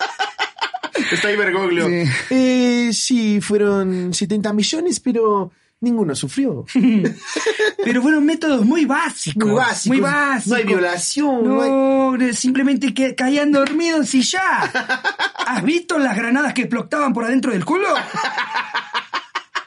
Está 1.11 1.27
ahí 1.27 1.35
Bergoglio. 1.35 1.87
Sí. 1.87 2.03
Eh, 2.29 2.89
sí, 2.93 3.41
fueron 3.41 4.13
70 4.13 4.53
millones, 4.53 4.99
pero 4.99 5.51
ninguno 5.81 6.15
sufrió. 6.15 6.65
Pero 7.83 8.01
fueron 8.01 8.25
métodos 8.25 8.65
muy 8.65 8.85
básicos. 8.85 9.45
Muy 9.45 9.55
básicos. 9.57 9.87
Muy 9.87 9.99
básicos. 9.99 10.47
No 10.47 10.55
hay 10.55 10.63
violación. 10.63 11.43
No, 11.43 11.61
hay- 11.61 11.69
No, 12.27 12.33
simplemente 12.33 12.93
que 12.93 13.13
caían 13.15 13.51
dormidos 13.51 14.13
y 14.15 14.21
ya. 14.21 14.71
¿Has 15.45 15.61
visto 15.63 15.97
las 15.97 16.15
granadas 16.15 16.53
que 16.53 16.61
explotaban 16.61 17.11
por 17.11 17.25
adentro 17.25 17.51
del 17.51 17.65
culo? 17.65 17.89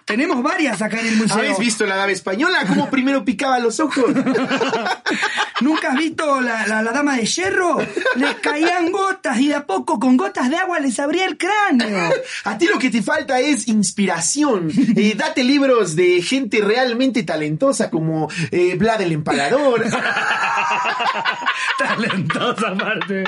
Tenemos 0.07 0.41
varias 0.41 0.81
acá 0.83 1.01
en 1.01 1.09
el 1.09 1.17
museo. 1.17 1.37
¿Habéis 1.37 1.59
visto 1.59 1.85
la 1.85 1.97
nave 1.97 2.13
española? 2.13 2.65
¿Cómo 2.69 2.89
primero 2.91 3.25
picaba 3.25 3.59
los 3.59 3.81
ojos? 3.81 4.05
¿Nunca 5.61 5.91
has 5.93 5.99
visto 5.99 6.41
la, 6.41 6.65
la- 6.67 6.81
la 6.83 6.93
dama 6.93 7.17
de 7.17 7.27
hierro? 7.27 7.79
Les 8.15 8.35
caían 8.37 8.93
gotas 8.93 9.39
y 9.41 9.49
de 9.49 9.57
a 9.57 9.67
poco 9.67 9.99
con 9.99 10.17
gotas 10.17 10.49
de 10.49 10.59
agua 10.59 10.79
les 10.79 11.01
abría 11.01 11.25
el 11.27 11.37
cráneo. 11.37 12.11
A 12.45 12.57
ti 12.57 12.67
lo 12.67 12.79
que 12.79 12.89
te 12.91 13.03
falta 13.03 13.41
es 13.41 13.67
inspiración. 13.67 14.71
Eh, 14.97 15.15
date 15.17 15.43
libros 15.43 15.97
de 15.97 16.23
gente 16.23 16.61
realmente 16.61 17.25
talentosa 17.25 17.91
como 17.91 18.29
eh, 18.53 18.77
Vlad 18.79 19.01
el 19.03 19.11
Empalador, 19.13 19.87
Talentosa 21.79 22.69
aparte. 22.69 23.25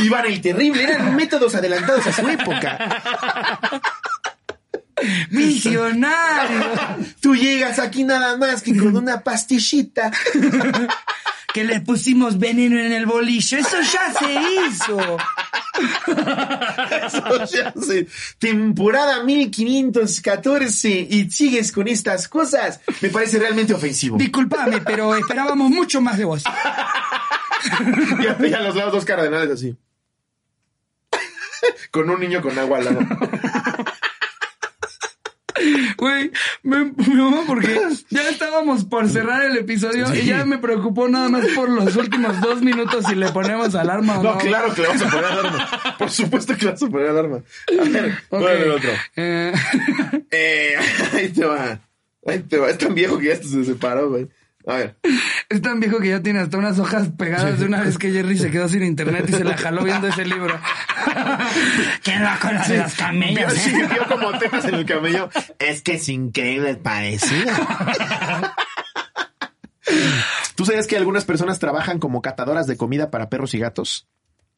Iván 0.00 0.26
el 0.26 0.40
Terrible. 0.40 0.84
Eran 0.84 1.16
métodos 1.16 1.54
adelantados 1.56 2.06
a 2.06 2.12
su 2.12 2.28
época. 2.28 2.78
Visionario. 5.30 6.60
Tú 7.20 7.34
llegas 7.34 7.78
aquí 7.78 8.04
nada 8.04 8.36
más 8.36 8.62
que 8.62 8.76
con 8.76 8.96
una 8.96 9.22
pastillita. 9.22 10.10
Que 11.54 11.62
les 11.62 11.82
pusimos 11.82 12.36
veneno 12.40 12.80
en 12.80 12.90
el 12.90 13.06
bolillo. 13.06 13.58
Eso 13.58 13.76
ya 13.80 14.12
se 14.12 14.32
hizo. 14.66 14.98
Eso 17.06 17.44
ya 17.44 17.68
hace 17.68 18.08
temporada 18.40 19.22
1514 19.22 20.90
y 20.90 21.30
sigues 21.30 21.70
con 21.70 21.86
estas 21.86 22.26
cosas. 22.26 22.80
Me 23.00 23.08
parece 23.08 23.38
realmente 23.38 23.72
ofensivo. 23.72 24.16
Disculpame, 24.16 24.80
pero 24.80 25.14
esperábamos 25.14 25.70
mucho 25.70 26.00
más 26.00 26.18
de 26.18 26.24
vos. 26.24 26.42
Ya, 28.20 28.36
ya 28.36 28.60
los 28.60 28.74
lados 28.74 28.92
dos 28.92 29.04
cardenales 29.04 29.50
así. 29.52 29.76
Con 31.92 32.10
un 32.10 32.18
niño 32.18 32.42
con 32.42 32.58
agua 32.58 32.78
al 32.78 32.84
lado. 32.84 33.00
Güey, 36.04 36.30
me, 36.62 36.84
me 36.84 37.14
mamó 37.14 37.44
porque 37.46 37.80
ya 38.10 38.28
estábamos 38.28 38.84
por 38.84 39.08
cerrar 39.08 39.42
el 39.42 39.56
episodio 39.56 40.14
y 40.14 40.26
ya 40.26 40.44
me 40.44 40.58
preocupó 40.58 41.08
nada 41.08 41.30
más 41.30 41.46
por 41.54 41.70
los 41.70 41.96
últimos 41.96 42.38
dos 42.42 42.60
minutos 42.60 43.06
si 43.08 43.14
le 43.14 43.30
ponemos 43.30 43.74
alarma 43.74 44.18
o 44.18 44.22
no. 44.22 44.32
No, 44.34 44.38
claro 44.38 44.74
que 44.74 44.82
le 44.82 44.88
vamos 44.88 45.02
a 45.02 45.08
poner 45.10 45.24
alarma. 45.24 45.68
Por 45.98 46.10
supuesto 46.10 46.54
que 46.56 46.66
le 46.66 46.72
vamos 46.72 46.82
a 46.82 46.88
poner 46.90 47.08
alarma. 47.08 47.36
A 47.38 47.84
ver, 47.88 48.04
Ok. 48.28 48.40
¿cuál 48.42 48.54
es 48.56 48.62
el 48.64 48.70
otro? 48.72 48.90
Eh, 49.16 49.52
Eh, 50.30 50.74
ahí 51.14 51.28
te 51.30 51.44
va. 51.46 51.80
Ahí 52.26 52.38
te 52.40 52.58
va. 52.58 52.68
Es 52.68 52.76
tan 52.76 52.94
viejo 52.94 53.18
que 53.18 53.28
ya 53.28 53.36
se 53.36 53.64
separó, 53.64 54.10
güey. 54.10 54.28
A 54.66 54.76
ver. 54.76 54.96
es 55.50 55.60
tan 55.60 55.78
viejo 55.78 55.98
que 55.98 56.08
ya 56.08 56.22
tiene 56.22 56.40
hasta 56.40 56.56
unas 56.56 56.78
hojas 56.78 57.08
pegadas 57.18 57.58
de 57.58 57.66
una 57.66 57.82
vez 57.82 57.98
que 57.98 58.10
Jerry 58.10 58.38
se 58.38 58.50
quedó 58.50 58.68
sin 58.68 58.82
internet 58.82 59.26
y 59.28 59.32
se 59.32 59.44
la 59.44 59.56
jaló 59.56 59.84
viendo 59.84 60.08
ese 60.08 60.24
libro. 60.24 60.58
¿Quién 62.02 62.22
va 62.22 62.38
con 62.40 62.54
los, 62.54 62.68
los 62.68 62.94
camellos? 62.94 63.36
Vio, 63.36 63.48
eh? 63.48 63.58
sí, 63.58 63.72
vio 63.72 64.06
como 64.08 64.38
temas 64.38 64.64
en 64.64 64.74
el 64.74 64.86
camello. 64.86 65.28
Es 65.58 65.82
que 65.82 65.94
es 65.94 66.08
increíble 66.08 66.70
el 66.70 66.78
parecido. 66.78 67.52
¿Tú 70.54 70.64
sabías 70.64 70.86
que 70.86 70.96
algunas 70.96 71.24
personas 71.24 71.58
trabajan 71.58 71.98
como 71.98 72.22
catadoras 72.22 72.66
de 72.66 72.76
comida 72.76 73.10
para 73.10 73.28
perros 73.28 73.52
y 73.54 73.58
gatos? 73.58 74.08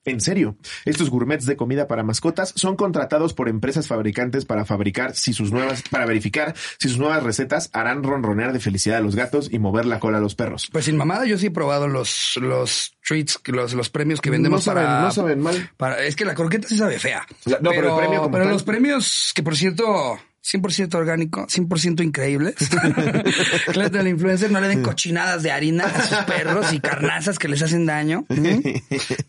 En 0.07 0.20
serio, 0.20 0.57
estos 0.84 1.11
gourmets 1.11 1.46
de 1.46 1.57
comida 1.57 1.88
para 1.88 2.02
mascotas 2.04 2.52
son 2.57 2.76
contratados 2.76 3.34
por 3.34 3.48
empresas 3.48 3.88
fabricantes 3.88 4.44
para 4.44 4.64
fabricar 4.64 5.14
si 5.16 5.32
sus 5.32 5.50
nuevas, 5.52 5.82
para 5.90 6.07
verificar 6.07 6.54
si 6.78 6.88
sus 6.88 6.98
nuevas 6.98 7.22
recetas 7.24 7.70
harán 7.72 8.02
ronronear 8.04 8.52
de 8.52 8.61
felicidad 8.61 8.98
a 8.98 9.00
los 9.00 9.16
gatos 9.16 9.48
y 9.52 9.59
mover 9.59 9.84
la 9.84 9.98
cola 9.98 10.18
a 10.18 10.20
los 10.20 10.34
perros. 10.36 10.68
Pues 10.72 10.84
sin 10.84 10.96
mamada, 10.96 11.26
yo 11.26 11.36
sí 11.38 11.46
he 11.46 11.50
probado 11.50 11.88
los, 11.88 12.38
los 12.40 12.92
treats, 13.07 13.40
los, 13.46 13.74
los 13.74 13.90
premios 13.90 14.20
que 14.20 14.30
vendemos 14.30 14.61
no 14.61 14.72
saben, 14.72 14.84
para. 14.84 15.00
no 15.02 15.11
saben 15.11 15.40
mal. 15.40 15.70
para- 15.76 16.02
es 16.04 16.14
que 16.14 16.24
la 16.24 16.34
croqueta 16.34 16.68
sí 16.68 16.76
sabe 16.78 16.98
fea. 17.00 17.26
La- 17.44 17.59
no, 17.61 17.70
pero 17.70 17.94
el 17.94 17.98
premio 18.00 18.20
como 18.20 18.30
pero 18.30 18.44
tal. 18.44 18.52
los 18.52 18.62
premios, 18.62 19.32
que 19.34 19.42
por 19.42 19.57
cierto, 19.57 20.18
100% 20.47 20.94
orgánico, 20.94 21.47
100% 21.47 22.05
increíbles. 22.05 22.55
claro, 23.72 23.90
del 23.90 24.09
influencer 24.09 24.51
no 24.51 24.61
le 24.61 24.68
den 24.68 24.82
cochinadas 24.82 25.42
de 25.42 25.51
harina 25.51 25.84
a 25.86 26.03
sus 26.03 26.18
perros 26.18 26.72
y 26.72 26.78
carnazas 26.78 27.38
que 27.38 27.49
les 27.49 27.62
hacen 27.62 27.84
daño. 27.84 28.24
¿Mm? 28.28 28.61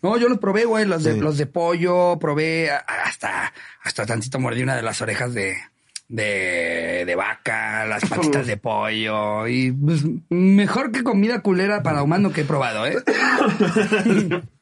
No, 0.00 0.16
yo 0.16 0.28
los 0.28 0.38
probé, 0.38 0.64
güey, 0.64 0.84
los 0.84 1.02
de, 1.02 1.16
los 1.16 1.36
de 1.36 1.46
pollo, 1.46 2.18
probé 2.20 2.70
hasta, 2.70 3.52
hasta 3.82 4.06
tantito 4.06 4.38
mordí 4.38 4.62
una 4.62 4.76
de 4.76 4.82
las 4.82 5.02
orejas 5.02 5.34
de, 5.34 5.56
de, 6.08 7.04
de 7.04 7.14
vaca, 7.16 7.84
las 7.86 8.04
patitas 8.04 8.46
de 8.46 8.56
pollo 8.56 9.48
y 9.48 9.72
pues, 9.72 10.04
mejor 10.28 10.92
que 10.92 11.02
comida 11.02 11.40
culera 11.40 11.82
para 11.82 12.02
humano 12.04 12.32
que 12.32 12.42
he 12.42 12.44
probado, 12.44 12.86
¿eh? 12.86 12.96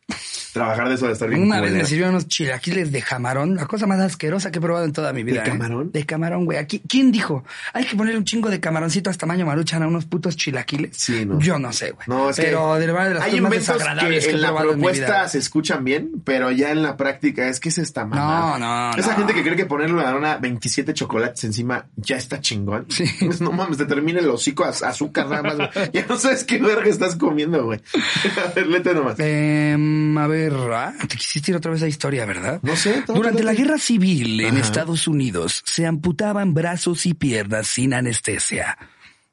Trabajar 0.56 0.88
de 0.88 0.94
eso 0.94 1.06
de 1.06 1.12
estar 1.12 1.28
bien. 1.28 1.42
Una 1.42 1.60
vez 1.60 1.70
me 1.72 1.84
sirvieron 1.84 2.14
unos 2.14 2.28
chilaquiles 2.28 2.90
de 2.90 3.02
camarón, 3.02 3.56
la 3.56 3.66
cosa 3.66 3.86
más 3.86 4.00
asquerosa 4.00 4.50
que 4.50 4.58
he 4.58 4.62
probado 4.62 4.86
en 4.86 4.92
toda 4.94 5.12
mi 5.12 5.22
vida. 5.22 5.42
¿De 5.42 5.48
¿eh? 5.48 5.52
camarón? 5.52 5.92
De 5.92 6.06
camarón, 6.06 6.46
güey. 6.46 6.56
Aquí, 6.56 6.82
¿quién 6.88 7.12
dijo? 7.12 7.44
Hay 7.74 7.84
que 7.84 7.94
ponerle 7.94 8.18
un 8.18 8.24
chingo 8.24 8.48
de 8.48 8.58
camaroncito 8.58 9.10
hasta 9.10 9.26
tamaño 9.26 9.44
maruchan 9.44 9.82
a 9.82 9.86
unos 9.86 10.06
putos 10.06 10.34
chilaquiles. 10.36 10.96
Sí, 10.96 11.26
no. 11.26 11.38
Yo 11.40 11.58
no 11.58 11.72
sé, 11.72 11.90
güey. 11.90 12.06
No, 12.06 12.30
es 12.30 12.36
pero 12.36 12.74
que 12.74 12.80
de 12.80 12.86
verdad 12.86 13.08
de 13.08 13.14
las 13.14 13.24
hay 13.24 13.36
inventos 13.36 13.76
que 13.76 13.84
que, 14.08 14.30
en 14.30 14.40
la 14.40 14.48
en 14.48 14.54
vida. 14.54 14.62
propuesta 14.62 15.28
se 15.28 15.38
escuchan 15.38 15.84
bien, 15.84 16.22
pero 16.24 16.50
ya 16.52 16.70
en 16.70 16.82
la 16.82 16.96
práctica 16.96 17.48
es 17.48 17.60
que 17.60 17.68
es 17.68 17.78
esta 17.78 18.06
mamá. 18.06 18.58
No, 18.58 18.90
no, 18.92 18.96
Esa 18.96 19.10
no. 19.10 19.18
gente 19.18 19.34
que 19.34 19.42
cree 19.42 19.56
que 19.56 19.66
ponerle 19.66 19.94
una 19.94 20.10
dona 20.10 20.36
27 20.38 20.94
chocolates 20.94 21.44
encima 21.44 21.86
ya 21.96 22.16
está 22.16 22.40
chingón. 22.40 22.86
Sí. 22.88 23.04
Pues 23.26 23.40
no 23.40 23.50
mames, 23.50 23.76
te 23.76 23.86
termina 23.86 24.20
el 24.20 24.30
hocico 24.30 24.64
a 24.64 24.68
azúcar 24.68 25.28
nada 25.28 25.42
más. 25.42 25.70
Ya 25.92 26.06
no 26.08 26.16
sabes 26.16 26.44
qué 26.44 26.58
verga 26.58 26.88
estás 26.88 27.16
comiendo, 27.16 27.64
güey. 27.64 27.80
A 28.46 28.52
ver, 28.54 28.66
léete 28.68 28.94
nomás. 28.94 29.18
Em, 29.18 30.16
a 30.16 30.26
ver, 30.28 30.45
ah, 30.74 30.92
te 31.08 31.16
quisiste 31.16 31.50
ir 31.50 31.56
otra 31.56 31.70
vez 31.70 31.82
a 31.82 31.88
historia, 31.88 32.24
¿verdad? 32.26 32.60
No 32.62 32.76
sé, 32.76 33.02
no, 33.08 33.14
Durante 33.14 33.42
no, 33.42 33.46
la 33.46 33.52
no. 33.52 33.58
guerra 33.58 33.78
civil 33.78 34.40
en 34.40 34.54
Ajá. 34.56 34.64
Estados 34.64 35.06
Unidos 35.08 35.62
se 35.66 35.86
amputaban 35.86 36.54
brazos 36.54 37.06
y 37.06 37.14
piernas 37.14 37.66
sin 37.66 37.94
anestesia. 37.94 38.76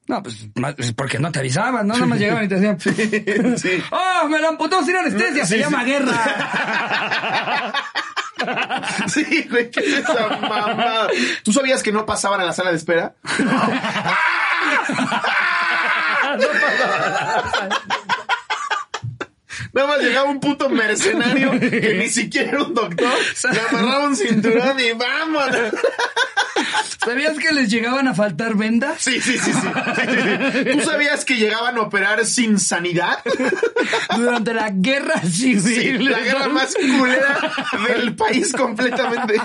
No, 0.06 0.22
pues 0.22 0.48
porque 0.98 1.18
no 1.20 1.32
te 1.32 1.40
avisaban, 1.40 1.88
¿no? 1.88 1.94
Nada 1.94 2.06
más 2.08 2.20
llegaban 2.20 2.44
y 2.44 2.48
te 2.50 2.60
decían, 2.60 3.58
Sí. 3.58 3.82
¡Oh, 3.92 4.28
me 4.28 4.40
lo 4.40 4.50
amputó 4.50 4.84
sin 4.84 4.98
anestesia! 4.98 5.46
Se 5.46 5.56
Sí, 5.56 5.62
llama 5.62 5.84
sí. 5.84 5.90
guerra. 5.92 7.74
Sí, 9.08 9.48
güey, 9.50 9.72
¿qué 9.72 9.80
es 9.80 10.00
esa 10.00 10.28
mamada? 10.42 11.08
¿Tú 11.44 11.54
sabías 11.54 11.82
que 11.82 11.94
no 11.94 12.06
pasaban 12.06 12.42
a 12.42 12.44
la 12.44 12.52
sala 12.52 12.72
de 12.72 12.76
espera? 12.78 13.16
Nada 19.74 19.88
más 19.88 20.00
llegaba 20.00 20.30
un 20.30 20.40
puto 20.40 20.70
mercenario 20.70 21.52
que 21.60 21.96
ni 22.00 22.08
siquiera 22.08 22.50
era 22.50 22.64
un 22.64 22.76
doctor. 22.76 23.12
Le 23.52 23.60
amarraba 23.60 24.08
un 24.08 24.16
cinturón 24.16 24.80
y 24.80 24.92
vámonos. 24.92 25.74
¿Sabías 27.04 27.38
que 27.38 27.52
les 27.52 27.70
llegaban 27.70 28.08
a 28.08 28.14
faltar 28.14 28.56
vendas? 28.56 29.02
Sí, 29.02 29.20
sí, 29.20 29.38
sí, 29.38 29.52
sí. 29.52 30.72
¿Tú 30.72 30.82
sabías 30.82 31.26
que 31.26 31.36
llegaban 31.38 31.78
a 31.78 31.82
operar 31.82 32.24
sin 32.26 32.60
sanidad? 32.60 33.20
Durante 34.16 34.54
la 34.54 34.70
guerra 34.70 35.20
civil. 35.22 35.62
Sí, 35.62 35.98
la 35.98 36.20
guerra 36.20 36.48
más 36.50 36.76
culera 36.76 37.52
del 37.88 38.16
país 38.16 38.54
completamente. 38.54 39.42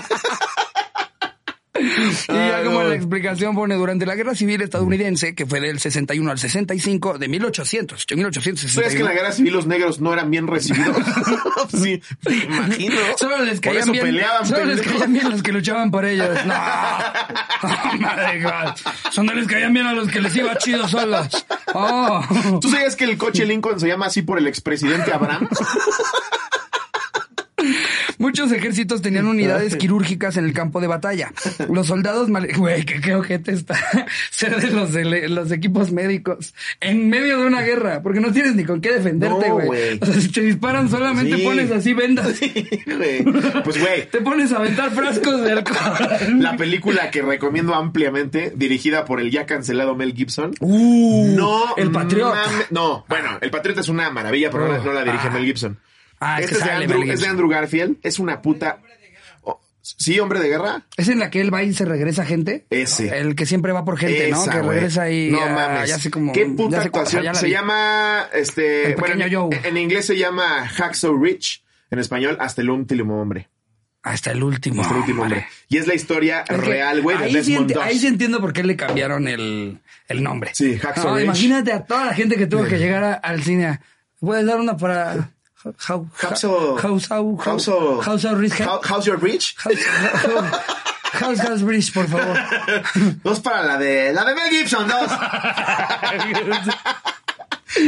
Y 1.77 2.33
ya 2.33 2.63
como 2.63 2.83
la 2.83 2.95
explicación 2.95 3.55
pone, 3.55 3.75
durante 3.75 4.05
la 4.05 4.15
guerra 4.15 4.35
civil 4.35 4.61
estadounidense, 4.61 5.35
que 5.35 5.45
fue 5.45 5.61
del 5.61 5.79
61 5.79 6.31
al 6.31 6.39
65, 6.39 7.17
de 7.17 7.27
1800, 7.27 8.05
de 8.07 8.15
1861. 8.15 8.73
¿Sabes 8.73 8.93
que 8.93 8.99
en 8.99 9.05
la 9.05 9.13
guerra 9.13 9.31
civil 9.31 9.53
los 9.53 9.67
negros 9.67 10.01
no 10.01 10.11
eran 10.11 10.31
bien 10.31 10.47
recibidos? 10.47 10.97
sí, 11.71 12.01
me 12.27 12.35
imagino. 12.35 12.95
Solo 13.17 13.43
les 13.43 13.55
Por 13.55 13.61
caían 13.61 13.83
eso 13.83 13.91
bien, 13.91 14.05
peleaban, 14.05 14.45
solo 14.45 14.65
les 14.65 14.81
caían 14.81 15.13
bien 15.13 15.29
los 15.29 15.43
que 15.43 15.51
luchaban 15.51 15.91
por 15.91 16.05
ellos. 16.05 16.45
No, 16.45 16.53
Oh, 17.61 17.97
madre 17.99 18.41
God. 18.41 18.75
Solo 19.11 19.33
les 19.33 19.47
caían 19.47 19.73
bien 19.73 19.85
a 19.85 19.93
los 19.93 20.07
que 20.09 20.21
les 20.21 20.35
iba 20.35 20.55
chido 20.57 20.87
solos. 20.87 21.45
Oh. 21.73 22.21
¿Tú 22.61 22.69
sabías 22.69 22.95
que 22.95 23.05
el 23.05 23.17
coche 23.17 23.45
Lincoln 23.45 23.79
se 23.79 23.87
llama 23.87 24.07
así 24.07 24.21
por 24.21 24.37
el 24.37 24.47
expresidente 24.47 25.11
Abraham? 25.11 25.47
Muchos 28.29 28.51
ejércitos 28.51 29.01
tenían 29.01 29.25
unidades 29.25 29.75
quirúrgicas 29.75 30.37
en 30.37 30.45
el 30.45 30.53
campo 30.53 30.79
de 30.79 30.85
batalla. 30.85 31.33
Los 31.67 31.87
soldados, 31.87 32.29
mal- 32.29 32.47
güey, 32.55 32.85
que 32.85 33.01
qué 33.01 33.15
ojete 33.15 33.51
está 33.53 33.75
ser 34.29 34.55
de 34.61 34.69
los, 34.69 34.93
de 34.93 35.27
los 35.29 35.51
equipos 35.51 35.91
médicos 35.91 36.53
en 36.79 37.09
medio 37.09 37.39
de 37.39 37.47
una 37.47 37.61
guerra, 37.63 38.03
porque 38.03 38.19
no 38.19 38.31
tienes 38.31 38.53
ni 38.53 38.65
con 38.65 38.81
qué 38.81 38.91
defenderte, 38.93 39.47
No, 39.49 39.55
güey. 39.55 39.65
güey. 39.67 39.99
o 39.99 40.05
sea, 40.05 40.13
si 40.21 40.27
te 40.31 40.41
disparan 40.41 40.89
solamente 40.89 41.37
Sí. 41.37 41.43
pones 41.43 41.71
así 41.71 41.93
vendas. 41.95 42.39
Güey. 42.39 43.23
Pues, 43.63 43.79
güey, 43.79 44.07
Te 44.11 44.21
pones 44.21 44.51
a 44.51 44.57
aventar 44.57 44.91
frascos 44.91 45.41
de 45.41 45.51
alcohol. 45.53 46.37
la 46.39 46.55
película 46.55 47.09
que 47.09 47.23
recomiendo 47.23 47.73
ampliamente, 47.73 48.53
dirigida 48.55 49.05
por 49.05 49.19
el 49.21 49.31
ya 49.31 49.47
cancelado 49.47 49.95
Mel 49.95 50.13
Gibson. 50.13 50.51
Uh, 50.59 51.33
No, 51.35 51.75
el 51.77 51.89
patriota. 51.89 52.43
no, 52.69 53.05
bueno, 53.09 53.39
el 53.41 53.49
Patriota 53.49 53.81
es 53.81 53.89
una 53.89 54.11
maravilla, 54.11 54.51
pero 54.51 54.67
no, 54.67 54.83
no 54.83 54.93
la 54.93 55.03
dirige 55.03 55.29
Ah. 55.29 55.31
Mel 55.31 55.45
Gibson. 55.45 55.79
Ah, 56.19 56.39
es 56.39 56.45
este 56.45 56.55
que 56.55 56.61
es, 56.61 56.65
de 56.65 56.71
Andrew, 56.71 56.99
Mel 56.99 57.01
es 57.01 57.07
de 57.07 57.13
Gibson. 57.15 57.29
Andrew 57.29 57.49
Garfield. 57.49 57.97
Es 58.03 58.19
una 58.19 58.41
puta. 58.41 58.79
Oh, 59.41 59.59
¿Sí, 59.81 60.19
hombre 60.19 60.39
de 60.39 60.49
guerra? 60.49 60.85
¿Es 60.97 61.07
en 61.07 61.19
la 61.19 61.29
que 61.29 61.39
él 61.41 61.53
va 61.53 61.63
y 61.63 61.73
se 61.73 61.85
regresa 61.85 62.25
gente? 62.25 62.65
Ese. 62.69 63.17
El 63.19 63.35
que 63.35 63.45
siempre 63.45 63.71
va 63.71 63.85
por 63.85 63.97
gente, 63.97 64.29
¿no? 64.29 64.43
Que 64.45 64.61
regresa 64.61 65.09
y 65.09 65.31
No 65.31 65.39
ya, 65.39 65.53
mames. 65.53 65.89
ya 65.89 65.97
sé 65.99 66.11
como 66.11 66.33
Qué 66.33 66.45
puta 66.45 66.77
ya 66.77 66.83
actuación. 66.83 67.23
ya 67.23 67.33
Se 67.33 67.49
llama 67.49 68.27
este. 68.33 68.91
El 68.91 68.95
bueno, 68.97 69.23
en, 69.25 69.33
Joe. 69.33 69.61
en 69.63 69.77
inglés 69.77 70.05
se 70.05 70.17
llama 70.17 70.67
Hacksaw 70.67 71.17
Rich. 71.21 71.63
En 71.91 71.99
español, 71.99 72.37
hasta 72.39 72.61
el 72.61 72.69
último 72.69 73.19
hombre. 73.21 73.47
hasta 74.03 74.31
el 74.31 74.43
último. 74.43 74.81
Hasta 74.81 74.93
el 74.93 74.99
último 75.01 75.23
hombre. 75.23 75.47
Y 75.69 75.77
es 75.77 75.87
la 75.87 75.95
historia 75.95 76.43
Es 76.47 76.57
real, 76.57 77.01
güey, 77.01 77.17
de 77.17 77.23
ahí 77.25 77.31
sí 77.43 77.51
Desmond 77.53 77.71
Doss. 77.73 77.83
Ahí 77.83 77.97
sí 77.97 78.07
entiendo 78.07 78.39
por 78.41 78.53
qué 78.53 78.63
le 78.63 78.75
cambiaron 78.75 79.27
el, 79.27 79.79
el 80.07 80.21
nombre. 80.23 80.51
Sí, 80.53 80.77
Hacksaw 80.77 81.05
No, 81.07 81.15
Ridge. 81.15 81.23
Imagínate 81.25 81.71
a 81.71 81.83
toda 81.85 82.05
la 82.05 82.13
gente 82.13 82.35
que 82.35 82.45
tuvo 82.45 82.65
que 82.65 82.77
llegar 82.77 83.03
a- 83.03 83.13
al 83.15 83.41
cine. 83.41 83.79
¿Puedes 84.19 84.45
dar 84.45 84.59
una 84.59 84.77
para... 84.77 85.31
How. 85.63 86.07
House, 86.15 86.43
how, 86.45 87.37
Hacksaw- 87.37 88.01
House 88.01 88.23
of 88.25 88.39
Rich. 88.39 88.61
How- 88.61 88.79
How's 88.81 89.05
your 89.05 89.17
Rich, 91.65 91.93
por 91.93 92.07
favor. 92.07 92.37
Dos 93.23 93.39
para 93.41 93.63
la 93.63 93.77
de. 93.77 94.13
La 94.13 94.23
de 94.25 94.35
Mel 94.35 94.49
Gibson, 94.51 94.87
dos. 94.87 95.11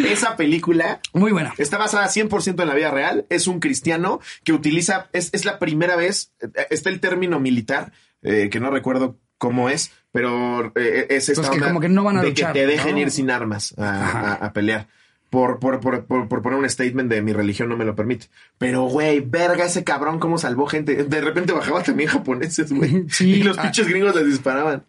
Esa 0.06 0.36
película 0.36 1.00
Muy 1.14 1.32
buena. 1.32 1.54
Está 1.58 1.78
basada 1.78 2.08
100% 2.08 2.62
en 2.62 2.68
la 2.68 2.74
vida 2.76 2.92
real. 2.92 3.26
Es 3.30 3.48
un 3.48 3.60
cristiano 3.60 4.20
que 4.44 4.54
utiliza, 4.54 5.10
es, 5.12 5.30
es 5.34 5.44
la 5.46 5.58
primera 5.60 5.96
vez, 5.96 6.32
eh, 6.42 6.68
está 6.70 6.90
el 6.90 7.00
término 7.00 7.40
militar, 7.40 7.92
eh, 8.22 8.50
que 8.52 8.60
no 8.60 8.70
recuerdo 8.70 9.18
cómo 9.40 9.70
es, 9.70 9.92
pero 10.12 10.72
eh, 10.76 11.08
es 11.10 11.30
esta 11.30 11.48
Pues 11.48 11.58
que 11.60 11.66
como 11.66 11.80
que 11.80 11.90
no 11.90 12.04
van 12.04 12.18
a 12.18 12.22
de 12.22 12.28
luchar, 12.30 12.54
que 12.54 12.60
te 12.60 12.68
dejen 12.68 12.94
¿no? 12.96 13.02
ir 13.02 13.12
sin 13.12 13.32
armas 13.32 13.74
a- 13.78 14.34
a 14.34 14.54
pelear. 14.54 14.88
Por, 15.32 15.60
por, 15.60 15.80
por, 15.80 16.06
por, 16.06 16.28
por 16.28 16.42
poner 16.44 16.60
un 16.60 16.70
statement 16.70 17.10
de 17.10 17.22
mi 17.24 17.32
religión 17.34 17.70
no 17.70 17.78
me 17.78 17.86
lo 17.86 17.96
permite. 17.96 18.28
Pero, 18.58 18.84
güey, 18.84 19.22
verga 19.22 19.66
ese 19.66 19.84
cabrón 19.86 20.20
cómo 20.20 20.38
salvó 20.38 20.68
gente. 20.68 21.06
De 21.06 21.22
repente 21.22 21.54
bajaba 21.54 21.82
también 21.82 22.10
japoneses, 22.10 22.72
güey. 22.72 23.06
Sí. 23.10 23.36
Y 23.36 23.44
los 23.44 23.58
Ah. 23.58 23.64
pinches 23.64 23.88
gringos 23.88 24.14
les 24.14 24.26
disparaban. 24.28 24.84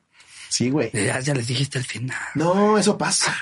Sí, 0.49 0.68
güey. 0.68 0.90
Ya, 0.93 1.20
ya 1.20 1.32
les 1.32 1.47
dijiste 1.47 1.78
el 1.78 1.84
final. 1.84 2.18
No, 2.34 2.76
eso 2.76 2.99
pasa. 2.99 3.34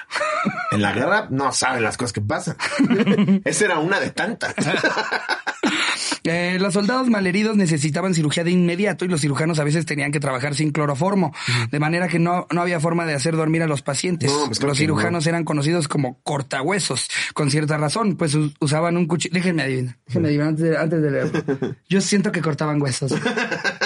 En 0.70 0.80
la 0.82 0.92
guerra 0.92 1.26
no 1.30 1.50
saben 1.52 1.82
las 1.82 1.96
cosas 1.96 2.12
que 2.12 2.20
pasan. 2.20 2.56
Esa 3.44 3.64
era 3.64 3.78
una 3.80 3.98
de 3.98 4.10
tantas. 4.10 4.54
Eh, 6.24 6.58
los 6.60 6.74
soldados 6.74 7.08
malheridos 7.08 7.56
necesitaban 7.56 8.12
cirugía 8.14 8.44
de 8.44 8.50
inmediato 8.50 9.06
y 9.06 9.08
los 9.08 9.22
cirujanos 9.22 9.58
a 9.58 9.64
veces 9.64 9.86
tenían 9.86 10.12
que 10.12 10.20
trabajar 10.20 10.54
sin 10.54 10.70
cloroformo, 10.70 11.34
de 11.70 11.78
manera 11.80 12.08
que 12.08 12.18
no, 12.18 12.46
no 12.52 12.60
había 12.60 12.78
forma 12.78 13.06
de 13.06 13.14
hacer 13.14 13.36
dormir 13.36 13.62
a 13.62 13.66
los 13.66 13.80
pacientes. 13.80 14.30
No, 14.30 14.44
pues 14.46 14.62
los 14.62 14.76
cirujanos 14.76 15.26
eran 15.26 15.44
conocidos 15.44 15.88
como 15.88 16.20
cortahuesos, 16.22 17.08
con 17.32 17.50
cierta 17.50 17.78
razón, 17.78 18.16
pues 18.16 18.34
us- 18.34 18.52
usaban 18.60 18.98
un 18.98 19.06
cuchillo. 19.06 19.32
Déjenme 19.32 19.62
adivinar, 19.62 19.96
déjenme 20.06 20.28
adivinar 20.28 20.48
antes 20.48 20.64
de, 20.68 20.76
antes 20.76 21.02
de 21.02 21.10
leer. 21.10 21.76
Yo 21.88 22.00
siento 22.02 22.30
que 22.32 22.42
cortaban 22.42 22.82
huesos. 22.82 23.14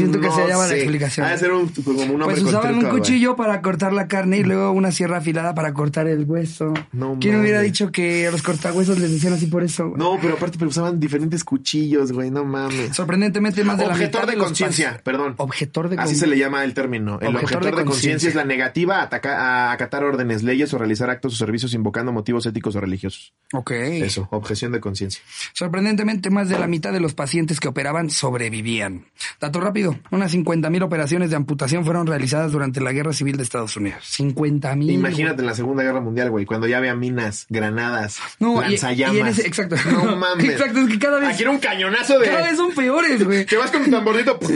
Siento 0.00 0.20
que 0.20 0.26
No 0.26 0.34
se 0.34 0.42
hallaba 0.42 0.66
la 0.66 0.74
explicación. 0.74 1.26
Ha 1.26 1.30
de 1.30 1.38
ser 1.38 1.52
un, 1.52 1.68
como 1.68 2.00
un 2.02 2.22
hombre 2.22 2.26
Pues 2.40 2.42
usaban 2.42 2.74
un 2.76 2.86
cuchillo 2.90 3.36
para 3.36 3.60
cortar 3.62 3.92
la 3.92 4.08
carne 4.08 4.38
y 4.38 4.42
luego 4.44 4.70
una 4.72 4.92
sierra 4.92 5.18
afilada 5.18 5.54
para 5.54 5.72
cortar 5.72 6.06
el 6.08 6.24
hueso. 6.24 6.72
No 6.92 7.16
¿Quién 7.20 7.40
hubiera 7.40 7.58
mames. 7.58 7.72
dicho 7.72 7.90
que 7.92 8.26
a 8.26 8.30
los 8.30 8.42
cortahuesos 8.42 8.98
les 8.98 9.12
decían 9.12 9.32
así 9.32 9.46
por 9.46 9.62
eso? 9.62 9.88
güey? 9.90 9.98
No, 9.98 10.18
pero 10.20 10.34
aparte 10.34 10.58
pero 10.58 10.70
usaban 10.70 10.98
diferentes 11.00 11.44
cuchillos, 11.44 12.12
güey, 12.12 12.30
no 12.30 12.44
mames. 12.44 12.94
Sorprendentemente 12.96 13.62
más 13.64 13.78
de 13.78 13.86
la 13.86 13.92
Objetor 13.92 14.20
mitad 14.22 14.32
de 14.32 14.38
de 14.38 14.42
conciencia, 14.44 15.00
perdón. 15.04 15.34
Objetor 15.38 15.88
de 15.88 15.96
Así 15.96 16.12
con- 16.14 16.20
se 16.20 16.26
le 16.26 16.38
llama 16.38 16.64
el 16.64 16.74
término. 16.74 17.18
El 17.20 17.28
Objetor 17.36 17.44
objetor, 17.44 17.62
de 17.64 17.70
de, 17.70 17.72
conciencia 17.84 17.84
conciencia. 17.84 18.28
es 18.28 18.34
la 18.34 18.44
negativa 18.44 19.00
a, 19.00 19.02
ataca- 19.02 19.38
a 19.68 19.72
acatar 19.72 20.04
órdenes, 20.04 20.42
leyes 20.42 20.72
o 20.74 20.78
realizar 20.78 21.10
actos 21.10 21.34
o 21.34 21.36
servicios 21.36 21.74
invocando 21.74 22.12
motivos 22.12 22.46
éticos 22.46 22.76
o 22.76 22.80
religiosos. 22.80 23.34
Ok. 23.52 23.70
Eso, 23.72 24.28
objeción 24.30 24.72
de 24.72 24.80
conciencia. 24.80 25.22
Sorprendentemente 25.54 26.30
más 26.30 26.48
de 26.48 26.58
la 26.58 26.66
mitad 26.66 26.92
de 26.92 27.00
los 27.00 27.14
pacientes 27.14 27.60
que 27.60 27.68
operaban 27.68 28.10
sobrevivían. 28.10 29.04
Dato 29.40 29.60
rápido, 29.60 29.89
unas 30.10 30.30
50 30.32 30.70
mil 30.70 30.82
operaciones 30.82 31.30
de 31.30 31.36
amputación 31.36 31.84
fueron 31.84 32.06
realizadas 32.06 32.52
durante 32.52 32.80
la 32.80 32.92
Guerra 32.92 33.12
Civil 33.12 33.36
de 33.36 33.42
Estados 33.42 33.76
Unidos. 33.76 33.98
50 34.04 34.74
mil. 34.76 34.90
Imagínate 34.90 35.40
en 35.40 35.46
la 35.46 35.54
Segunda 35.54 35.82
Guerra 35.82 36.00
Mundial, 36.00 36.30
güey, 36.30 36.44
cuando 36.46 36.66
ya 36.66 36.78
había 36.78 36.94
minas, 36.94 37.46
granadas, 37.48 38.18
No, 38.38 38.60
lanzallamas. 38.60 39.38
y 39.38 39.42
exacto. 39.42 39.76
No 39.90 40.16
mames. 40.16 40.48
Exacto, 40.50 40.78
es 40.80 40.88
que 40.88 40.98
cada 40.98 41.18
vez- 41.20 41.30
Aquí 41.30 41.42
era 41.42 41.50
un 41.50 41.58
cañonazo 41.58 42.18
de... 42.18 42.26
Cada 42.26 42.42
vez 42.48 42.56
son 42.56 42.72
peores, 42.72 43.24
güey. 43.24 43.46
Que 43.46 43.56
vas 43.56 43.70
con 43.70 43.84
tu 43.84 43.90
tambordito. 43.90 44.38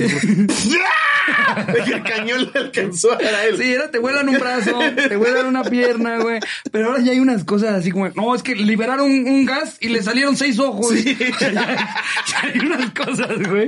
y 1.87 1.93
el 1.93 2.03
cañón 2.03 2.51
le 2.53 2.61
alcanzó 2.61 3.13
a 3.13 3.45
él. 3.45 3.57
Sí, 3.57 3.73
era 3.73 3.91
te 3.91 3.99
vuelan 3.99 4.29
un 4.29 4.39
brazo, 4.39 4.79
te 5.09 5.17
vuelan 5.17 5.47
una 5.47 5.65
pierna, 5.65 6.19
güey. 6.19 6.41
Pero 6.71 6.89
ahora 6.89 7.01
ya 7.03 7.13
hay 7.13 7.21
unas 7.21 7.45
cosas 7.45 7.71
así 7.75 7.91
como, 7.91 8.09
no, 8.11 8.35
es 8.35 8.43
que 8.43 8.55
liberaron 8.55 9.11
un 9.11 9.45
gas 9.47 9.79
y 9.81 9.89
le 9.89 10.03
salieron 10.03 10.37
seis 10.37 10.59
ojos. 10.59 10.89
Sí. 10.95 11.17
Ya, 11.41 11.51
ya 11.53 12.41
hay 12.43 12.59
unas 12.61 12.91
cosas, 12.93 13.49
güey. 13.49 13.67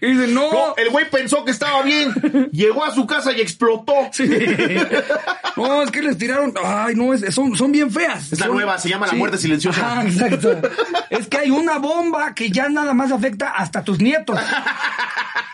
Y 0.00 0.06
dicen, 0.06 0.34
no. 0.34 0.52
No, 0.52 0.76
el 0.76 0.90
güey 0.90 1.01
pensó 1.06 1.44
que 1.44 1.50
estaba 1.50 1.82
bien. 1.82 2.12
Llegó 2.52 2.84
a 2.84 2.94
su 2.94 3.06
casa 3.06 3.32
y 3.32 3.40
explotó. 3.40 3.94
Sí. 4.12 4.28
No, 5.56 5.82
es 5.82 5.90
que 5.90 6.02
les 6.02 6.16
tiraron. 6.18 6.54
Ay, 6.64 6.94
no, 6.94 7.12
es- 7.14 7.34
son, 7.34 7.56
son 7.56 7.72
bien 7.72 7.90
feas. 7.90 8.32
Es 8.32 8.40
la 8.40 8.46
Son- 8.46 8.54
nueva, 8.54 8.78
se 8.78 8.88
llama 8.88 9.06
la 9.06 9.12
muerte 9.14 9.38
silenciosa. 9.38 9.80
Ajá, 9.92 10.02
exacto. 10.04 10.60
Es 11.10 11.26
que 11.28 11.36
hay 11.38 11.50
una 11.50 11.78
bomba 11.78 12.34
que 12.34 12.50
ya 12.50 12.68
nada 12.70 12.94
más 12.94 13.12
afecta 13.12 13.50
hasta 13.50 13.84
tus 13.84 13.98
nietos. 14.00 14.38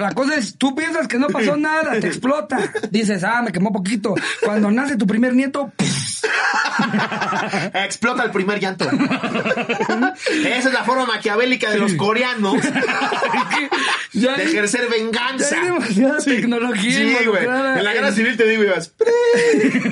La 0.00 0.12
cosa 0.12 0.36
es, 0.36 0.56
tú 0.56 0.74
piensas 0.74 1.08
que 1.08 1.18
no 1.18 1.28
pasó 1.28 1.56
nada, 1.56 1.98
te 2.00 2.06
explota. 2.06 2.72
Dices, 2.90 3.24
ah, 3.24 3.42
me 3.42 3.52
quemó 3.52 3.72
poquito. 3.72 4.14
Cuando 4.44 4.70
nace 4.70 4.96
tu 4.96 5.06
primer 5.06 5.34
nieto, 5.34 5.72
Explota 7.74 8.24
el 8.24 8.30
primer 8.30 8.60
llanto. 8.60 8.88
Esa 8.88 10.68
es 10.68 10.72
la 10.72 10.84
forma 10.84 11.06
maquiavélica 11.06 11.70
de 11.70 11.78
los 11.78 11.94
coreanos 11.94 12.56
ya 14.12 14.36
de 14.36 14.44
ejercer 14.44 14.82
ya 14.82 14.88
venganza. 14.90 15.56
hay 15.56 15.64
demasiada 15.64 16.18
tecnología 16.18 16.92
Sí, 16.92 17.16
güey. 17.26 17.44
En 17.44 17.84
la 17.84 17.92
guerra 17.92 18.12
civil 18.12 18.36
te 18.36 18.46
digo, 18.46 18.64
ibas. 18.64 18.94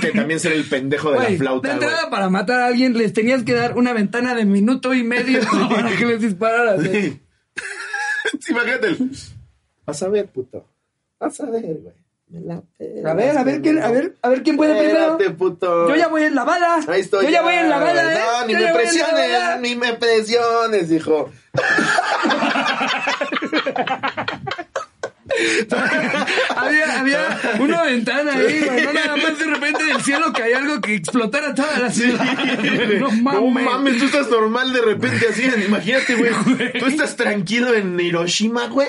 Que 0.01 0.13
también 0.15 0.41
ser 0.41 0.53
el 0.53 0.65
pendejo 0.65 1.13
de 1.13 1.31
la 1.31 1.37
flauta, 1.39 1.69
de 1.69 1.75
entrada, 1.75 2.11
para 2.11 2.29
matar 2.31 2.61
a 2.61 2.67
alguien 2.67 2.97
les 2.97 3.13
tenías 3.13 3.43
que 3.43 3.53
dar 3.55 3.77
una 3.77 3.93
ventana 3.93 4.35
de 4.35 4.45
minuto 4.45 4.95
y 4.95 5.03
medio 5.05 5.41
para 5.69 5.91
que 5.97 6.07
les 6.07 6.21
dispararas. 6.21 6.83
Sí. 6.83 7.21
Imagínate. 8.49 8.87
el- 8.89 9.11
a 9.87 10.09
ver, 10.09 10.27
puto. 10.27 10.67
Vas 11.19 11.41
a 11.41 11.47
ver, 11.47 11.63
güey. 11.63 11.95
A 13.05 13.15
ver, 13.15 13.39
a 13.39 13.45
ver 13.45 13.63
quién, 13.63 13.81
a 13.81 13.89
ver, 13.89 14.17
a 14.21 14.29
ver 14.29 14.43
quién 14.43 14.57
puede 14.57 14.77
primero. 14.77 15.13
Espérate, 15.13 15.31
puto. 15.31 15.89
Yo 15.89 15.95
ya 15.95 16.09
voy 16.09 16.25
en 16.25 16.35
la 16.35 16.43
bala. 16.43 16.81
Ahí 16.89 17.01
estoy. 17.01 17.27
Yo 17.27 17.31
ya 17.31 17.43
voy 17.43 17.55
en 17.55 17.71
la 17.71 17.79
bala. 17.79 18.15
¿eh? 18.15 18.19
No, 18.19 18.47
ni 18.47 18.53
Yo 18.55 18.59
me 18.59 18.75
presiones, 18.75 19.61
ni 19.61 19.77
me 19.77 19.93
presiones, 19.95 20.91
hijo. 20.91 21.31
había, 26.57 27.01
había 27.01 27.41
una 27.61 27.83
ventana 27.83 28.35
ahí, 28.35 28.61
güey. 28.65 28.85
No 28.85 28.93
nada 28.93 29.17
más 29.17 29.39
de 29.39 29.45
repente 29.45 29.85
del 29.85 30.01
cielo 30.03 30.33
que 30.33 30.43
hay 30.43 30.53
algo 30.53 30.81
que 30.81 30.95
explotara 30.95 31.55
toda 31.55 31.79
la 31.79 31.91
ciudad. 31.91 32.25
No 33.01 33.11
mames. 33.11 33.65
No 33.65 33.71
mames, 33.71 33.99
tú 33.99 34.07
estás 34.07 34.31
normal 34.31 34.73
de 34.73 34.81
repente 34.81 35.27
así. 35.29 35.45
Imagínate, 35.67 36.15
güey. 36.15 36.33
Tú 36.79 36.87
estás 36.87 37.17
tranquilo 37.17 37.75
en 37.75 37.99
Hiroshima, 37.99 38.69
güey. 38.69 38.89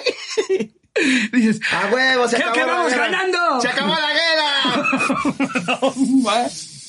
Dices, 1.31 1.59
A 1.71 1.87
huevo, 1.93 2.27
se 2.27 2.37
¿Qué- 2.37 2.43
acabó 2.43 2.57
la 2.65 2.65
vamos 2.73 2.91
guerra. 2.91 3.05
ganando? 3.05 3.61
Se 3.61 3.67
acabó 3.67 3.93
la 3.95 4.13
guerra. 4.13 5.67
no 5.81 5.93
más. 6.23 6.73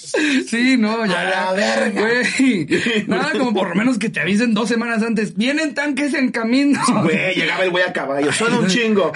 Sí, 0.48 0.78
no, 0.78 1.04
ya. 1.04 1.20
A 1.20 1.24
la 1.24 1.52
verga. 1.52 2.00
Güey. 2.00 3.04
Nada 3.09 3.32
como 3.32 3.52
por 3.52 3.68
lo 3.68 3.74
menos 3.74 3.98
que 3.98 4.09
te 4.09 4.20
avisen 4.20 4.54
dos 4.54 4.66
semanas 4.66 5.02
antes. 5.02 5.34
Vienen 5.36 5.74
tanques 5.74 6.14
en 6.14 6.30
camino. 6.32 6.80
Güey, 7.02 7.34
llegaba 7.34 7.64
el 7.64 7.70
güey 7.70 7.84
a 7.84 7.92
caballo. 7.92 8.32
Suena 8.32 8.59
un 8.59 8.68
chingo. 8.68 9.12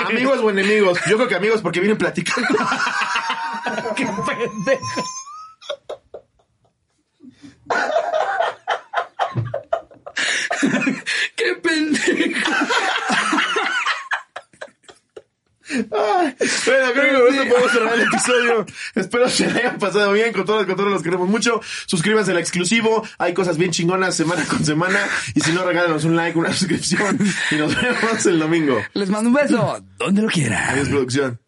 Amigos 0.00 0.40
o 0.40 0.50
enemigos. 0.50 0.98
Yo 1.08 1.16
creo 1.16 1.28
que 1.28 1.34
amigos 1.34 1.62
porque 1.62 1.80
vienen 1.80 1.96
platicando. 1.96 2.46
Qué 3.96 4.04
pendejo. 4.04 5.04
Qué 11.36 11.54
pendejo. 11.62 12.50
Bueno, 15.70 16.34
creo 16.92 16.92
que 16.94 17.12
con 17.14 17.34
esto 17.34 17.48
podemos 17.48 17.72
cerrar 17.72 17.94
el 17.94 18.00
episodio. 18.08 18.66
Espero 18.94 19.28
se 19.28 19.50
le 19.50 19.60
hayan 19.60 19.78
pasado 19.78 20.12
bien. 20.12 20.32
Con 20.32 20.44
todas, 20.44 20.66
con 20.66 20.76
todos 20.76 20.90
los 20.90 21.02
queremos 21.02 21.28
mucho. 21.28 21.60
Suscríbanse 21.86 22.30
al 22.32 22.38
exclusivo. 22.38 23.06
Hay 23.18 23.34
cosas 23.34 23.56
bien 23.56 23.70
chingonas 23.70 24.16
semana 24.16 24.44
con 24.46 24.64
semana. 24.64 25.00
Y 25.34 25.40
si 25.40 25.52
no, 25.52 25.64
regálanos 25.64 26.04
un 26.04 26.16
like, 26.16 26.38
una 26.38 26.52
suscripción. 26.54 27.18
Y 27.50 27.56
nos 27.56 27.74
vemos 27.80 28.26
el 28.26 28.38
domingo. 28.38 28.78
Les 28.94 29.08
mando 29.08 29.28
un 29.28 29.34
beso. 29.34 29.84
Donde 29.98 30.22
lo 30.22 30.28
quieran. 30.28 30.70
Adiós, 30.70 30.88
producción. 30.88 31.40